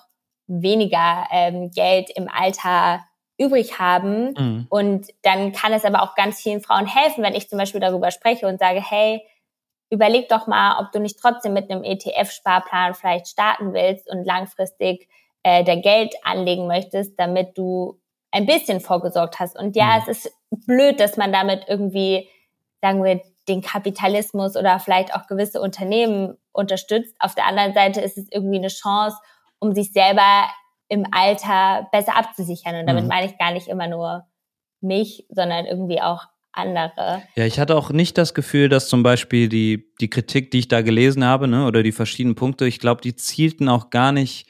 weniger 0.47 1.27
ähm, 1.31 1.71
Geld 1.71 2.11
im 2.11 2.29
Alter 2.29 3.01
übrig 3.39 3.79
haben. 3.79 4.35
Mhm. 4.37 4.67
Und 4.69 5.09
dann 5.23 5.53
kann 5.53 5.73
es 5.73 5.85
aber 5.85 6.03
auch 6.03 6.15
ganz 6.15 6.41
vielen 6.41 6.61
Frauen 6.61 6.87
helfen, 6.87 7.23
wenn 7.23 7.35
ich 7.35 7.49
zum 7.49 7.59
Beispiel 7.59 7.81
darüber 7.81 8.11
spreche 8.11 8.47
und 8.47 8.59
sage, 8.59 8.83
hey, 8.83 9.23
überleg 9.91 10.29
doch 10.29 10.47
mal, 10.47 10.81
ob 10.81 10.93
du 10.93 11.01
nicht 11.01 11.19
trotzdem 11.21 11.53
mit 11.53 11.71
einem 11.71 11.85
ETF-Sparplan 11.85 12.95
vielleicht 12.95 13.29
starten 13.29 13.73
willst 13.73 14.11
und 14.11 14.25
langfristig 14.25 15.09
äh, 15.43 15.63
dein 15.65 15.83
Geld 15.83 16.15
anlegen 16.25 16.67
möchtest, 16.67 17.19
damit 17.21 17.57
du 17.57 18.01
ein 18.33 18.47
bisschen 18.47 18.81
vorgesorgt 18.81 19.39
hast. 19.39 19.59
Und 19.59 19.77
ja, 19.77 19.97
mhm. 19.97 20.03
es 20.03 20.25
ist 20.25 20.35
blöd, 20.67 20.99
dass 20.99 21.17
man 21.17 21.33
damit 21.33 21.65
irgendwie, 21.69 22.29
sagen 22.83 23.05
wir, 23.05 23.21
den 23.49 23.63
Kapitalismus 23.63 24.57
oder 24.57 24.81
vielleicht 24.81 25.15
auch 25.15 25.27
gewisse 25.29 25.61
Unternehmen 25.61 26.37
unterstützt. 26.53 27.15
Auf 27.21 27.35
der 27.35 27.47
anderen 27.47 27.75
Seite 27.75 28.01
ist 28.01 28.19
es 28.19 28.27
irgendwie 28.31 28.59
eine 28.59 28.69
Chance, 28.69 29.17
um 29.61 29.73
sich 29.73 29.93
selber 29.93 30.49
im 30.89 31.07
Alter 31.11 31.89
besser 31.93 32.17
abzusichern. 32.17 32.77
Und 32.77 32.87
damit 32.87 33.05
mhm. 33.05 33.09
meine 33.09 33.27
ich 33.27 33.39
gar 33.39 33.53
nicht 33.53 33.69
immer 33.69 33.89
nur 33.89 34.27
mich, 34.81 35.27
sondern 35.31 35.67
irgendwie 35.67 36.01
auch 36.01 36.27
andere. 36.53 37.23
Ja, 37.37 37.45
ich 37.45 37.59
hatte 37.59 37.77
auch 37.77 37.91
nicht 37.91 38.17
das 38.19 38.35
Gefühl, 38.35 38.69
dass 38.69 38.89
zum 38.89 39.03
Beispiel 39.03 39.49
die, 39.49 39.93
die 40.01 40.11
Kritik, 40.11 40.51
die 40.51 40.61
ich 40.61 40.69
da 40.69 40.81
gelesen 40.81 41.25
habe, 41.25 41.49
ne, 41.49 41.67
oder 41.67 41.83
die 41.83 41.93
verschiedenen 41.93 42.35
Punkte, 42.35 42.67
ich 42.67 42.81
glaube, 42.81 43.03
die 43.03 43.15
zielten 43.15 43.69
auch 43.69 43.91
gar 43.91 44.13
nicht 44.13 44.49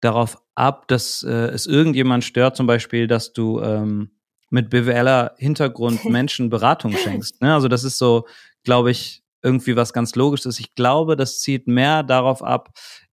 darauf 0.00 0.42
ab, 0.54 0.88
dass 0.88 1.22
äh, 1.22 1.30
es 1.30 1.66
irgendjemand 1.66 2.24
stört, 2.24 2.56
zum 2.56 2.66
Beispiel, 2.66 3.06
dass 3.06 3.32
du 3.32 3.60
ähm, 3.60 4.10
mit 4.50 4.70
BWLer 4.70 5.34
Hintergrund 5.38 6.04
Menschen 6.10 6.50
Beratung 6.50 6.96
schenkst. 6.96 7.40
Ne? 7.40 7.54
Also 7.54 7.68
das 7.68 7.84
ist 7.84 7.98
so, 7.98 8.26
glaube 8.64 8.90
ich, 8.90 9.22
irgendwie 9.42 9.76
was 9.76 9.92
ganz 9.92 10.14
Logisches. 10.14 10.60
Ich 10.60 10.74
glaube, 10.74 11.16
das 11.16 11.40
zielt 11.40 11.66
mehr 11.66 12.02
darauf 12.02 12.42
ab, 12.42 12.70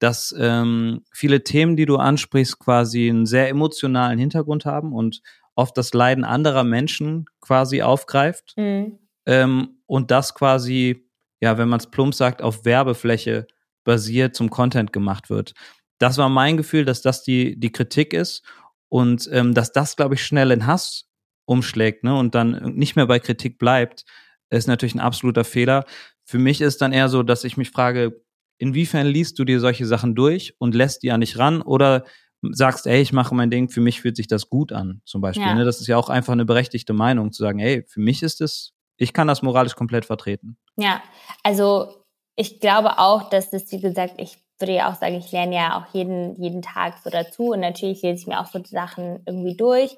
dass 0.04 0.34
ähm, 0.38 1.00
viele 1.10 1.44
Themen, 1.44 1.76
die 1.76 1.86
du 1.86 1.96
ansprichst, 1.96 2.58
quasi 2.58 3.08
einen 3.08 3.24
sehr 3.24 3.48
emotionalen 3.48 4.18
Hintergrund 4.18 4.66
haben 4.66 4.92
und 4.92 5.22
oft 5.54 5.78
das 5.78 5.94
Leiden 5.94 6.24
anderer 6.24 6.62
Menschen 6.62 7.24
quasi 7.40 7.80
aufgreift. 7.80 8.52
Mhm. 8.58 8.98
ähm, 9.24 9.78
und 9.86 10.10
das 10.10 10.34
quasi, 10.34 11.08
ja, 11.40 11.56
wenn 11.56 11.70
man 11.70 11.80
es 11.80 11.86
plump 11.86 12.14
sagt, 12.14 12.42
auf 12.42 12.66
Werbefläche 12.66 13.46
basiert 13.82 14.34
zum 14.34 14.50
Content 14.50 14.92
gemacht 14.92 15.30
wird. 15.30 15.54
Das 15.98 16.18
war 16.18 16.28
mein 16.28 16.58
Gefühl, 16.58 16.84
dass 16.84 17.00
das 17.00 17.22
die, 17.22 17.58
die 17.58 17.72
Kritik 17.72 18.12
ist 18.12 18.42
und 18.90 19.26
ähm, 19.32 19.54
dass 19.54 19.72
das, 19.72 19.96
glaube 19.96 20.16
ich, 20.16 20.22
schnell 20.24 20.50
in 20.50 20.66
Hass 20.66 21.08
umschlägt 21.46 22.04
ne, 22.04 22.14
und 22.14 22.34
dann 22.34 22.74
nicht 22.74 22.94
mehr 22.94 23.06
bei 23.06 23.20
Kritik 23.20 23.58
bleibt, 23.58 24.04
ist 24.50 24.68
natürlich 24.68 24.94
ein 24.94 25.00
absoluter 25.00 25.44
Fehler. 25.44 25.86
Für 26.24 26.38
mich 26.38 26.60
ist 26.60 26.82
dann 26.82 26.92
eher 26.92 27.08
so, 27.08 27.22
dass 27.22 27.44
ich 27.44 27.56
mich 27.56 27.70
frage, 27.70 28.20
inwiefern 28.58 29.06
liest 29.06 29.38
du 29.38 29.44
dir 29.44 29.60
solche 29.60 29.86
Sachen 29.86 30.14
durch 30.14 30.54
und 30.58 30.74
lässt 30.74 31.02
die 31.02 31.08
ja 31.08 31.18
nicht 31.18 31.38
ran 31.38 31.62
oder 31.62 32.04
sagst, 32.52 32.86
ey, 32.86 33.00
ich 33.00 33.12
mache 33.12 33.34
mein 33.34 33.50
Ding, 33.50 33.68
für 33.68 33.80
mich 33.80 34.00
fühlt 34.00 34.16
sich 34.16 34.26
das 34.26 34.48
gut 34.48 34.72
an, 34.72 35.00
zum 35.04 35.20
Beispiel. 35.20 35.46
Ja. 35.46 35.54
Ne? 35.54 35.64
Das 35.64 35.80
ist 35.80 35.86
ja 35.86 35.96
auch 35.96 36.08
einfach 36.08 36.32
eine 36.32 36.44
berechtigte 36.44 36.92
Meinung, 36.92 37.32
zu 37.32 37.42
sagen, 37.42 37.58
ey, 37.58 37.84
für 37.88 38.00
mich 38.00 38.22
ist 38.22 38.40
es, 38.40 38.74
ich 38.96 39.12
kann 39.12 39.28
das 39.28 39.42
moralisch 39.42 39.74
komplett 39.74 40.04
vertreten. 40.04 40.58
Ja, 40.76 41.02
also 41.42 42.04
ich 42.36 42.60
glaube 42.60 42.98
auch, 42.98 43.30
dass 43.30 43.50
das, 43.50 43.70
wie 43.72 43.80
gesagt, 43.80 44.14
ich 44.18 44.38
würde 44.58 44.74
ja 44.74 44.90
auch 44.90 44.96
sagen, 44.96 45.16
ich 45.16 45.32
lerne 45.32 45.54
ja 45.54 45.78
auch 45.78 45.94
jeden, 45.94 46.40
jeden 46.40 46.62
Tag 46.62 46.98
so 47.02 47.10
dazu 47.10 47.52
und 47.52 47.60
natürlich 47.60 48.02
lese 48.02 48.22
ich 48.22 48.26
mir 48.26 48.40
auch 48.40 48.46
so 48.46 48.62
Sachen 48.64 49.20
irgendwie 49.26 49.56
durch 49.56 49.96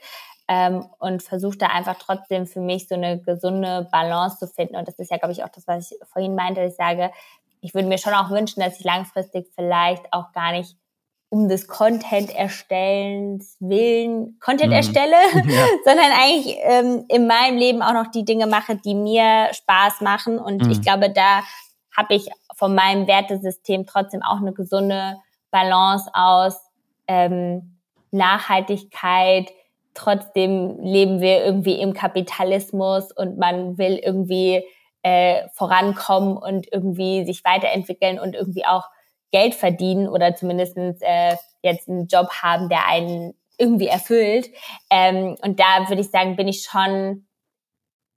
ähm, 0.48 0.86
und 0.98 1.22
versuche 1.22 1.58
da 1.58 1.66
einfach 1.66 1.96
trotzdem 1.98 2.46
für 2.46 2.60
mich 2.60 2.88
so 2.88 2.94
eine 2.94 3.20
gesunde 3.20 3.88
Balance 3.90 4.38
zu 4.38 4.46
finden. 4.46 4.76
Und 4.76 4.88
das 4.88 4.98
ist 4.98 5.10
ja, 5.10 5.18
glaube 5.18 5.32
ich, 5.32 5.44
auch 5.44 5.48
das, 5.48 5.66
was 5.66 5.90
ich 5.90 5.98
vorhin 6.08 6.34
meinte, 6.34 6.62
dass 6.62 6.72
ich 6.72 6.76
sage, 6.76 7.10
ich 7.66 7.74
würde 7.74 7.88
mir 7.88 7.98
schon 7.98 8.14
auch 8.14 8.30
wünschen, 8.30 8.60
dass 8.60 8.78
ich 8.78 8.84
langfristig 8.84 9.48
vielleicht 9.56 10.12
auch 10.12 10.30
gar 10.32 10.52
nicht 10.52 10.76
um 11.28 11.48
des 11.48 11.66
Content 11.66 12.32
erstellens 12.32 13.56
willen 13.58 14.38
Content 14.38 14.68
mhm. 14.68 14.76
erstelle, 14.76 15.16
ja. 15.34 15.66
sondern 15.84 16.12
eigentlich 16.22 16.56
ähm, 16.62 17.04
in 17.08 17.26
meinem 17.26 17.58
Leben 17.58 17.82
auch 17.82 17.92
noch 17.92 18.06
die 18.12 18.24
Dinge 18.24 18.46
mache, 18.46 18.76
die 18.76 18.94
mir 18.94 19.48
Spaß 19.52 20.00
machen. 20.00 20.38
Und 20.38 20.62
mhm. 20.62 20.70
ich 20.70 20.80
glaube, 20.80 21.10
da 21.10 21.42
habe 21.96 22.14
ich 22.14 22.28
von 22.54 22.72
meinem 22.72 23.08
Wertesystem 23.08 23.84
trotzdem 23.84 24.22
auch 24.22 24.40
eine 24.40 24.52
gesunde 24.52 25.16
Balance 25.50 26.08
aus 26.14 26.60
ähm, 27.08 27.78
Nachhaltigkeit. 28.12 29.50
Trotzdem 29.94 30.78
leben 30.80 31.20
wir 31.20 31.44
irgendwie 31.44 31.80
im 31.80 31.94
Kapitalismus 31.94 33.10
und 33.10 33.38
man 33.38 33.76
will 33.76 33.96
irgendwie 33.96 34.62
äh, 35.06 35.48
vorankommen 35.52 36.36
und 36.36 36.66
irgendwie 36.72 37.24
sich 37.24 37.44
weiterentwickeln 37.44 38.18
und 38.18 38.34
irgendwie 38.34 38.66
auch 38.66 38.88
Geld 39.30 39.54
verdienen 39.54 40.08
oder 40.08 40.34
zumindest 40.34 40.76
äh, 40.76 41.36
jetzt 41.62 41.88
einen 41.88 42.08
Job 42.08 42.28
haben, 42.42 42.68
der 42.68 42.88
einen 42.88 43.32
irgendwie 43.56 43.86
erfüllt. 43.86 44.50
Ähm, 44.90 45.36
und 45.42 45.60
da 45.60 45.88
würde 45.88 46.00
ich 46.00 46.10
sagen, 46.10 46.34
bin 46.34 46.48
ich 46.48 46.64
schon, 46.64 47.28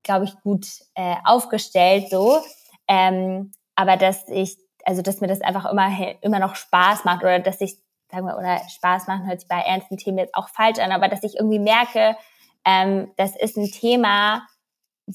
glaube 0.02 0.26
ich, 0.26 0.34
gut 0.42 0.66
äh, 0.96 1.18
aufgestellt 1.26 2.10
so. 2.10 2.40
Ähm, 2.88 3.52
aber 3.76 3.96
dass 3.96 4.28
ich, 4.28 4.58
also 4.84 5.04
dass 5.04 5.22
mir 5.22 5.28
das 5.28 5.42
einfach 5.42 5.72
immer, 5.72 5.92
immer 6.22 6.40
noch 6.40 6.56
Spaß 6.56 7.06
macht 7.06 7.22
oder 7.22 7.38
dass 7.38 7.62
ich, 7.62 7.78
sagen 8.12 8.26
wir, 8.26 8.36
oder 8.36 8.68
Spaß 8.68 9.06
machen 9.06 9.28
hört 9.28 9.42
sich 9.42 9.48
bei 9.48 9.60
ernsten 9.60 9.98
Themen 9.98 10.18
jetzt 10.18 10.34
auch 10.34 10.50
falsch 10.50 10.80
an, 10.80 10.92
aber 10.92 11.08
dass 11.08 11.22
ich 11.22 11.36
irgendwie 11.36 11.60
merke, 11.60 12.18
ähm, 12.66 13.12
das 13.16 13.36
ist 13.36 13.58
ein 13.58 13.70
Thema, 13.72 14.42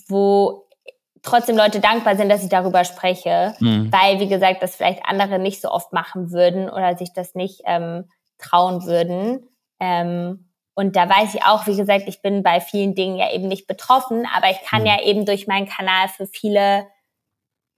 wo 0.09 0.64
trotzdem 1.25 1.57
Leute 1.57 1.81
dankbar 1.81 2.17
sind, 2.17 2.29
dass 2.29 2.43
ich 2.43 2.49
darüber 2.49 2.85
spreche, 2.85 3.55
mhm. 3.59 3.93
weil, 3.93 4.21
wie 4.21 4.29
gesagt, 4.29 4.63
das 4.63 4.77
vielleicht 4.77 5.05
andere 5.05 5.39
nicht 5.39 5.61
so 5.61 5.71
oft 5.71 5.93
machen 5.93 6.31
würden 6.31 6.69
oder 6.69 6.97
sich 6.97 7.13
das 7.13 7.35
nicht 7.35 7.63
ähm, 7.65 8.09
trauen 8.39 8.85
würden. 8.85 9.49
Ähm, 9.81 10.51
und 10.75 10.97
da 10.97 11.09
weiß 11.09 11.35
ich 11.35 11.45
auch, 11.45 11.67
wie 11.67 11.77
gesagt, 11.77 12.05
ich 12.07 12.21
bin 12.21 12.43
bei 12.43 12.61
vielen 12.61 12.95
Dingen 12.95 13.17
ja 13.17 13.33
eben 13.33 13.49
nicht 13.49 13.67
betroffen, 13.67 14.27
aber 14.35 14.51
ich 14.51 14.61
kann 14.69 14.83
mhm. 14.83 14.87
ja 14.87 15.03
eben 15.03 15.25
durch 15.25 15.47
meinen 15.47 15.67
Kanal 15.67 16.09
für 16.09 16.27
viele 16.27 16.87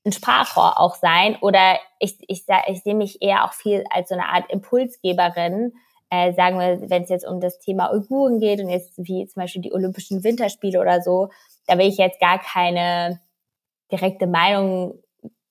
ein 0.05 0.13
Sprachrohr 0.13 0.79
auch 0.79 0.95
sein 0.95 1.37
oder 1.41 1.79
ich, 1.99 2.17
ich, 2.29 2.45
ich 2.69 2.83
sehe 2.83 2.95
mich 2.95 3.23
eher 3.23 3.45
auch 3.45 3.53
viel 3.53 3.85
als 3.91 4.09
so 4.09 4.15
eine 4.15 4.29
Art 4.29 4.51
Impulsgeberin, 4.51 5.73
äh, 6.11 6.33
sagen 6.35 6.61
wir, 6.61 6.89
wenn 6.89 7.03
es 7.03 7.09
jetzt 7.09 7.27
um 7.27 7.41
das 7.41 7.59
Thema 7.59 7.93
Uiguren 7.93 8.39
geht 8.39 8.61
und 8.61 8.69
jetzt 8.69 8.93
wie 8.99 9.27
zum 9.27 9.43
Beispiel 9.43 9.63
die 9.63 9.73
Olympischen 9.73 10.23
Winterspiele 10.23 10.81
oder 10.81 11.03
so, 11.03 11.31
da 11.67 11.77
will 11.77 11.89
ich 11.89 11.99
jetzt 11.99 12.21
gar 12.21 12.39
keine 12.39 13.21
direkte 13.90 14.27
Meinung 14.27 14.94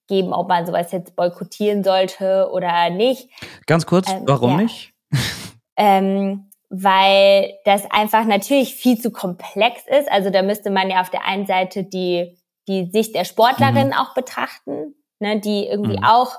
geben, 0.08 0.34
ob 0.34 0.48
man 0.48 0.66
sowas 0.66 0.92
jetzt 0.92 1.16
boykottieren 1.16 1.84
sollte 1.84 2.50
oder 2.52 2.90
nicht. 2.90 3.30
Ganz 3.66 3.86
kurz, 3.86 4.10
ähm, 4.10 4.24
warum 4.26 4.52
ja. 4.52 4.58
nicht? 4.58 4.94
ähm, 5.78 6.50
weil 6.70 7.54
das 7.66 7.90
einfach 7.90 8.26
natürlich 8.26 8.76
viel 8.76 9.00
zu 9.00 9.12
komplex 9.12 9.82
ist. 9.88 10.12
Also 10.12 10.30
da 10.30 10.42
müsste 10.42 10.70
man 10.70 10.90
ja 10.90 11.02
auf 11.02 11.10
der 11.10 11.26
einen 11.26 11.46
Seite 11.46 11.84
die 11.84 12.38
die 12.68 12.90
Sicht 12.92 13.16
der 13.16 13.26
Sportlerin 13.26 13.88
mhm. 13.88 13.94
auch 13.94 14.14
betrachten, 14.14 14.96
ne, 15.20 15.40
die 15.40 15.68
irgendwie 15.68 15.98
mhm. 15.98 16.04
auch, 16.04 16.36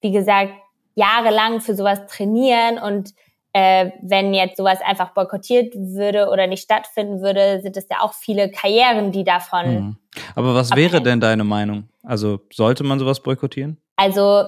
wie 0.00 0.12
gesagt, 0.12 0.52
jahrelang 0.94 1.60
für 1.60 1.74
sowas 1.74 2.06
trainieren 2.06 2.78
und 2.78 3.14
äh, 3.56 3.92
wenn 4.02 4.34
jetzt 4.34 4.58
sowas 4.58 4.80
einfach 4.84 5.14
boykottiert 5.14 5.74
würde 5.74 6.28
oder 6.28 6.46
nicht 6.46 6.62
stattfinden 6.62 7.22
würde, 7.22 7.62
sind 7.62 7.74
es 7.78 7.86
ja 7.88 8.00
auch 8.02 8.12
viele 8.12 8.50
Karrieren, 8.50 9.12
die 9.12 9.24
davon. 9.24 9.74
Mhm. 9.74 9.96
Aber 10.34 10.54
was 10.54 10.72
abhängen. 10.72 10.92
wäre 10.92 11.02
denn 11.02 11.20
deine 11.20 11.42
Meinung? 11.42 11.88
Also 12.02 12.40
sollte 12.52 12.84
man 12.84 12.98
sowas 12.98 13.20
boykottieren? 13.20 13.80
Also 13.96 14.44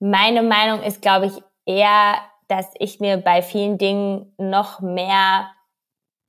meine 0.00 0.42
Meinung 0.42 0.82
ist, 0.82 1.02
glaube 1.02 1.26
ich, 1.26 1.34
eher, 1.66 2.16
dass 2.48 2.66
ich 2.80 2.98
mir 2.98 3.16
bei 3.16 3.42
vielen 3.42 3.78
Dingen 3.78 4.34
noch 4.38 4.80
mehr 4.80 5.48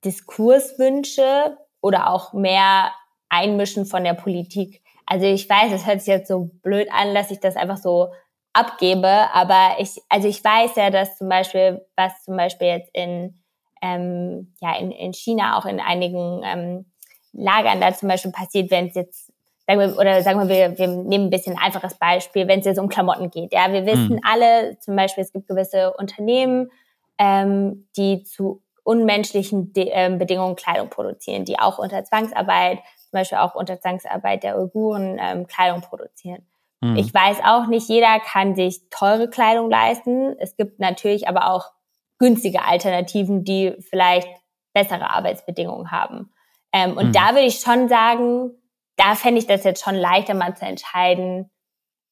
Diskurs 0.06 0.78
wünsche 0.78 1.58
oder 1.82 2.12
auch 2.12 2.32
mehr 2.32 2.92
Einmischen 3.30 3.88
von 3.88 4.04
der 4.04 4.14
Politik. 4.14 4.84
Also 5.08 5.26
ich 5.26 5.50
weiß, 5.50 5.72
es 5.72 5.88
hört 5.88 6.02
sich 6.02 6.10
jetzt 6.10 6.28
so 6.28 6.52
blöd 6.62 6.90
an, 6.92 7.16
dass 7.16 7.32
ich 7.32 7.40
das 7.40 7.56
einfach 7.56 7.78
so 7.78 8.10
abgebe, 8.58 9.08
aber 9.34 9.76
ich, 9.80 10.02
also 10.10 10.28
ich 10.28 10.44
weiß 10.44 10.76
ja, 10.76 10.90
dass 10.90 11.18
zum 11.18 11.30
Beispiel, 11.30 11.86
was 11.96 12.24
zum 12.24 12.36
Beispiel 12.38 12.68
jetzt 12.68 12.90
in, 12.94 13.40
ähm, 13.82 14.54
ja, 14.62 14.76
in, 14.78 14.92
in 14.92 15.14
China 15.14 15.58
auch 15.58 15.66
in 15.66 15.80
einigen 15.80 16.42
ähm, 16.44 16.86
Lagern 17.34 17.80
da 17.80 17.94
zum 17.94 18.10
Beispiel 18.10 18.32
passiert, 18.32 18.72
wenn 18.72 18.88
es 18.88 18.96
jetzt, 18.96 19.32
sagen 19.68 19.80
wir, 19.80 19.98
oder 20.00 20.24
sagen 20.24 20.40
wir, 20.40 20.50
wir, 20.50 20.78
wir 20.78 20.88
nehmen 20.88 21.28
ein 21.28 21.30
bisschen 21.30 21.56
ein 21.56 21.64
einfaches 21.64 21.96
Beispiel, 21.96 22.48
wenn 22.48 22.60
es 22.60 22.66
jetzt 22.66 22.80
um 22.80 22.90
Klamotten 22.90 23.30
geht. 23.30 23.54
Ja, 23.54 23.72
wir 23.72 23.86
wissen 23.86 24.16
mhm. 24.16 24.22
alle, 24.24 24.80
zum 24.80 24.96
Beispiel, 24.96 25.24
es 25.24 25.32
gibt 25.32 25.48
gewisse 25.48 25.94
Unternehmen, 25.94 26.72
ähm, 27.20 27.88
die 27.96 28.24
zu 28.24 28.64
unmenschlichen 28.84 29.74
De 29.74 29.90
ähm, 29.92 30.18
Bedingungen 30.18 30.56
Kleidung 30.56 30.90
produzieren, 30.90 31.46
die 31.46 31.60
auch 31.60 31.78
unter 31.78 32.04
Zwangsarbeit 32.04 32.80
zum 33.10 33.20
Beispiel 33.20 33.38
auch 33.38 33.56
unter 33.56 33.80
Zwangsarbeit 33.80 34.44
der 34.44 34.58
Uiguren 34.58 35.18
ähm, 35.22 35.48
Kleidung 35.48 35.82
produzieren. 35.82 36.46
Mhm. 36.82 36.96
Ich 36.98 37.14
weiß 37.14 37.40
auch, 37.44 37.68
nicht 37.68 37.90
jeder 37.90 38.20
kann 38.20 38.56
sich 38.56 38.90
teure 38.90 39.30
Kleidung 39.30 39.70
leisten. 39.70 40.36
Es 40.40 40.56
gibt 40.56 40.80
natürlich 40.80 41.28
aber 41.28 41.52
auch 41.52 41.72
günstige 42.20 42.64
Alternativen, 42.64 43.44
die 43.44 43.76
vielleicht 43.80 44.30
bessere 44.74 45.10
Arbeitsbedingungen 45.10 45.92
haben. 45.92 46.32
Ähm, 46.74 46.98
und 46.98 47.08
mhm. 47.08 47.12
da 47.14 47.30
würde 47.30 47.48
ich 47.48 47.60
schon 47.60 47.90
sagen, 47.90 48.52
da 48.96 49.16
fände 49.16 49.40
ich 49.40 49.48
das 49.48 49.64
jetzt 49.64 49.84
schon 49.84 49.96
leichter 49.96 50.34
mal 50.34 50.56
zu 50.56 50.66
entscheiden, 50.66 51.50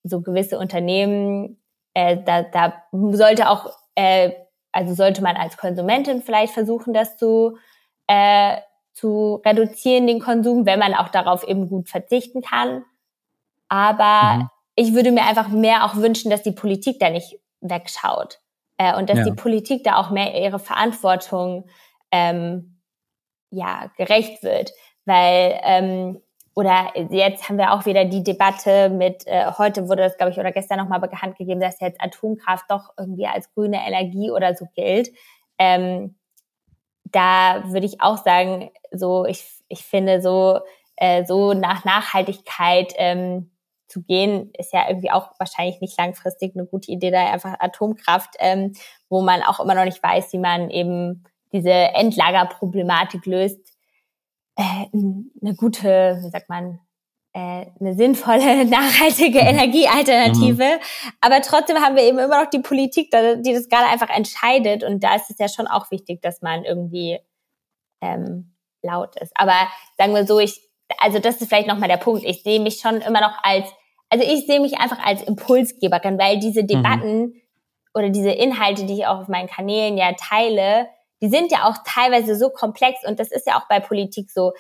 so 0.04 0.22
gewisse 0.22 0.60
Unternehmen, 0.60 1.62
äh, 1.94 2.18
da, 2.24 2.44
da 2.44 2.84
sollte 2.92 3.50
auch, 3.50 3.72
äh, 3.96 4.32
also 4.72 4.94
sollte 4.94 5.24
man 5.24 5.36
als 5.36 5.58
Konsumentin 5.58 6.22
vielleicht 6.22 6.54
versuchen, 6.54 6.94
das 6.94 7.18
zu, 7.18 7.58
äh, 8.08 8.58
zu 8.94 9.42
reduzieren, 9.46 10.08
den 10.08 10.20
Konsum, 10.20 10.66
wenn 10.66 10.80
man 10.80 10.94
auch 10.94 11.10
darauf 11.10 11.44
eben 11.44 11.70
gut 11.70 11.90
verzichten 11.90 12.42
kann. 12.42 12.84
Aber 13.68 14.38
mhm. 14.38 14.50
Ich 14.76 14.94
würde 14.94 15.12
mir 15.12 15.24
einfach 15.24 15.48
mehr 15.48 15.86
auch 15.86 15.96
wünschen, 15.96 16.30
dass 16.30 16.44
die 16.44 16.52
Politik 16.52 17.00
da 17.00 17.10
nicht 17.10 17.40
wegschaut 17.62 18.42
äh, 18.78 18.96
und 18.96 19.10
dass 19.10 19.20
ja. 19.20 19.24
die 19.26 19.34
Politik 19.34 19.84
da 19.84 19.98
auch 19.98 20.10
mehr 20.10 20.34
ihre 20.40 20.60
Verantwortung 20.60 21.68
ähm, 22.12 22.82
ja 23.50 23.92
gerecht 23.98 24.44
wird, 24.44 24.72
weil 25.06 25.60
ähm, 25.64 26.22
oder 26.56 26.94
jetzt 27.12 27.50
haben 27.50 27.58
wir 27.58 27.74
auch 27.74 27.86
wieder 27.86 28.06
die 28.06 28.24
Debatte 28.24 28.90
mit, 28.90 29.28
äh, 29.28 29.52
heute 29.58 29.90
wurde 29.90 30.04
das, 30.04 30.18
glaube 30.18 30.32
ich, 30.32 30.40
oder 30.40 30.54
gestern 30.54 30.80
nochmal 30.80 31.02
bekannt 31.02 31.38
gegeben, 31.38 31.60
dass 31.60 31.82
jetzt 31.82 32.02
Atomkraft 32.02 32.66
doch 32.70 32.94
irgendwie 32.98 33.28
als 33.28 33.54
grüne 33.54 33.86
Energie 33.86 34.32
oder 34.32 34.56
so 34.56 34.66
gilt. 34.74 35.10
Ähm, 35.58 36.16
da 37.04 37.64
würde 37.68 37.86
ich 37.86 38.00
auch 38.00 38.18
sagen, 38.18 38.72
so 38.92 39.26
ich, 39.26 39.46
ich 39.68 39.84
finde 39.84 40.22
so, 40.22 40.62
äh, 40.96 41.26
so 41.26 41.54
nach 41.54 41.84
Nachhaltigkeit 41.84 42.94
ähm, 42.96 43.52
zu 43.88 44.04
gehen, 44.04 44.52
ist 44.58 44.74
ja 44.74 44.88
irgendwie 44.88 45.12
auch 45.12 45.32
wahrscheinlich 45.40 45.82
nicht 45.82 45.98
langfristig 45.98 46.56
eine 46.56 46.66
gute 46.66 46.92
Idee, 46.92 47.12
da 47.12 47.32
einfach 47.32 47.56
Atomkraft, 47.60 48.36
ähm, 48.40 48.74
wo 49.10 49.22
man 49.22 49.42
auch 49.44 49.60
immer 49.60 49.76
noch 49.76 49.86
nicht 49.86 50.02
weiß, 50.02 50.34
wie 50.34 50.40
man 50.40 50.70
eben 50.70 51.24
diese 51.52 51.72
Endlagerproblematik 51.72 53.26
löst, 53.26 53.78
äh, 54.58 54.86
eine 54.92 55.56
gute, 55.56 56.20
wie 56.22 56.30
sagt 56.30 56.50
man, 56.50 56.80
äh, 57.34 57.66
eine 57.80 57.96
sinnvolle, 57.96 58.66
nachhaltige 58.70 59.42
mhm. 59.42 59.48
Energiealternative. 59.48 60.64
Mhm. 60.64 61.16
Aber 61.22 61.42
trotzdem 61.42 61.78
haben 61.78 61.96
wir 61.96 62.04
eben 62.04 62.18
immer 62.18 62.44
noch 62.44 62.50
die 62.50 62.60
Politik, 62.60 63.12
die 63.12 63.54
das 63.54 63.68
gerade 63.70 63.88
einfach 63.88 64.10
entscheidet. 64.10 64.84
Und 64.84 65.04
da 65.04 65.16
ist 65.16 65.30
es 65.30 65.38
ja 65.38 65.50
schon 65.50 65.68
auch 65.68 65.92
wichtig, 65.92 66.22
dass 66.22 66.42
man 66.42 66.64
irgendwie 66.64 67.20
ähm, 68.02 68.56
laut 68.82 69.20
ist. 69.20 69.34
Aber 69.36 69.56
sagen 69.98 70.14
wir 70.14 70.26
so, 70.26 70.40
ich, 70.40 70.62
also 71.00 71.20
das 71.20 71.42
ist 71.42 71.50
vielleicht 71.50 71.68
nochmal 71.68 71.90
der 71.90 71.98
Punkt. 71.98 72.24
Ich 72.24 72.44
sehe 72.44 72.60
mich 72.60 72.80
schon 72.80 73.02
immer 73.02 73.22
noch 73.22 73.38
als, 73.44 73.66
also 74.10 74.26
ich 74.26 74.46
sehe 74.46 74.60
mich 74.60 74.78
einfach 74.78 75.00
als 75.04 75.24
Impulsgeberin, 75.24 76.18
weil 76.18 76.40
diese 76.40 76.64
mhm. 76.64 76.68
Debatten 76.68 77.20
mhm. 77.22 77.42
oder 77.94 78.10
diese 78.10 78.32
Inhalte, 78.32 78.86
die 78.86 78.94
ich 78.94 79.08
auch 79.08 79.22
auf 79.22 79.28
meinen 79.28 79.48
Kanälen 79.48 79.98
ja 79.98 80.14
teile, 80.14 80.88
die 81.22 81.30
sind 81.30 81.52
ja 81.52 81.68
auch 81.68 81.78
teilweise 81.86 82.36
so 82.36 82.50
komplex 82.50 83.00
und 83.08 83.20
das 83.20 83.32
ist 83.32 83.48
ja 83.48 83.58
auch 83.58 83.68
bei 83.68 83.80
Politik 83.80 84.30
so. 84.32 84.54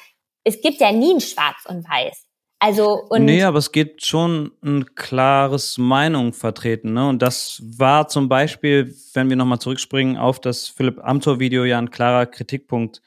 Es 0.43 0.61
gibt 0.61 0.79
ja 0.79 0.91
nie 0.91 1.13
ein 1.13 1.21
Schwarz 1.21 1.65
und 1.67 1.87
Weiß. 1.87 2.25
Also 2.59 3.03
und 3.09 3.25
nee, 3.25 3.43
aber 3.43 3.57
es 3.57 3.71
gibt 3.71 4.05
schon 4.05 4.51
ein 4.63 4.95
klares 4.95 5.77
Meinung 5.77 6.31
vertreten, 6.33 6.93
ne? 6.93 7.07
Und 7.09 7.21
das 7.21 7.61
war 7.77 8.07
zum 8.07 8.29
Beispiel, 8.29 8.95
wenn 9.13 9.29
wir 9.29 9.35
nochmal 9.35 9.59
zurückspringen 9.59 10.17
auf 10.17 10.39
das 10.39 10.69
Philipp 10.69 11.03
Amthor-Video, 11.03 11.65
ja 11.65 11.77
ein 11.77 11.91
klarer 11.91 12.25
Kritikpunkt 12.25 13.01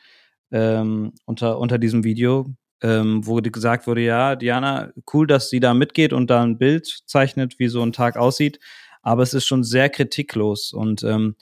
ähm, 0.52 1.12
unter 1.24 1.58
unter 1.58 1.78
diesem 1.78 2.04
Video, 2.04 2.46
ähm, 2.82 3.26
wo 3.26 3.36
gesagt 3.36 3.86
wurde, 3.86 4.02
ja, 4.02 4.36
Diana, 4.36 4.92
cool, 5.12 5.26
dass 5.26 5.50
sie 5.50 5.60
da 5.60 5.74
mitgeht 5.74 6.12
und 6.12 6.28
da 6.30 6.42
ein 6.42 6.58
Bild 6.58 6.86
zeichnet, 7.06 7.58
wie 7.58 7.68
so 7.68 7.82
ein 7.82 7.92
Tag 7.92 8.16
aussieht, 8.16 8.60
aber 9.02 9.22
es 9.22 9.34
ist 9.34 9.46
schon 9.46 9.64
sehr 9.64 9.88
kritiklos 9.88 10.72
und 10.72 11.02
ähm, 11.02 11.36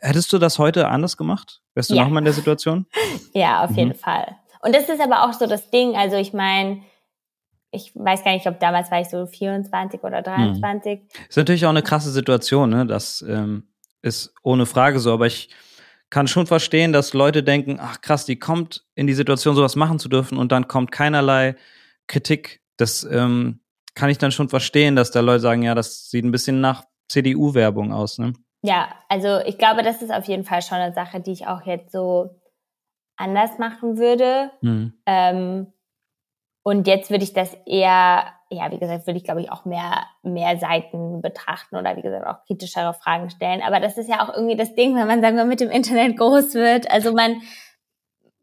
hättest 0.00 0.32
du 0.32 0.38
das 0.38 0.58
heute 0.58 0.88
anders 0.88 1.16
gemacht? 1.16 1.60
Wärst 1.74 1.90
du 1.90 1.94
ja. 1.94 2.04
nochmal 2.04 2.20
in 2.20 2.26
der 2.26 2.34
Situation? 2.34 2.86
Ja, 3.34 3.64
auf 3.64 3.70
mhm. 3.70 3.76
jeden 3.76 3.94
Fall. 3.94 4.36
Und 4.62 4.74
das 4.74 4.88
ist 4.88 5.00
aber 5.00 5.24
auch 5.24 5.32
so 5.34 5.46
das 5.46 5.70
Ding, 5.70 5.94
also 5.94 6.16
ich 6.16 6.32
meine 6.32 6.80
ich 7.76 7.92
weiß 7.94 8.24
gar 8.24 8.32
nicht, 8.32 8.46
ob 8.46 8.58
damals 8.58 8.90
war 8.90 9.00
ich 9.00 9.08
so 9.08 9.26
24 9.26 10.02
oder 10.02 10.22
23. 10.22 11.00
Hm. 11.00 11.06
Ist 11.28 11.36
natürlich 11.36 11.66
auch 11.66 11.70
eine 11.70 11.82
krasse 11.82 12.10
Situation, 12.10 12.70
ne? 12.70 12.86
Das 12.86 13.24
ähm, 13.28 13.68
ist 14.02 14.34
ohne 14.42 14.66
Frage 14.66 14.98
so, 14.98 15.12
aber 15.12 15.26
ich 15.26 15.50
kann 16.10 16.28
schon 16.28 16.46
verstehen, 16.46 16.92
dass 16.92 17.14
Leute 17.14 17.42
denken, 17.42 17.78
ach 17.80 18.00
krass, 18.00 18.24
die 18.24 18.38
kommt 18.38 18.84
in 18.94 19.06
die 19.06 19.14
Situation, 19.14 19.56
sowas 19.56 19.76
machen 19.76 19.98
zu 19.98 20.08
dürfen 20.08 20.38
und 20.38 20.52
dann 20.52 20.68
kommt 20.68 20.92
keinerlei 20.92 21.56
Kritik. 22.06 22.60
Das 22.76 23.04
ähm, 23.04 23.60
kann 23.94 24.10
ich 24.10 24.18
dann 24.18 24.30
schon 24.30 24.48
verstehen, 24.48 24.94
dass 24.94 25.10
da 25.10 25.20
Leute 25.20 25.40
sagen, 25.40 25.62
ja, 25.62 25.74
das 25.74 26.10
sieht 26.10 26.24
ein 26.24 26.30
bisschen 26.30 26.60
nach 26.60 26.84
CDU-Werbung 27.08 27.92
aus, 27.92 28.18
ne? 28.18 28.32
Ja, 28.62 28.88
also 29.08 29.38
ich 29.46 29.58
glaube, 29.58 29.82
das 29.82 30.02
ist 30.02 30.10
auf 30.10 30.24
jeden 30.24 30.44
Fall 30.44 30.62
schon 30.62 30.78
eine 30.78 30.92
Sache, 30.92 31.20
die 31.20 31.32
ich 31.32 31.46
auch 31.46 31.62
jetzt 31.66 31.92
so 31.92 32.40
anders 33.16 33.58
machen 33.58 33.96
würde. 33.96 34.50
Mhm. 34.60 34.92
Ähm, 35.06 35.72
und 36.66 36.88
jetzt 36.88 37.12
würde 37.12 37.22
ich 37.22 37.32
das 37.32 37.56
eher, 37.64 38.24
ja, 38.50 38.72
wie 38.72 38.80
gesagt, 38.80 39.06
würde 39.06 39.18
ich, 39.18 39.22
glaube 39.22 39.40
ich, 39.40 39.52
auch 39.52 39.66
mehr, 39.66 40.04
mehr 40.24 40.58
Seiten 40.58 41.22
betrachten 41.22 41.76
oder 41.76 41.96
wie 41.96 42.02
gesagt 42.02 42.26
auch 42.26 42.44
kritischere 42.44 42.92
Fragen 42.92 43.30
stellen. 43.30 43.62
Aber 43.64 43.78
das 43.78 43.96
ist 43.98 44.08
ja 44.08 44.20
auch 44.20 44.34
irgendwie 44.34 44.56
das 44.56 44.74
Ding, 44.74 44.96
wenn 44.96 45.06
man, 45.06 45.20
sagen 45.20 45.36
wir, 45.36 45.44
mit 45.44 45.60
dem 45.60 45.70
Internet 45.70 46.16
groß 46.18 46.54
wird. 46.54 46.90
Also 46.90 47.12
man, 47.12 47.36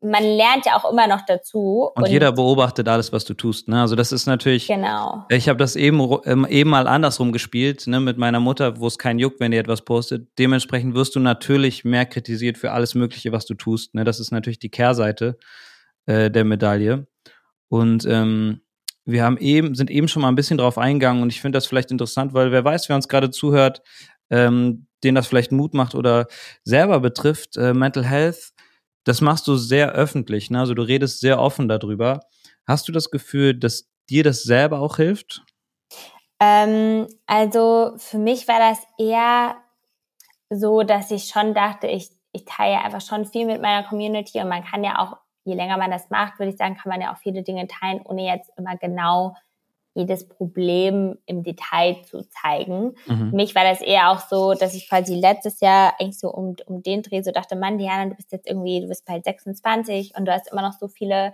man 0.02 0.24
lernt 0.24 0.66
ja 0.66 0.78
auch 0.78 0.90
immer 0.90 1.08
noch 1.08 1.26
dazu. 1.26 1.90
Und, 1.96 2.04
und, 2.04 2.10
jeder 2.10 2.32
beobachtet 2.32 2.88
alles, 2.88 3.12
was 3.12 3.26
du 3.26 3.34
tust. 3.34 3.68
Ne? 3.68 3.82
Also 3.82 3.98
das 3.98 4.14
ist 4.14 4.26
natürlich. 4.26 4.68
Genau. 4.68 5.26
Ich 5.28 5.50
habe 5.50 5.60
das 5.60 5.76
eben 5.76 6.00
ähm, 6.24 6.48
eben 6.50 6.70
mal 6.70 6.88
andersrum 6.88 7.34
gespielt, 7.34 7.88
ne, 7.88 8.00
mit 8.00 8.18
meiner 8.18 8.40
Mutter, 8.40 8.80
wo 8.80 8.88
es 8.88 8.98
keinen 8.98 9.20
juckt, 9.20 9.42
wenn 9.42 9.52
die 9.52 9.58
etwas 9.58 9.82
postet. 9.82 10.30
Dementsprechend 10.40 10.96
wirst 10.96 11.18
du 11.18 11.20
natürlich 11.20 11.84
mehr 11.84 12.06
kritisiert 12.06 12.58
für 12.58 12.72
alles 12.72 12.96
Mögliche, 12.96 13.34
was 13.34 13.46
du 13.46 13.54
tust. 13.54 13.96
Ne? 13.96 14.06
Das 14.06 14.22
ist 14.22 14.32
natürlich 14.32 14.60
die 14.60 14.72
Kehrseite 14.72 15.38
äh, 16.06 16.32
der 16.32 16.46
Medaille. 16.46 17.06
Und 17.70 18.06
ähm, 18.06 18.62
wir 19.06 19.24
haben 19.24 19.38
eben, 19.38 19.76
sind 19.76 19.90
eben 19.90 20.08
schon 20.08 20.22
mal 20.22 20.30
ein 20.30 20.36
bisschen 20.36 20.58
drauf 20.58 20.78
eingegangen 20.78 21.22
und 21.22 21.30
ich 21.30 21.42
finde 21.42 21.58
das 21.58 21.66
vielleicht 21.66 21.92
interessant, 21.92 22.34
weil 22.34 22.52
wer 22.52 22.64
weiß, 22.64 22.88
wer 22.88 22.96
uns 22.96 23.08
gerade 23.08 23.32
zuhört, 23.32 23.82
ähm, 24.30 24.88
den 25.04 25.16
das 25.16 25.28
vielleicht 25.28 25.52
Mut 25.52 25.74
macht 25.74 25.96
oder 25.96 26.28
selber 26.64 27.00
betrifft, 27.00 27.58
äh, 27.58 27.74
Mental 27.74 28.06
Health, 28.06 28.54
das 29.04 29.20
machst 29.20 29.48
du 29.48 29.56
sehr 29.56 29.92
öffentlich, 29.92 30.50
ne? 30.50 30.60
Also 30.60 30.74
du 30.74 30.82
redest 30.82 31.20
sehr 31.20 31.40
offen 31.40 31.68
darüber. 31.68 32.22
Hast 32.66 32.88
du 32.88 32.94
das 32.94 33.12
Gefühl, 33.12 33.54
dass 33.54 33.90
dir 34.10 34.24
das 34.24 34.44
selber 34.44 34.80
auch 34.80 34.96
hilft? 34.96 35.44
Ähm, 36.40 37.08
also 37.26 37.94
für 37.98 38.18
mich 38.18 38.48
war 38.48 38.60
das 38.60 38.80
eher 38.98 39.58
so, 40.50 40.84
dass 40.84 41.12
ich 41.12 41.26
schon 41.26 41.54
dachte, 41.54 41.88
ich, 41.88 42.10
ich 42.32 42.46
teile 42.46 42.82
einfach 42.82 43.02
schon 43.02 43.26
viel 43.26 43.46
mit 43.46 43.62
meiner 43.62 43.88
Community 43.88 44.40
und 44.40 44.50
man 44.50 44.64
kann 44.64 44.84
ja 44.84 45.00
auch 45.00 45.18
je 45.46 45.56
länger 45.56 45.78
man 45.78 45.92
das 45.92 46.10
macht, 46.10 46.40
würde 46.40 46.52
ich 46.52 46.58
sagen, 46.58 46.76
kann 46.76 46.90
man 46.90 47.02
ja 47.02 47.14
auch 47.14 47.18
viele 47.18 47.44
Dinge 47.44 47.68
teilen, 47.68 48.02
ohne 48.06 48.26
jetzt 48.26 48.52
immer 48.58 48.78
genau 48.78 49.36
jedes 49.96 50.28
Problem 50.28 51.18
im 51.26 51.44
Detail 51.44 52.02
zu 52.04 52.28
zeigen. 52.28 52.96
Mhm. 53.06 53.32
Mich 53.32 53.54
war 53.54 53.64
das 53.64 53.82
eher 53.82 54.10
auch 54.10 54.20
so, 54.20 54.54
dass 54.54 54.74
ich 54.74 54.90
quasi 54.90 55.16
letztes 55.16 55.60
Jahr 55.60 55.94
eigentlich 56.00 56.20
so 56.20 56.32
um, 56.32 56.56
um 56.66 56.82
den 56.82 57.04
Dreh 57.04 57.22
so 57.22 57.32
dachte, 57.32 57.56
Mann, 57.56 57.78
Diana, 57.78 58.10
du 58.10 58.16
bist 58.16 58.32
jetzt 58.32 58.48
irgendwie, 58.48 58.82
du 58.82 58.88
bist 58.88 59.06
bald 59.06 59.24
26 59.24 60.16
und 60.18 60.26
du 60.26 60.34
hast 60.34 60.52
immer 60.52 60.64
noch 60.64 60.74
so 60.74 60.88
viele, 60.88 61.34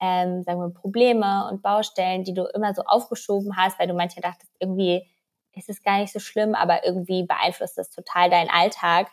ähm, 0.00 0.42
sagen 0.42 0.60
wir, 0.60 0.70
Probleme 0.70 1.48
und 1.50 1.62
Baustellen, 1.62 2.24
die 2.24 2.34
du 2.34 2.46
immer 2.52 2.74
so 2.74 2.82
aufgeschoben 2.82 3.56
hast, 3.56 3.78
weil 3.78 3.86
du 3.86 3.94
manchmal 3.94 4.22
dachtest, 4.22 4.52
irgendwie 4.58 5.06
ist 5.52 5.68
es 5.68 5.82
gar 5.82 5.98
nicht 6.00 6.12
so 6.12 6.18
schlimm, 6.18 6.54
aber 6.54 6.84
irgendwie 6.84 7.24
beeinflusst 7.24 7.78
das 7.78 7.90
total 7.90 8.30
deinen 8.30 8.50
Alltag. 8.50 9.08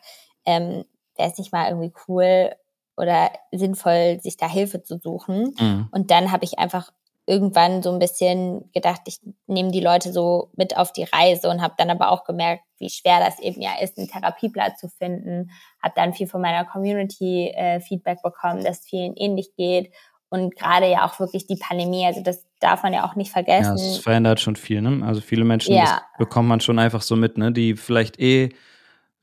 Ähm, 0.45 0.85
Wäre 1.15 1.29
es 1.31 1.37
nicht 1.37 1.51
mal 1.51 1.67
irgendwie 1.69 1.93
cool, 2.07 2.51
oder 2.97 3.31
sinnvoll, 3.51 4.19
sich 4.21 4.37
da 4.37 4.49
Hilfe 4.49 4.83
zu 4.83 4.97
suchen. 4.97 5.53
Mhm. 5.59 5.87
Und 5.91 6.11
dann 6.11 6.31
habe 6.31 6.43
ich 6.43 6.59
einfach 6.59 6.91
irgendwann 7.25 7.83
so 7.83 7.91
ein 7.91 7.99
bisschen 7.99 8.71
gedacht, 8.73 9.01
ich 9.05 9.19
nehme 9.47 9.71
die 9.71 9.81
Leute 9.81 10.11
so 10.13 10.49
mit 10.55 10.77
auf 10.77 10.93
die 10.93 11.03
Reise 11.03 11.49
und 11.49 11.61
habe 11.61 11.73
dann 11.77 11.89
aber 11.89 12.09
auch 12.09 12.23
gemerkt, 12.23 12.63
wie 12.79 12.89
schwer 12.89 13.19
das 13.19 13.39
eben 13.39 13.61
ja 13.61 13.71
ist, 13.81 13.97
einen 13.97 14.07
Therapieplatz 14.07 14.79
zu 14.79 14.87
finden. 14.87 15.51
Habe 15.83 15.93
dann 15.95 16.13
viel 16.13 16.27
von 16.27 16.41
meiner 16.41 16.63
Community 16.65 17.49
äh, 17.49 17.81
Feedback 17.81 18.21
bekommen, 18.21 18.63
dass 18.63 18.79
es 18.79 18.85
vielen 18.85 19.15
ähnlich 19.15 19.55
geht 19.55 19.91
und 20.29 20.55
gerade 20.55 20.89
ja 20.89 21.05
auch 21.05 21.19
wirklich 21.19 21.47
die 21.47 21.55
Pandemie, 21.55 22.05
also 22.05 22.21
das 22.21 22.45
darf 22.59 22.83
man 22.83 22.93
ja 22.93 23.05
auch 23.05 23.15
nicht 23.15 23.31
vergessen. 23.31 23.77
Ja, 23.77 23.83
es 23.83 23.97
verändert 23.97 24.41
schon 24.41 24.55
viel, 24.55 24.81
ne? 24.81 25.05
Also 25.05 25.21
viele 25.21 25.45
Menschen, 25.45 25.73
ja. 25.73 26.01
bekommt 26.17 26.49
man 26.49 26.59
schon 26.59 26.79
einfach 26.79 27.01
so 27.01 27.15
mit, 27.15 27.37
ne? 27.37 27.51
Die 27.51 27.75
vielleicht 27.75 28.19
eh 28.19 28.49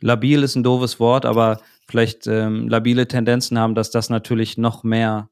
labil 0.00 0.42
ist 0.42 0.56
ein 0.56 0.62
doofes 0.62 1.00
Wort, 1.00 1.26
aber 1.26 1.58
vielleicht 1.86 2.26
ähm, 2.26 2.68
labile 2.68 3.08
Tendenzen 3.08 3.58
haben, 3.58 3.74
dass 3.74 3.90
das 3.90 4.10
natürlich 4.10 4.58
noch 4.58 4.84
mehr 4.84 5.28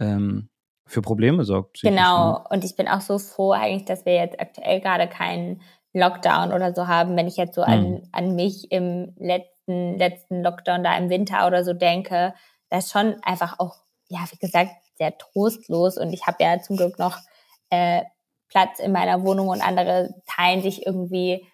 ähm, 0.00 0.48
für 0.86 1.02
Probleme 1.02 1.44
sorgt. 1.44 1.80
Genau, 1.82 2.32
ne? 2.32 2.44
und 2.50 2.64
ich 2.64 2.76
bin 2.76 2.88
auch 2.88 3.00
so 3.00 3.18
froh 3.18 3.52
eigentlich, 3.52 3.84
dass 3.84 4.04
wir 4.06 4.14
jetzt 4.14 4.40
aktuell 4.40 4.80
gerade 4.80 5.08
keinen 5.08 5.60
Lockdown 5.92 6.52
oder 6.52 6.74
so 6.74 6.86
haben. 6.86 7.16
Wenn 7.16 7.26
ich 7.26 7.36
jetzt 7.36 7.54
so 7.54 7.62
mhm. 7.62 7.68
an, 7.68 8.08
an 8.12 8.34
mich 8.36 8.70
im 8.70 9.14
letzten, 9.18 9.98
letzten 9.98 10.42
Lockdown 10.42 10.84
da 10.84 10.96
im 10.96 11.10
Winter 11.10 11.46
oder 11.46 11.64
so 11.64 11.72
denke, 11.72 12.34
das 12.68 12.86
ist 12.86 12.92
schon 12.92 13.16
einfach 13.22 13.58
auch, 13.58 13.76
ja, 14.08 14.20
wie 14.30 14.38
gesagt, 14.38 14.72
sehr 14.96 15.16
trostlos. 15.18 15.98
Und 15.98 16.12
ich 16.12 16.26
habe 16.26 16.42
ja 16.42 16.60
zum 16.60 16.76
Glück 16.76 16.98
noch 16.98 17.18
äh, 17.70 18.02
Platz 18.48 18.78
in 18.78 18.92
meiner 18.92 19.24
Wohnung 19.24 19.48
und 19.48 19.60
andere 19.60 20.14
teilen 20.26 20.62
sich 20.62 20.86
irgendwie 20.86 21.46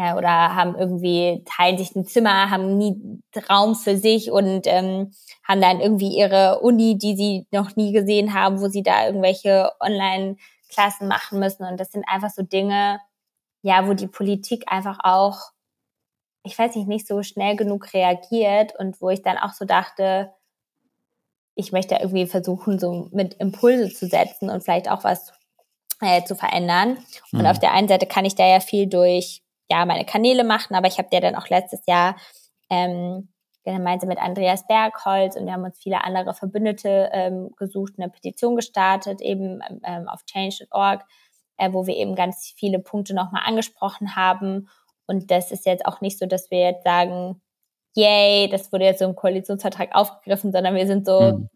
äh, 0.00 0.14
oder 0.14 0.54
haben 0.54 0.76
irgendwie, 0.76 1.44
teilen 1.44 1.76
sich 1.76 1.94
ein 1.94 2.06
Zimmer, 2.06 2.50
haben 2.50 2.78
nie 2.78 3.20
Raum 3.50 3.74
für 3.74 3.98
sich 3.98 4.30
und 4.30 4.66
ähm, 4.66 5.12
haben 5.46 5.60
dann 5.60 5.80
irgendwie 5.80 6.16
ihre 6.16 6.60
Uni, 6.60 6.96
die 6.96 7.16
sie 7.16 7.46
noch 7.50 7.76
nie 7.76 7.92
gesehen 7.92 8.32
haben, 8.32 8.60
wo 8.60 8.68
sie 8.68 8.82
da 8.82 9.06
irgendwelche 9.06 9.70
Online-Klassen 9.78 11.06
machen 11.06 11.38
müssen. 11.38 11.64
Und 11.64 11.78
das 11.78 11.92
sind 11.92 12.04
einfach 12.08 12.30
so 12.30 12.42
Dinge, 12.42 12.98
ja, 13.60 13.86
wo 13.86 13.92
die 13.92 14.06
Politik 14.06 14.64
einfach 14.68 14.98
auch, 15.02 15.50
ich 16.44 16.58
weiß 16.58 16.76
nicht, 16.76 16.88
nicht 16.88 17.06
so 17.06 17.22
schnell 17.22 17.56
genug 17.56 17.92
reagiert 17.92 18.72
und 18.78 19.02
wo 19.02 19.10
ich 19.10 19.20
dann 19.20 19.36
auch 19.36 19.52
so 19.52 19.66
dachte, 19.66 20.32
ich 21.56 21.72
möchte 21.72 21.96
irgendwie 21.96 22.26
versuchen, 22.26 22.78
so 22.78 23.10
mit 23.12 23.34
Impulse 23.34 23.90
zu 23.90 24.06
setzen 24.06 24.48
und 24.48 24.62
vielleicht 24.62 24.90
auch 24.90 25.04
was 25.04 25.34
äh, 26.00 26.24
zu 26.24 26.36
verändern. 26.36 26.96
Und 27.32 27.40
mhm. 27.40 27.46
auf 27.46 27.58
der 27.58 27.72
einen 27.72 27.88
Seite 27.88 28.06
kann 28.06 28.24
ich 28.24 28.34
da 28.34 28.46
ja 28.46 28.60
viel 28.60 28.86
durch 28.86 29.42
ja 29.70 29.84
meine 29.86 30.04
Kanäle 30.04 30.44
machen, 30.44 30.74
aber 30.74 30.88
ich 30.88 30.98
habe 30.98 31.08
der 31.10 31.20
dann 31.20 31.36
auch 31.36 31.48
letztes 31.48 31.86
Jahr 31.86 32.16
ähm, 32.68 33.28
gemeinsam 33.64 34.08
mit 34.08 34.18
Andreas 34.18 34.66
Bergholz 34.66 35.36
und 35.36 35.46
wir 35.46 35.52
haben 35.52 35.64
uns 35.64 35.78
viele 35.78 36.02
andere 36.04 36.34
Verbündete 36.34 37.10
ähm, 37.12 37.50
gesucht, 37.56 37.94
eine 37.98 38.08
Petition 38.08 38.56
gestartet, 38.56 39.20
eben 39.20 39.60
ähm, 39.84 40.08
auf 40.08 40.24
change.org, 40.24 41.04
äh, 41.58 41.72
wo 41.72 41.86
wir 41.86 41.96
eben 41.96 42.14
ganz 42.14 42.54
viele 42.56 42.78
Punkte 42.78 43.14
nochmal 43.14 43.42
angesprochen 43.44 44.16
haben. 44.16 44.68
Und 45.06 45.30
das 45.30 45.50
ist 45.50 45.66
jetzt 45.66 45.84
auch 45.86 46.00
nicht 46.00 46.18
so, 46.18 46.26
dass 46.26 46.50
wir 46.50 46.60
jetzt 46.60 46.84
sagen, 46.84 47.40
yay, 47.94 48.48
das 48.48 48.72
wurde 48.72 48.84
jetzt 48.84 49.00
so 49.00 49.04
im 49.04 49.16
Koalitionsvertrag 49.16 49.90
aufgegriffen, 49.92 50.52
sondern 50.52 50.74
wir 50.74 50.86
sind 50.86 51.04
so, 51.04 51.20
mhm. 51.20 51.50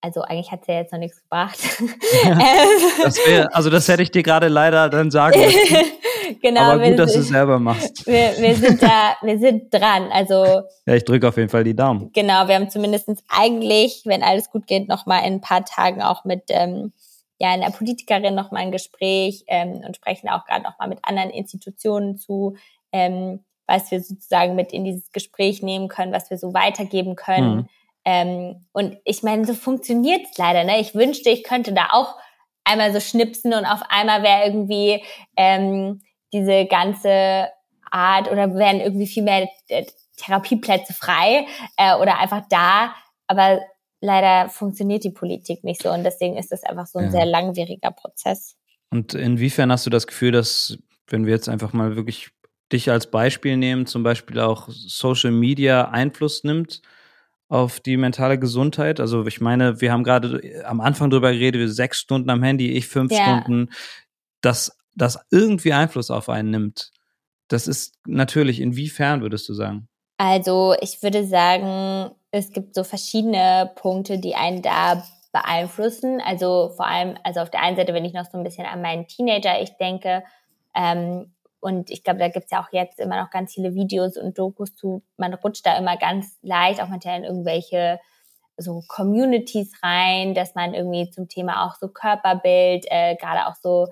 also 0.00 0.22
eigentlich 0.22 0.50
hat 0.50 0.62
es 0.62 0.66
ja 0.66 0.74
jetzt 0.74 0.92
noch 0.92 0.98
nichts 0.98 1.22
gebracht. 1.22 1.58
das 3.02 3.16
wär, 3.26 3.54
also 3.54 3.70
das 3.70 3.88
hätte 3.88 4.02
ich 4.02 4.10
dir 4.10 4.22
gerade 4.22 4.48
leider 4.48 4.90
dann 4.90 5.10
sagen 5.10 5.40
müssen. 5.40 5.76
genau. 6.40 6.60
Aber 6.60 6.88
gut, 6.88 6.98
dass 6.98 7.12
du 7.12 7.20
es 7.20 7.28
selber 7.28 7.58
machst. 7.58 8.06
Wir, 8.06 8.34
wir 8.38 8.54
sind 8.54 8.82
da, 8.82 9.16
wir 9.22 9.38
sind 9.38 9.72
dran. 9.72 10.10
Also. 10.12 10.62
Ja, 10.86 10.94
ich 10.94 11.04
drücke 11.04 11.28
auf 11.28 11.36
jeden 11.36 11.48
Fall 11.48 11.64
die 11.64 11.74
Daumen. 11.74 12.10
Genau, 12.12 12.46
wir 12.48 12.54
haben 12.54 12.70
zumindest 12.70 13.08
eigentlich, 13.28 14.02
wenn 14.04 14.22
alles 14.22 14.50
gut 14.50 14.66
geht, 14.66 14.88
noch 14.88 15.06
mal 15.06 15.20
in 15.20 15.34
ein 15.34 15.40
paar 15.40 15.64
Tagen 15.64 16.02
auch 16.02 16.24
mit 16.24 16.44
ähm, 16.48 16.92
ja 17.38 17.50
einer 17.50 17.70
Politikerin 17.70 18.34
noch 18.34 18.50
mal 18.50 18.60
ein 18.60 18.72
Gespräch 18.72 19.44
ähm, 19.48 19.82
und 19.86 19.96
sprechen 19.96 20.28
auch 20.28 20.44
gerade 20.44 20.62
noch 20.62 20.78
mal 20.78 20.88
mit 20.88 20.98
anderen 21.02 21.30
Institutionen 21.30 22.16
zu, 22.16 22.56
ähm, 22.92 23.40
was 23.66 23.90
wir 23.90 24.00
sozusagen 24.00 24.54
mit 24.54 24.72
in 24.72 24.84
dieses 24.84 25.10
Gespräch 25.12 25.62
nehmen 25.62 25.88
können, 25.88 26.12
was 26.12 26.30
wir 26.30 26.38
so 26.38 26.54
weitergeben 26.54 27.16
können. 27.16 27.56
Mhm. 27.56 27.68
Ähm, 28.04 28.66
und 28.72 28.96
ich 29.04 29.22
meine, 29.22 29.44
so 29.44 29.54
funktioniert 29.54 30.22
es 30.30 30.38
leider. 30.38 30.64
Ne? 30.64 30.80
Ich 30.80 30.94
wünschte, 30.94 31.30
ich 31.30 31.44
könnte 31.44 31.72
da 31.72 31.88
auch 31.90 32.16
einmal 32.64 32.92
so 32.92 33.00
schnipsen 33.00 33.52
und 33.54 33.64
auf 33.64 33.80
einmal 33.88 34.22
wäre 34.22 34.46
irgendwie 34.46 35.02
ähm, 35.36 36.00
diese 36.32 36.66
ganze 36.66 37.48
Art 37.90 38.30
oder 38.30 38.54
wären 38.54 38.80
irgendwie 38.80 39.06
viel 39.06 39.22
mehr 39.22 39.48
äh, 39.68 39.84
Therapieplätze 40.16 40.94
frei 40.94 41.46
äh, 41.76 41.94
oder 41.96 42.18
einfach 42.18 42.42
da. 42.48 42.94
Aber 43.26 43.60
leider 44.00 44.48
funktioniert 44.48 45.04
die 45.04 45.10
Politik 45.10 45.64
nicht 45.64 45.82
so 45.82 45.90
und 45.90 46.04
deswegen 46.04 46.36
ist 46.36 46.52
das 46.52 46.64
einfach 46.64 46.86
so 46.86 46.98
ein 46.98 47.06
ja. 47.06 47.10
sehr 47.10 47.26
langwieriger 47.26 47.90
Prozess. 47.90 48.56
Und 48.90 49.14
inwiefern 49.14 49.72
hast 49.72 49.86
du 49.86 49.90
das 49.90 50.06
Gefühl, 50.06 50.32
dass, 50.32 50.76
wenn 51.06 51.24
wir 51.24 51.32
jetzt 51.32 51.48
einfach 51.48 51.72
mal 51.72 51.96
wirklich 51.96 52.30
dich 52.72 52.90
als 52.90 53.10
Beispiel 53.10 53.56
nehmen, 53.56 53.86
zum 53.86 54.02
Beispiel 54.02 54.40
auch 54.40 54.68
Social 54.68 55.30
Media 55.30 55.90
Einfluss 55.90 56.44
nimmt 56.44 56.82
auf 57.48 57.80
die 57.80 57.96
mentale 57.96 58.38
Gesundheit? 58.38 59.00
Also 59.00 59.26
ich 59.26 59.40
meine, 59.40 59.80
wir 59.80 59.92
haben 59.92 60.04
gerade 60.04 60.62
am 60.64 60.80
Anfang 60.80 61.10
drüber 61.10 61.32
geredet, 61.32 61.74
sechs 61.74 62.00
Stunden 62.00 62.28
am 62.30 62.42
Handy, 62.42 62.72
ich 62.72 62.86
fünf 62.86 63.12
ja. 63.12 63.24
Stunden, 63.24 63.70
dass 64.40 64.76
das 64.94 65.18
irgendwie 65.30 65.72
Einfluss 65.72 66.10
auf 66.10 66.28
einen 66.28 66.50
nimmt. 66.50 66.92
Das 67.48 67.66
ist 67.66 67.94
natürlich, 68.06 68.60
inwiefern 68.60 69.20
würdest 69.20 69.48
du 69.48 69.54
sagen? 69.54 69.88
Also 70.18 70.74
ich 70.80 71.02
würde 71.02 71.26
sagen, 71.26 72.14
es 72.30 72.50
gibt 72.50 72.74
so 72.74 72.84
verschiedene 72.84 73.72
Punkte, 73.74 74.18
die 74.18 74.34
einen 74.34 74.62
da 74.62 75.02
beeinflussen. 75.32 76.20
Also 76.24 76.72
vor 76.76 76.86
allem, 76.86 77.16
also 77.24 77.40
auf 77.40 77.50
der 77.50 77.62
einen 77.62 77.76
Seite, 77.76 77.94
wenn 77.94 78.04
ich 78.04 78.12
noch 78.12 78.30
so 78.30 78.38
ein 78.38 78.44
bisschen 78.44 78.66
an 78.66 78.82
meinen 78.82 79.06
Teenager 79.08 79.60
ich 79.60 79.76
denke, 79.76 80.22
ähm, 80.74 81.32
und 81.60 81.90
ich 81.90 82.02
glaube, 82.02 82.18
da 82.18 82.28
gibt's 82.28 82.50
ja 82.50 82.60
auch 82.60 82.72
jetzt 82.72 82.98
immer 82.98 83.22
noch 83.22 83.30
ganz 83.30 83.54
viele 83.54 83.74
Videos 83.74 84.16
und 84.16 84.36
Dokus 84.36 84.74
zu, 84.74 85.02
man 85.16 85.32
rutscht 85.32 85.64
da 85.64 85.78
immer 85.78 85.96
ganz 85.96 86.36
leicht 86.42 86.82
auch 86.82 86.88
manchmal 86.88 87.18
in 87.18 87.24
irgendwelche 87.24 88.00
so 88.56 88.82
Communities 88.88 89.72
rein, 89.82 90.34
dass 90.34 90.54
man 90.54 90.74
irgendwie 90.74 91.10
zum 91.10 91.28
Thema 91.28 91.66
auch 91.66 91.76
so 91.76 91.88
Körperbild, 91.88 92.86
äh, 92.90 93.16
gerade 93.16 93.46
auch 93.46 93.54
so 93.62 93.88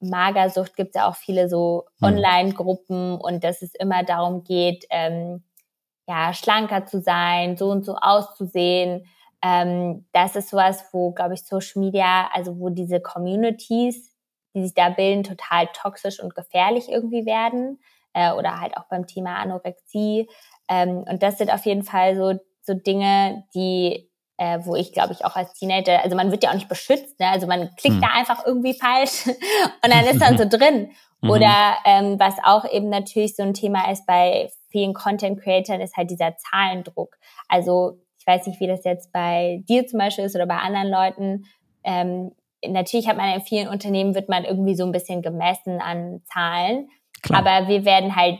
Magersucht 0.00 0.76
gibt's 0.76 0.96
ja 0.96 1.08
auch 1.08 1.16
viele 1.16 1.48
so 1.48 1.86
mhm. 2.00 2.08
Online-Gruppen 2.08 3.16
und 3.20 3.44
dass 3.44 3.62
es 3.62 3.74
immer 3.74 4.02
darum 4.04 4.44
geht, 4.44 4.86
ähm, 4.90 5.42
ja, 6.08 6.34
schlanker 6.34 6.86
zu 6.86 7.00
sein, 7.00 7.56
so 7.56 7.70
und 7.70 7.84
so 7.84 7.94
auszusehen 7.94 9.06
ähm, 9.42 10.06
das 10.12 10.36
ist 10.36 10.50
sowas, 10.50 10.84
wo, 10.92 11.12
glaube 11.12 11.34
ich, 11.34 11.44
Social 11.44 11.80
Media, 11.82 12.28
also 12.32 12.58
wo 12.58 12.68
diese 12.68 13.00
Communities, 13.00 14.14
die 14.54 14.62
sich 14.62 14.74
da 14.74 14.90
bilden, 14.90 15.22
total 15.22 15.68
toxisch 15.72 16.20
und 16.20 16.34
gefährlich 16.34 16.88
irgendwie 16.88 17.24
werden. 17.24 17.80
Äh, 18.12 18.32
oder 18.32 18.60
halt 18.60 18.76
auch 18.76 18.84
beim 18.90 19.06
Thema 19.06 19.36
Anorexie. 19.36 20.28
Ähm, 20.68 21.04
und 21.08 21.22
das 21.22 21.38
sind 21.38 21.52
auf 21.52 21.64
jeden 21.64 21.84
Fall 21.84 22.16
so, 22.16 22.38
so 22.60 22.74
Dinge, 22.74 23.44
die, 23.54 24.09
äh, 24.40 24.58
wo 24.64 24.74
ich, 24.74 24.94
glaube 24.94 25.12
ich, 25.12 25.26
auch 25.26 25.36
als 25.36 25.52
Teenager, 25.52 26.02
also 26.02 26.16
man 26.16 26.30
wird 26.30 26.42
ja 26.42 26.48
auch 26.48 26.54
nicht 26.54 26.68
beschützt, 26.68 27.20
ne? 27.20 27.28
Also 27.28 27.46
man 27.46 27.68
klickt 27.76 27.96
hm. 27.96 28.00
da 28.00 28.08
einfach 28.14 28.46
irgendwie 28.46 28.72
falsch 28.72 29.26
und 29.84 29.92
dann 29.92 30.06
ist 30.06 30.18
dann 30.18 30.38
so 30.38 30.44
drin. 30.48 30.92
Mhm. 31.20 31.30
Oder 31.30 31.76
ähm, 31.84 32.18
was 32.18 32.36
auch 32.42 32.64
eben 32.64 32.88
natürlich 32.88 33.36
so 33.36 33.42
ein 33.42 33.52
Thema 33.52 33.90
ist 33.90 34.06
bei 34.06 34.50
vielen 34.70 34.94
Content 34.94 35.42
Creatern, 35.42 35.82
ist 35.82 35.94
halt 35.94 36.10
dieser 36.10 36.36
Zahlendruck. 36.38 37.18
Also 37.48 37.98
ich 38.18 38.26
weiß 38.26 38.46
nicht, 38.46 38.60
wie 38.60 38.66
das 38.66 38.82
jetzt 38.84 39.12
bei 39.12 39.62
dir 39.68 39.86
zum 39.86 39.98
Beispiel 39.98 40.24
ist 40.24 40.34
oder 40.34 40.46
bei 40.46 40.56
anderen 40.56 40.88
Leuten. 40.88 41.44
Ähm, 41.84 42.32
natürlich 42.66 43.08
hat 43.08 43.18
man 43.18 43.34
in 43.34 43.42
vielen 43.42 43.68
Unternehmen 43.68 44.14
wird 44.14 44.30
man 44.30 44.46
irgendwie 44.46 44.74
so 44.74 44.86
ein 44.86 44.92
bisschen 44.92 45.20
gemessen 45.20 45.82
an 45.82 46.22
Zahlen. 46.24 46.88
Klar. 47.22 47.40
Aber 47.40 47.68
wir 47.68 47.84
werden 47.84 48.16
halt 48.16 48.38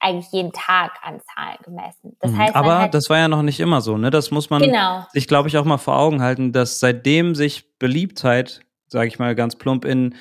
eigentlich 0.00 0.30
jeden 0.32 0.52
Tag 0.52 0.92
an 1.02 1.20
Zahlen 1.20 1.58
gemessen. 1.64 2.16
Das 2.20 2.32
mhm. 2.32 2.38
heißt, 2.38 2.54
aber 2.54 2.78
halt 2.78 2.94
das 2.94 3.08
war 3.10 3.18
ja 3.18 3.28
noch 3.28 3.42
nicht 3.42 3.60
immer 3.60 3.80
so, 3.80 3.96
ne? 3.98 4.10
Das 4.10 4.30
muss 4.30 4.50
man 4.50 4.62
genau. 4.62 5.06
sich, 5.12 5.28
glaube 5.28 5.48
ich, 5.48 5.56
auch 5.58 5.64
mal 5.64 5.78
vor 5.78 5.98
Augen 5.98 6.22
halten, 6.22 6.52
dass 6.52 6.80
seitdem 6.80 7.34
sich 7.34 7.78
Beliebtheit, 7.78 8.60
sage 8.86 9.08
ich 9.08 9.18
mal 9.18 9.34
ganz 9.34 9.56
plump, 9.56 9.84
in, 9.84 10.14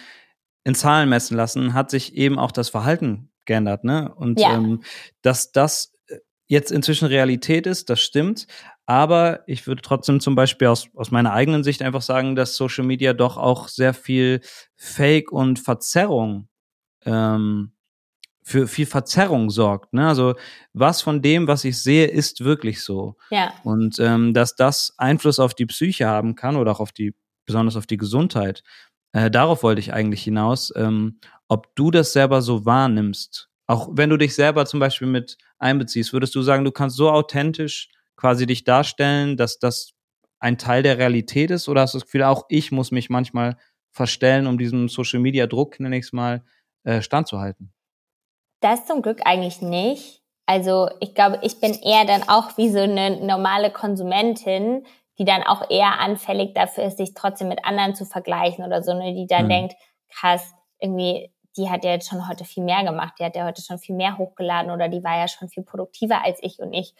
in 0.64 0.76
Zahlen 0.76 1.10
messen 1.10 1.36
lassen, 1.36 1.74
hat 1.74 1.90
sich 1.90 2.16
eben 2.16 2.40
auch 2.40 2.52
das 2.52 2.70
Verhalten 2.70 3.32
geändert, 3.46 3.84
ne? 3.84 4.14
Und 4.16 4.40
ja. 4.40 4.54
ähm, 4.56 4.84
dass 5.22 5.52
das 5.52 5.94
jetzt 6.48 6.72
inzwischen 6.72 7.06
Realität 7.08 7.66
ist, 7.66 7.90
das 7.90 8.02
stimmt. 8.02 8.46
Aber 8.86 9.42
ich 9.48 9.68
würde 9.68 9.82
trotzdem 9.82 10.20
zum 10.20 10.36
Beispiel 10.36 10.68
aus, 10.68 10.90
aus 10.96 11.12
meiner 11.12 11.32
eigenen 11.32 11.64
Sicht 11.64 11.82
einfach 11.82 12.02
sagen, 12.02 12.36
dass 12.36 12.56
Social 12.58 12.84
Media 12.84 13.14
doch 13.14 13.38
auch 13.38 13.70
sehr 13.70 13.94
viel 13.94 14.42
Fake 14.76 15.32
und 15.32 15.60
Verzerrung 15.60 16.50
ähm, 17.06 17.72
für 18.44 18.68
viel 18.68 18.86
Verzerrung 18.86 19.50
sorgt. 19.50 19.94
Ne? 19.94 20.08
Also 20.08 20.36
was 20.74 21.02
von 21.02 21.22
dem, 21.22 21.48
was 21.48 21.64
ich 21.64 21.80
sehe, 21.80 22.08
ist 22.08 22.44
wirklich 22.44 22.82
so. 22.84 23.16
Ja. 23.30 23.54
Und 23.64 24.00
ähm, 24.00 24.34
dass 24.34 24.56
das 24.56 24.94
Einfluss 24.98 25.40
auf 25.40 25.54
die 25.54 25.66
Psyche 25.66 26.08
haben 26.08 26.36
kann 26.36 26.56
oder 26.56 26.72
auch 26.72 26.80
auf 26.80 26.92
die, 26.92 27.14
besonders 27.46 27.76
auf 27.76 27.86
die 27.86 27.98
Gesundheit. 27.98 28.64
Äh, 29.14 29.30
darauf 29.30 29.64
wollte 29.64 29.80
ich 29.80 29.94
eigentlich 29.94 30.24
hinaus, 30.24 30.74
ähm, 30.76 31.20
ob 31.48 31.76
du 31.76 31.92
das 31.92 32.14
selber 32.14 32.42
so 32.42 32.66
wahrnimmst. 32.66 33.50
Auch 33.68 33.90
wenn 33.92 34.10
du 34.10 34.18
dich 34.18 34.36
selber 34.36 34.66
zum 34.66 34.80
Beispiel 34.80 35.08
mit 35.08 35.38
einbeziehst, 35.60 36.14
würdest 36.14 36.34
du 36.36 36.42
sagen, 36.42 36.66
du 36.66 36.72
kannst 36.72 36.98
so 36.98 37.10
authentisch 37.10 37.90
quasi 38.16 38.46
dich 38.46 38.64
darstellen, 38.64 39.38
dass 39.38 39.60
das 39.60 39.94
ein 40.40 40.58
Teil 40.58 40.84
der 40.84 40.98
Realität 40.98 41.52
ist? 41.52 41.70
Oder 41.70 41.82
hast 41.82 41.94
du 41.94 42.00
das 42.00 42.06
Gefühl, 42.06 42.24
auch 42.24 42.46
ich 42.50 42.72
muss 42.72 42.92
mich 42.92 43.10
manchmal 43.10 43.58
verstellen, 43.92 44.48
um 44.48 44.58
diesem 44.58 44.90
Social 44.90 45.20
Media 45.20 45.48
Druck, 45.48 45.80
nenne 45.80 45.98
ich 45.98 46.06
es 46.06 46.14
mal, 46.14 46.44
äh, 46.84 47.02
standzuhalten? 47.02 47.74
Das 48.62 48.86
zum 48.86 49.02
Glück 49.02 49.22
eigentlich 49.26 49.62
nicht. 49.62 50.22
Also 50.46 50.90
ich 51.00 51.14
glaube, 51.14 51.40
ich 51.44 51.60
bin 51.60 51.74
eher 51.74 52.06
dann 52.06 52.28
auch 52.28 52.58
wie 52.58 52.70
so 52.70 52.80
eine 52.80 53.18
normale 53.26 53.72
Konsumentin, 53.72 54.86
die 55.18 55.26
dann 55.26 55.44
auch 55.44 55.70
eher 55.70 56.00
anfällig 56.00 56.54
dafür 56.54 56.86
ist, 56.86 56.98
sich 56.98 57.14
trotzdem 57.14 57.48
mit 57.48 57.66
anderen 57.66 57.96
zu 57.96 58.06
vergleichen 58.06 58.66
oder 58.66 58.82
so, 58.82 58.94
ne, 58.94 59.14
die 59.14 59.28
dann 59.28 59.46
mhm. 59.46 59.50
denkt, 59.50 59.76
krass, 60.10 60.54
irgendwie, 60.80 61.32
die 61.58 61.70
hat 61.70 61.84
ja 61.84 61.92
jetzt 61.92 62.10
schon 62.10 62.28
heute 62.28 62.44
viel 62.44 62.64
mehr 62.64 62.84
gemacht, 62.84 63.16
die 63.20 63.26
hat 63.26 63.36
ja 63.36 63.46
heute 63.46 63.62
schon 63.62 63.78
viel 63.78 63.96
mehr 63.96 64.18
hochgeladen 64.18 64.72
oder 64.72 64.90
die 64.90 65.04
war 65.04 65.18
ja 65.18 65.28
schon 65.28 65.50
viel 65.50 65.64
produktiver 65.64 66.24
als 66.24 66.40
ich 66.42 66.60
und 66.60 66.74
ich 66.74 66.94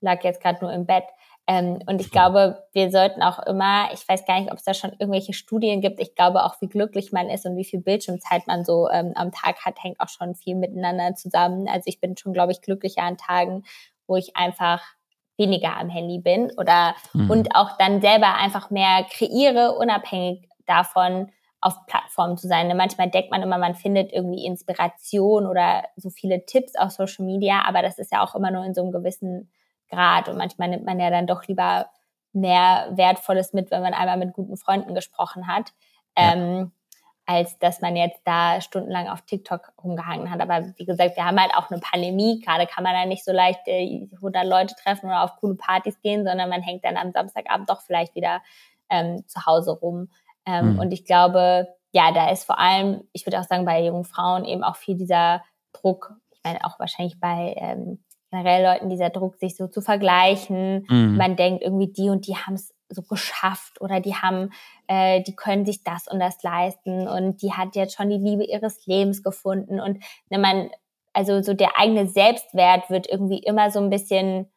lag 0.00 0.22
jetzt 0.24 0.40
gerade 0.40 0.64
nur 0.64 0.72
im 0.72 0.86
Bett. 0.86 1.04
Ähm, 1.50 1.78
und 1.86 2.02
ich 2.02 2.10
glaube, 2.10 2.62
wir 2.74 2.90
sollten 2.90 3.22
auch 3.22 3.38
immer, 3.38 3.88
ich 3.94 4.06
weiß 4.06 4.26
gar 4.26 4.38
nicht, 4.38 4.52
ob 4.52 4.58
es 4.58 4.64
da 4.64 4.74
schon 4.74 4.92
irgendwelche 4.92 5.32
Studien 5.32 5.80
gibt, 5.80 5.98
ich 5.98 6.14
glaube 6.14 6.44
auch, 6.44 6.60
wie 6.60 6.68
glücklich 6.68 7.10
man 7.10 7.30
ist 7.30 7.46
und 7.46 7.56
wie 7.56 7.64
viel 7.64 7.80
Bildschirmzeit 7.80 8.46
man 8.46 8.66
so 8.66 8.90
ähm, 8.90 9.12
am 9.14 9.32
Tag 9.32 9.64
hat, 9.64 9.82
hängt 9.82 9.98
auch 9.98 10.10
schon 10.10 10.34
viel 10.34 10.56
miteinander 10.56 11.14
zusammen. 11.14 11.66
Also 11.66 11.84
ich 11.86 12.00
bin 12.00 12.18
schon, 12.18 12.34
glaube 12.34 12.52
ich, 12.52 12.60
glücklicher 12.60 13.02
an 13.02 13.16
Tagen, 13.16 13.64
wo 14.06 14.16
ich 14.16 14.36
einfach 14.36 14.82
weniger 15.38 15.74
am 15.78 15.88
Handy 15.88 16.18
bin 16.18 16.52
oder 16.58 16.94
mhm. 17.14 17.30
und 17.30 17.56
auch 17.56 17.78
dann 17.78 18.02
selber 18.02 18.34
einfach 18.34 18.68
mehr 18.68 19.06
kreiere, 19.10 19.74
unabhängig 19.78 20.46
davon, 20.66 21.30
auf 21.62 21.86
Plattformen 21.86 22.36
zu 22.36 22.46
sein. 22.46 22.76
Manchmal 22.76 23.08
denkt 23.08 23.30
man 23.30 23.42
immer, 23.42 23.56
man 23.56 23.74
findet 23.74 24.12
irgendwie 24.12 24.44
Inspiration 24.44 25.46
oder 25.46 25.84
so 25.96 26.10
viele 26.10 26.44
Tipps 26.44 26.76
auf 26.76 26.90
Social 26.90 27.24
Media, 27.24 27.62
aber 27.66 27.80
das 27.80 27.98
ist 27.98 28.12
ja 28.12 28.22
auch 28.22 28.34
immer 28.34 28.50
nur 28.50 28.64
in 28.64 28.74
so 28.74 28.82
einem 28.82 28.92
gewissen 28.92 29.50
Grad. 29.88 30.28
Und 30.28 30.36
manchmal 30.36 30.68
nimmt 30.68 30.84
man 30.84 31.00
ja 31.00 31.10
dann 31.10 31.26
doch 31.26 31.44
lieber 31.46 31.90
mehr 32.32 32.88
Wertvolles 32.92 33.52
mit, 33.52 33.70
wenn 33.70 33.82
man 33.82 33.94
einmal 33.94 34.16
mit 34.16 34.32
guten 34.32 34.56
Freunden 34.56 34.94
gesprochen 34.94 35.46
hat, 35.46 35.72
ja. 36.16 36.32
ähm, 36.34 36.72
als 37.26 37.58
dass 37.58 37.80
man 37.80 37.94
jetzt 37.94 38.20
da 38.24 38.60
stundenlang 38.60 39.08
auf 39.08 39.20
TikTok 39.22 39.72
rumgehangen 39.82 40.30
hat. 40.30 40.40
Aber 40.40 40.72
wie 40.76 40.84
gesagt, 40.86 41.16
wir 41.16 41.26
haben 41.26 41.40
halt 41.40 41.54
auch 41.54 41.70
eine 41.70 41.80
Pandemie. 41.80 42.40
Gerade 42.40 42.66
kann 42.66 42.84
man 42.84 42.94
da 42.94 43.04
nicht 43.04 43.24
so 43.24 43.32
leicht 43.32 43.60
äh, 43.66 44.08
100 44.14 44.46
Leute 44.46 44.74
treffen 44.76 45.06
oder 45.06 45.24
auf 45.24 45.36
coole 45.36 45.54
Partys 45.54 46.00
gehen, 46.00 46.24
sondern 46.24 46.48
man 46.48 46.62
hängt 46.62 46.84
dann 46.84 46.96
am 46.96 47.12
Samstagabend 47.12 47.68
doch 47.68 47.82
vielleicht 47.82 48.14
wieder 48.14 48.40
ähm, 48.88 49.26
zu 49.26 49.44
Hause 49.44 49.72
rum. 49.72 50.08
Ähm, 50.46 50.74
mhm. 50.74 50.78
Und 50.78 50.92
ich 50.92 51.04
glaube, 51.04 51.68
ja, 51.92 52.12
da 52.12 52.30
ist 52.30 52.44
vor 52.44 52.58
allem, 52.58 53.02
ich 53.12 53.26
würde 53.26 53.40
auch 53.40 53.44
sagen, 53.44 53.64
bei 53.64 53.84
jungen 53.84 54.04
Frauen 54.04 54.44
eben 54.44 54.64
auch 54.64 54.76
viel 54.76 54.96
dieser 54.96 55.42
Druck. 55.72 56.14
Ich 56.30 56.40
meine, 56.44 56.64
auch 56.64 56.78
wahrscheinlich 56.78 57.20
bei 57.20 57.54
ähm, 57.58 58.02
generell 58.30 58.64
Leuten 58.64 58.90
dieser 58.90 59.10
Druck, 59.10 59.36
sich 59.36 59.56
so 59.56 59.68
zu 59.68 59.80
vergleichen. 59.80 60.86
Mhm. 60.88 61.16
Man 61.16 61.36
denkt 61.36 61.62
irgendwie, 61.62 61.88
die 61.88 62.10
und 62.10 62.26
die 62.26 62.36
haben 62.36 62.54
es 62.54 62.74
so 62.90 63.02
geschafft 63.02 63.80
oder 63.80 64.00
die 64.00 64.14
haben, 64.14 64.50
äh, 64.86 65.22
die 65.22 65.36
können 65.36 65.66
sich 65.66 65.84
das 65.84 66.08
und 66.08 66.20
das 66.20 66.42
leisten 66.42 67.06
und 67.06 67.42
die 67.42 67.52
hat 67.52 67.76
jetzt 67.76 67.96
schon 67.96 68.08
die 68.08 68.16
Liebe 68.16 68.44
ihres 68.44 68.86
Lebens 68.86 69.22
gefunden 69.22 69.78
und 69.80 70.02
wenn 70.30 70.40
man, 70.40 70.70
also 71.12 71.42
so 71.42 71.52
der 71.52 71.78
eigene 71.78 72.06
Selbstwert 72.06 72.88
wird 72.88 73.06
irgendwie 73.06 73.38
immer 73.38 73.70
so 73.70 73.80
ein 73.80 73.90
bisschen 73.90 74.50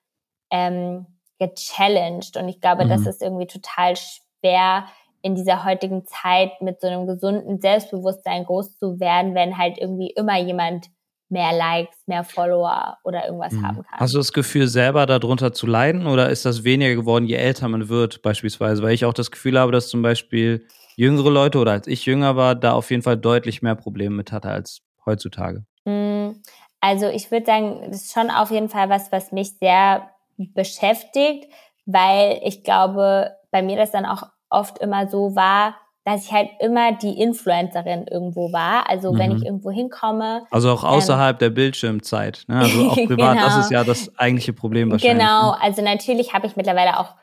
ähm, 0.50 1.08
gechallenged 1.40 2.38
und 2.38 2.48
ich 2.48 2.62
glaube, 2.62 2.86
mhm. 2.86 2.90
das 2.90 3.06
ist 3.06 3.22
irgendwie 3.22 3.48
total 3.48 3.96
schwer 3.98 4.86
in 5.22 5.36
dieser 5.36 5.66
heutigen 5.66 6.06
Zeit 6.06 6.62
mit 6.62 6.82
so 6.82 6.88
einem 6.88 7.08
gesunden 7.08 7.60
Selbstbewusstsein 7.60 8.46
groß 8.46 8.78
zu 8.78 9.00
werden, 9.00 9.36
wenn 9.36 9.58
halt 9.58 9.78
irgendwie 9.78 10.10
immer 10.10 10.40
jemand 10.40 10.90
mehr 11.32 11.54
Likes, 11.54 11.98
mehr 12.08 12.24
Follower 12.24 12.98
oder 13.04 13.26
irgendwas 13.26 13.54
mhm. 13.54 13.66
haben 13.66 13.84
kann. 13.84 14.00
Hast 14.00 14.14
du 14.14 14.18
das 14.18 14.34
Gefühl, 14.34 14.68
selber 14.68 15.06
darunter 15.06 15.54
zu 15.54 15.66
leiden 15.66 16.06
oder 16.06 16.30
ist 16.30 16.46
das 16.46 16.64
weniger 16.64 16.96
geworden, 16.96 17.26
je 17.26 17.36
älter 17.36 17.68
man 17.70 17.90
wird, 17.90 18.22
beispielsweise? 18.22 18.84
Weil 18.84 18.94
ich 18.94 19.06
auch 19.06 19.14
das 19.14 19.32
Gefühl 19.32 19.58
habe, 19.58 19.72
dass 19.72 19.90
zum 19.90 20.02
Beispiel 20.02 20.68
jüngere 20.96 21.32
Leute 21.32 21.60
oder 21.60 21.72
als 21.72 21.88
ich 21.88 22.06
jünger 22.06 22.36
war, 22.36 22.56
da 22.56 22.74
auf 22.74 22.92
jeden 22.92 23.02
Fall 23.02 23.18
deutlich 23.18 23.62
mehr 23.62 23.76
Probleme 23.76 24.16
mit 24.16 24.32
hatte 24.32 24.50
als 24.50 24.82
heutzutage. 25.06 25.66
Mhm. 25.86 26.42
Also 26.82 27.08
ich 27.08 27.32
würde 27.32 27.46
sagen, 27.46 27.82
das 27.88 28.04
ist 28.04 28.14
schon 28.14 28.30
auf 28.30 28.52
jeden 28.52 28.70
Fall 28.70 28.90
was, 28.90 29.12
was 29.12 29.32
mich 29.32 29.58
sehr 29.58 30.10
beschäftigt, 30.38 31.52
weil 31.86 32.42
ich 32.44 32.64
glaube, 32.64 33.32
bei 33.52 33.62
mir 33.62 33.78
das 33.78 33.92
dann 33.92 34.06
auch 34.06 34.24
oft 34.50 34.80
immer 34.80 35.08
so 35.08 35.36
war, 35.36 35.76
dass 36.04 36.26
ich 36.26 36.32
halt 36.32 36.50
immer 36.60 36.94
die 36.94 37.22
Influencerin 37.22 38.08
irgendwo 38.08 38.52
war. 38.52 38.90
Also 38.90 39.14
mhm. 39.14 39.20
wenn 39.20 39.38
ich 39.38 39.46
irgendwo 39.46 39.72
hinkomme. 39.72 40.44
Also 40.50 40.72
auch 40.72 40.84
außerhalb 40.84 41.36
ähm, 41.36 41.40
der 41.40 41.50
Bildschirmzeit. 41.52 42.44
Ne? 42.48 42.60
Also 42.60 42.82
auch 42.90 42.96
privat, 42.96 43.38
genau. 43.38 43.46
das 43.46 43.58
ist 43.58 43.72
ja 43.72 43.84
das 43.84 44.12
eigentliche 44.18 44.54
Problem 44.54 44.92
wahrscheinlich. 44.92 45.20
Genau, 45.20 45.52
ne? 45.52 45.62
also 45.62 45.82
natürlich 45.82 46.34
habe 46.34 46.48
ich 46.48 46.56
mittlerweile 46.56 47.00
auch 47.00 47.14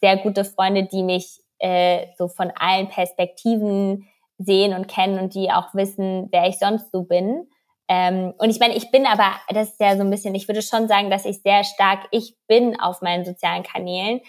sehr 0.00 0.16
gute 0.16 0.44
Freunde, 0.44 0.84
die 0.84 1.02
mich 1.02 1.40
äh, 1.58 2.06
so 2.16 2.28
von 2.28 2.52
allen 2.56 2.88
Perspektiven 2.88 4.08
sehen 4.38 4.74
und 4.74 4.88
kennen 4.88 5.18
und 5.18 5.34
die 5.34 5.50
auch 5.50 5.74
wissen, 5.74 6.28
wer 6.30 6.48
ich 6.48 6.58
sonst 6.58 6.90
so 6.90 7.02
bin. 7.02 7.46
Ähm, 7.88 8.32
und 8.38 8.50
ich 8.50 8.58
meine, 8.58 8.74
ich 8.74 8.90
bin 8.90 9.06
aber, 9.06 9.32
das 9.48 9.70
ist 9.70 9.80
ja 9.80 9.96
so 9.96 10.02
ein 10.02 10.10
bisschen, 10.10 10.34
ich 10.34 10.48
würde 10.48 10.62
schon 10.62 10.88
sagen, 10.88 11.10
dass 11.10 11.26
ich 11.26 11.42
sehr 11.42 11.62
stark 11.64 12.06
ich 12.10 12.36
bin 12.46 12.80
auf 12.80 13.02
meinen 13.02 13.24
sozialen 13.24 13.62
Kanälen. 13.62 14.20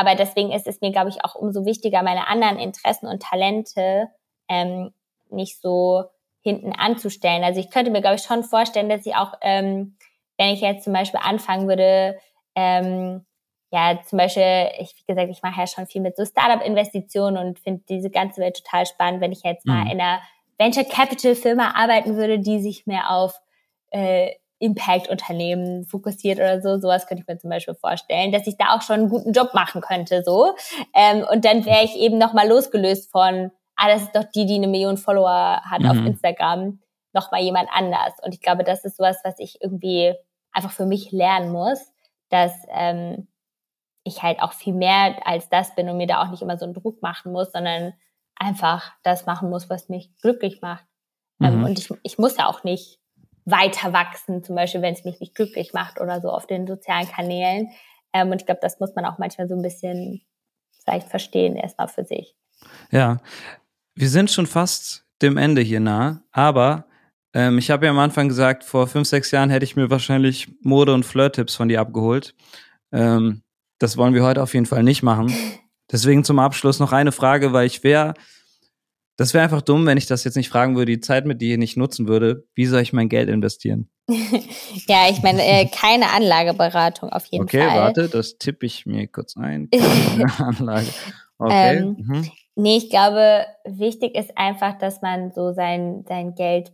Aber 0.00 0.14
deswegen 0.14 0.50
ist 0.50 0.66
es 0.66 0.80
mir, 0.80 0.92
glaube 0.92 1.10
ich, 1.10 1.22
auch 1.26 1.34
umso 1.34 1.66
wichtiger, 1.66 2.02
meine 2.02 2.26
anderen 2.26 2.58
Interessen 2.58 3.06
und 3.06 3.22
Talente 3.22 4.08
ähm, 4.48 4.94
nicht 5.28 5.60
so 5.60 6.04
hinten 6.40 6.72
anzustellen. 6.72 7.44
Also 7.44 7.60
ich 7.60 7.70
könnte 7.70 7.90
mir, 7.90 8.00
glaube 8.00 8.16
ich, 8.16 8.22
schon 8.22 8.42
vorstellen, 8.42 8.88
dass 8.88 9.04
ich 9.04 9.14
auch, 9.14 9.34
ähm, 9.42 9.98
wenn 10.38 10.54
ich 10.54 10.62
jetzt 10.62 10.84
zum 10.84 10.94
Beispiel 10.94 11.20
anfangen 11.22 11.68
würde, 11.68 12.18
ähm, 12.54 13.26
ja, 13.70 14.00
zum 14.06 14.16
Beispiel, 14.16 14.70
ich, 14.78 14.94
wie 14.96 15.04
gesagt, 15.06 15.30
ich 15.30 15.42
mache 15.42 15.60
ja 15.60 15.66
schon 15.66 15.86
viel 15.86 16.00
mit 16.00 16.16
so 16.16 16.24
Startup-Investitionen 16.24 17.36
und 17.36 17.58
finde 17.58 17.84
diese 17.86 18.08
ganze 18.08 18.40
Welt 18.40 18.56
total 18.64 18.86
spannend, 18.86 19.20
wenn 19.20 19.32
ich 19.32 19.42
jetzt 19.42 19.66
mhm. 19.66 19.74
mal 19.74 19.82
in 19.82 20.00
einer 20.00 20.22
Venture 20.56 20.84
Capital 20.84 21.34
Firma 21.34 21.72
arbeiten 21.74 22.16
würde, 22.16 22.38
die 22.38 22.58
sich 22.58 22.86
mehr 22.86 23.10
auf 23.10 23.38
äh, 23.90 24.30
Impact-Unternehmen 24.60 25.84
fokussiert 25.86 26.38
oder 26.38 26.60
so. 26.60 26.78
Sowas 26.78 27.06
könnte 27.06 27.22
ich 27.22 27.28
mir 27.28 27.38
zum 27.38 27.50
Beispiel 27.50 27.74
vorstellen, 27.74 28.30
dass 28.30 28.46
ich 28.46 28.56
da 28.56 28.76
auch 28.76 28.82
schon 28.82 29.00
einen 29.00 29.08
guten 29.08 29.32
Job 29.32 29.54
machen 29.54 29.80
könnte, 29.80 30.22
so. 30.22 30.54
Ähm, 30.94 31.26
und 31.30 31.44
dann 31.44 31.64
wäre 31.64 31.84
ich 31.84 31.96
eben 31.96 32.18
nochmal 32.18 32.48
losgelöst 32.48 33.10
von, 33.10 33.50
ah, 33.76 33.88
das 33.88 34.02
ist 34.02 34.14
doch 34.14 34.24
die, 34.24 34.46
die 34.46 34.56
eine 34.56 34.68
Million 34.68 34.98
Follower 34.98 35.62
hat 35.64 35.80
mhm. 35.80 35.90
auf 35.90 35.96
Instagram, 35.96 36.80
nochmal 37.12 37.40
jemand 37.40 37.68
anders. 37.72 38.12
Und 38.22 38.34
ich 38.34 38.40
glaube, 38.40 38.62
das 38.62 38.84
ist 38.84 38.98
sowas, 38.98 39.18
was 39.24 39.38
ich 39.38 39.60
irgendwie 39.62 40.14
einfach 40.52 40.70
für 40.70 40.86
mich 40.86 41.10
lernen 41.10 41.50
muss, 41.50 41.80
dass 42.28 42.52
ähm, 42.70 43.28
ich 44.04 44.22
halt 44.22 44.40
auch 44.40 44.52
viel 44.52 44.74
mehr 44.74 45.26
als 45.26 45.48
das 45.48 45.74
bin 45.74 45.88
und 45.88 45.96
mir 45.96 46.06
da 46.06 46.22
auch 46.22 46.30
nicht 46.30 46.42
immer 46.42 46.58
so 46.58 46.64
einen 46.64 46.74
Druck 46.74 47.02
machen 47.02 47.32
muss, 47.32 47.50
sondern 47.52 47.94
einfach 48.36 48.92
das 49.02 49.26
machen 49.26 49.50
muss, 49.50 49.70
was 49.70 49.88
mich 49.88 50.14
glücklich 50.18 50.60
macht. 50.60 50.84
Ähm, 51.40 51.54
mhm. 51.54 51.58
Ähm, 51.58 51.64
und 51.64 51.78
ich, 51.78 51.90
ich 52.02 52.18
muss 52.18 52.36
ja 52.36 52.46
auch 52.46 52.62
nicht 52.62 52.99
weiter 53.50 53.92
wachsen, 53.92 54.42
zum 54.42 54.56
Beispiel, 54.56 54.82
wenn 54.82 54.94
es 54.94 55.04
mich 55.04 55.20
nicht 55.20 55.34
glücklich 55.34 55.72
macht 55.72 56.00
oder 56.00 56.20
so 56.20 56.30
auf 56.30 56.46
den 56.46 56.66
sozialen 56.66 57.08
Kanälen. 57.08 57.68
Ähm, 58.12 58.30
und 58.30 58.40
ich 58.40 58.46
glaube, 58.46 58.60
das 58.62 58.80
muss 58.80 58.94
man 58.94 59.04
auch 59.04 59.18
manchmal 59.18 59.48
so 59.48 59.54
ein 59.54 59.62
bisschen 59.62 60.22
vielleicht 60.82 61.08
verstehen, 61.08 61.56
erstmal 61.56 61.88
für 61.88 62.04
sich. 62.04 62.34
Ja, 62.90 63.18
wir 63.94 64.08
sind 64.08 64.30
schon 64.30 64.46
fast 64.46 65.04
dem 65.22 65.36
Ende 65.36 65.62
hier 65.62 65.80
nah, 65.80 66.22
aber 66.32 66.86
ähm, 67.34 67.58
ich 67.58 67.70
habe 67.70 67.86
ja 67.86 67.92
am 67.92 67.98
Anfang 67.98 68.28
gesagt, 68.28 68.64
vor 68.64 68.86
fünf, 68.86 69.06
sechs 69.06 69.30
Jahren 69.30 69.50
hätte 69.50 69.64
ich 69.64 69.76
mir 69.76 69.90
wahrscheinlich 69.90 70.48
Mode- 70.62 70.94
und 70.94 71.04
Flirt-Tipps 71.04 71.54
von 71.54 71.68
dir 71.68 71.80
abgeholt. 71.80 72.34
Ähm, 72.92 73.42
das 73.78 73.96
wollen 73.96 74.14
wir 74.14 74.24
heute 74.24 74.42
auf 74.42 74.54
jeden 74.54 74.66
Fall 74.66 74.82
nicht 74.82 75.02
machen. 75.02 75.32
Deswegen 75.92 76.24
zum 76.24 76.38
Abschluss 76.38 76.78
noch 76.78 76.92
eine 76.92 77.12
Frage, 77.12 77.52
weil 77.52 77.66
ich 77.66 77.82
wäre, 77.82 78.14
das 79.16 79.34
wäre 79.34 79.44
einfach 79.44 79.62
dumm, 79.62 79.86
wenn 79.86 79.98
ich 79.98 80.06
das 80.06 80.24
jetzt 80.24 80.36
nicht 80.36 80.48
fragen 80.48 80.76
würde, 80.76 80.92
die 80.92 81.00
Zeit 81.00 81.26
mit 81.26 81.40
dir 81.40 81.58
nicht 81.58 81.76
nutzen 81.76 82.08
würde. 82.08 82.46
Wie 82.54 82.66
soll 82.66 82.80
ich 82.80 82.92
mein 82.92 83.08
Geld 83.08 83.28
investieren? 83.28 83.90
ja, 84.08 85.08
ich 85.10 85.22
meine, 85.22 85.44
äh, 85.44 85.66
keine 85.66 86.10
Anlageberatung 86.10 87.10
auf 87.10 87.26
jeden 87.26 87.44
okay, 87.44 87.58
Fall. 87.58 87.68
Okay, 87.68 87.78
warte, 87.78 88.08
das 88.08 88.38
tippe 88.38 88.66
ich 88.66 88.86
mir 88.86 89.06
kurz 89.08 89.36
ein. 89.36 89.68
Keine 89.70 90.38
Anlage. 90.38 90.88
Okay. 91.38 91.76
Ähm, 91.76 91.96
mhm. 91.98 92.30
Nee, 92.56 92.76
ich 92.76 92.90
glaube, 92.90 93.46
wichtig 93.64 94.14
ist 94.14 94.36
einfach, 94.36 94.76
dass 94.78 95.00
man 95.02 95.32
so 95.32 95.52
sein, 95.52 96.04
sein 96.06 96.34
Geld 96.34 96.72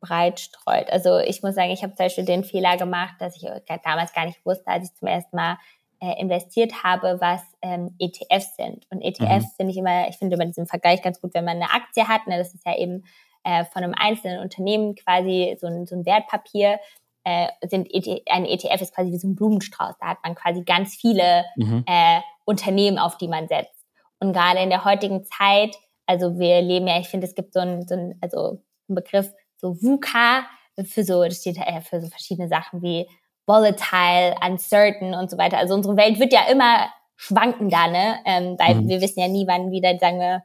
breit 0.00 0.38
streut. 0.38 0.90
Also 0.90 1.18
ich 1.18 1.42
muss 1.42 1.54
sagen, 1.54 1.70
ich 1.70 1.82
habe 1.82 1.94
zum 1.94 2.04
Beispiel 2.04 2.24
den 2.24 2.44
Fehler 2.44 2.76
gemacht, 2.76 3.14
dass 3.18 3.36
ich 3.36 3.48
damals 3.84 4.12
gar 4.12 4.26
nicht 4.26 4.44
wusste, 4.44 4.66
als 4.66 4.90
ich 4.90 4.94
zum 4.96 5.08
ersten 5.08 5.34
Mal 5.34 5.56
äh, 6.00 6.20
investiert 6.20 6.82
habe, 6.82 7.18
was 7.20 7.40
ähm, 7.62 7.94
ETFs 7.98 8.56
sind. 8.56 8.86
Und 8.90 9.00
ETFs 9.00 9.44
mhm. 9.44 9.50
finde 9.56 9.72
ich 9.72 9.78
immer, 9.78 10.08
ich 10.08 10.16
finde 10.16 10.36
immer 10.36 10.46
diesen 10.46 10.66
Vergleich 10.66 11.02
ganz 11.02 11.20
gut, 11.20 11.34
wenn 11.34 11.44
man 11.44 11.56
eine 11.56 11.70
Aktie 11.70 12.06
hat. 12.08 12.26
Ne, 12.26 12.38
das 12.38 12.54
ist 12.54 12.66
ja 12.66 12.76
eben 12.76 13.04
äh, 13.44 13.64
von 13.66 13.82
einem 13.82 13.94
einzelnen 13.96 14.40
Unternehmen 14.40 14.94
quasi 14.94 15.56
so 15.60 15.66
ein, 15.66 15.86
so 15.86 15.96
ein 15.96 16.06
Wertpapier. 16.06 16.78
Äh, 17.24 17.48
sind 17.68 17.88
ETF, 17.92 18.22
ein 18.26 18.44
ETF 18.44 18.82
ist 18.82 18.94
quasi 18.94 19.10
wie 19.10 19.18
so 19.18 19.28
ein 19.28 19.34
Blumenstrauß. 19.34 19.94
Da 19.98 20.08
hat 20.08 20.18
man 20.22 20.34
quasi 20.34 20.62
ganz 20.62 20.94
viele 20.94 21.44
mhm. 21.56 21.84
äh, 21.86 22.20
Unternehmen, 22.44 22.98
auf 22.98 23.16
die 23.16 23.28
man 23.28 23.48
setzt. 23.48 23.84
Und 24.20 24.32
gerade 24.32 24.60
in 24.60 24.70
der 24.70 24.84
heutigen 24.84 25.24
Zeit, 25.24 25.76
also 26.06 26.38
wir 26.38 26.60
leben 26.60 26.86
ja, 26.86 26.98
ich 26.98 27.08
finde, 27.08 27.26
es 27.26 27.34
gibt 27.34 27.54
so 27.54 27.60
ein, 27.60 27.86
so 27.86 27.94
ein 27.94 28.18
also 28.20 28.62
ein 28.88 28.94
Begriff, 28.94 29.32
so 29.56 29.80
VUCA, 29.80 30.44
für 30.82 31.04
so, 31.04 31.22
das 31.22 31.38
steht 31.38 31.58
äh, 31.58 31.80
für 31.80 32.00
so 32.00 32.08
verschiedene 32.08 32.48
Sachen 32.48 32.82
wie 32.82 33.06
volatile, 33.46 34.34
uncertain 34.46 35.14
und 35.14 35.30
so 35.30 35.38
weiter. 35.38 35.58
Also 35.58 35.74
unsere 35.74 35.96
Welt 35.96 36.18
wird 36.18 36.32
ja 36.32 36.46
immer 36.50 36.88
schwankender, 37.16 37.88
ne? 37.88 38.18
Ähm, 38.24 38.56
weil 38.58 38.76
mhm. 38.76 38.88
wir 38.88 39.00
wissen 39.00 39.20
ja 39.20 39.28
nie, 39.28 39.46
wann 39.46 39.70
wieder, 39.70 39.96
sagen 39.98 40.18
wir, 40.18 40.42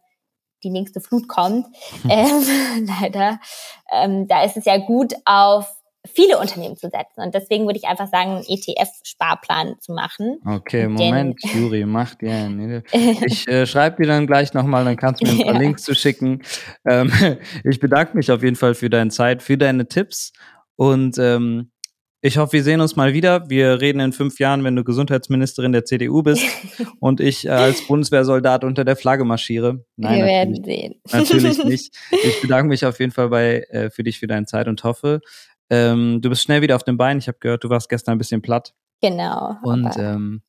die 0.63 0.69
nächste 0.69 1.01
Flut 1.01 1.27
kommt. 1.27 1.65
ähm, 2.09 2.87
leider. 3.01 3.39
Ähm, 3.91 4.27
da 4.27 4.43
ist 4.43 4.57
es 4.57 4.65
ja 4.65 4.77
gut, 4.77 5.13
auf 5.25 5.67
viele 6.05 6.39
Unternehmen 6.39 6.77
zu 6.77 6.89
setzen. 6.89 7.21
Und 7.21 7.35
deswegen 7.35 7.65
würde 7.65 7.77
ich 7.77 7.87
einfach 7.87 8.07
sagen, 8.07 8.31
einen 8.31 8.45
ETF-Sparplan 8.47 9.75
zu 9.79 9.93
machen. 9.93 10.39
Okay, 10.45 10.87
Moment, 10.87 11.37
Juri, 11.53 11.85
mach 11.85 12.15
dir 12.15 12.31
einen. 12.31 12.83
Ich 12.93 13.47
äh, 13.47 13.65
schreibe 13.65 14.01
dir 14.01 14.07
dann 14.07 14.25
gleich 14.25 14.53
nochmal, 14.53 14.85
dann 14.85 14.95
kannst 14.95 15.21
du 15.21 15.25
mir 15.27 15.39
ein 15.39 15.45
paar 15.45 15.53
ja. 15.55 15.59
Links 15.59 15.83
zu 15.83 15.93
schicken. 15.95 16.41
Ähm, 16.85 17.11
ich 17.63 17.79
bedanke 17.79 18.15
mich 18.15 18.31
auf 18.31 18.43
jeden 18.43 18.55
Fall 18.55 18.75
für 18.75 18.89
deine 18.89 19.09
Zeit, 19.09 19.43
für 19.43 19.57
deine 19.57 19.87
Tipps 19.87 20.31
und 20.77 21.17
ähm, 21.17 21.71
ich 22.21 22.37
hoffe, 22.37 22.53
wir 22.53 22.63
sehen 22.63 22.81
uns 22.81 22.95
mal 22.95 23.13
wieder. 23.13 23.49
Wir 23.49 23.79
reden 23.79 23.99
in 24.01 24.11
fünf 24.11 24.39
Jahren, 24.39 24.63
wenn 24.63 24.75
du 24.75 24.83
Gesundheitsministerin 24.83 25.71
der 25.71 25.85
CDU 25.85 26.21
bist 26.21 26.43
und 26.99 27.21
ich 27.21 27.49
als 27.49 27.87
Bundeswehrsoldat 27.87 28.63
unter 28.63 28.83
der 28.83 28.95
Flagge 28.95 29.23
marschiere. 29.23 29.85
Nein, 29.95 30.19
wir 30.19 30.25
werden 30.25 30.63
sehen. 30.63 30.95
Natürlich 31.11 31.63
nicht. 31.63 31.95
Ich 32.11 32.41
bedanke 32.41 32.67
mich 32.67 32.85
auf 32.85 32.99
jeden 32.99 33.11
Fall 33.11 33.29
bei, 33.29 33.61
äh, 33.69 33.89
für 33.89 34.03
dich 34.03 34.19
für 34.19 34.27
deine 34.27 34.45
Zeit 34.45 34.67
und 34.67 34.83
hoffe, 34.83 35.21
ähm, 35.69 36.19
du 36.21 36.29
bist 36.29 36.43
schnell 36.43 36.61
wieder 36.61 36.75
auf 36.75 36.83
den 36.83 36.97
Beinen. 36.97 37.19
Ich 37.19 37.27
habe 37.27 37.37
gehört, 37.39 37.63
du 37.63 37.69
warst 37.69 37.89
gestern 37.89 38.13
ein 38.13 38.17
bisschen 38.17 38.41
platt. 38.41 38.73
Genau. 39.01 39.55
Und 39.63 39.89
ähm, 39.97 40.41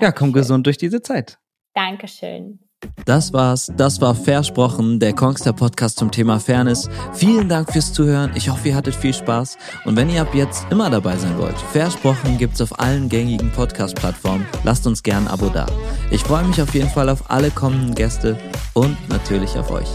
ja, 0.00 0.10
komm 0.10 0.32
gesund 0.32 0.66
durch 0.66 0.78
diese 0.78 1.02
Zeit. 1.02 1.38
Dankeschön. 1.74 2.65
Das 3.04 3.32
war's. 3.32 3.70
Das 3.76 4.00
war 4.00 4.14
Versprochen, 4.14 4.98
der 4.98 5.12
Kongster 5.12 5.52
Podcast 5.52 5.98
zum 5.98 6.10
Thema 6.10 6.40
Fairness. 6.40 6.88
Vielen 7.12 7.48
Dank 7.48 7.72
fürs 7.72 7.92
Zuhören. 7.92 8.32
Ich 8.34 8.48
hoffe, 8.48 8.68
ihr 8.68 8.74
hattet 8.74 8.96
viel 8.96 9.14
Spaß. 9.14 9.56
Und 9.84 9.96
wenn 9.96 10.10
ihr 10.10 10.22
ab 10.22 10.34
jetzt 10.34 10.66
immer 10.70 10.90
dabei 10.90 11.16
sein 11.16 11.38
wollt, 11.38 11.56
Versprochen 11.72 12.36
gibt's 12.36 12.60
auf 12.60 12.78
allen 12.80 13.08
gängigen 13.08 13.52
Podcast-Plattformen. 13.52 14.46
Lasst 14.64 14.86
uns 14.86 15.02
gern 15.02 15.24
ein 15.24 15.28
Abo 15.28 15.48
da. 15.48 15.66
Ich 16.10 16.22
freue 16.22 16.44
mich 16.44 16.60
auf 16.60 16.74
jeden 16.74 16.90
Fall 16.90 17.08
auf 17.08 17.30
alle 17.30 17.50
kommenden 17.50 17.94
Gäste 17.94 18.36
und 18.74 18.96
natürlich 19.08 19.56
auf 19.56 19.70
euch. 19.70 19.88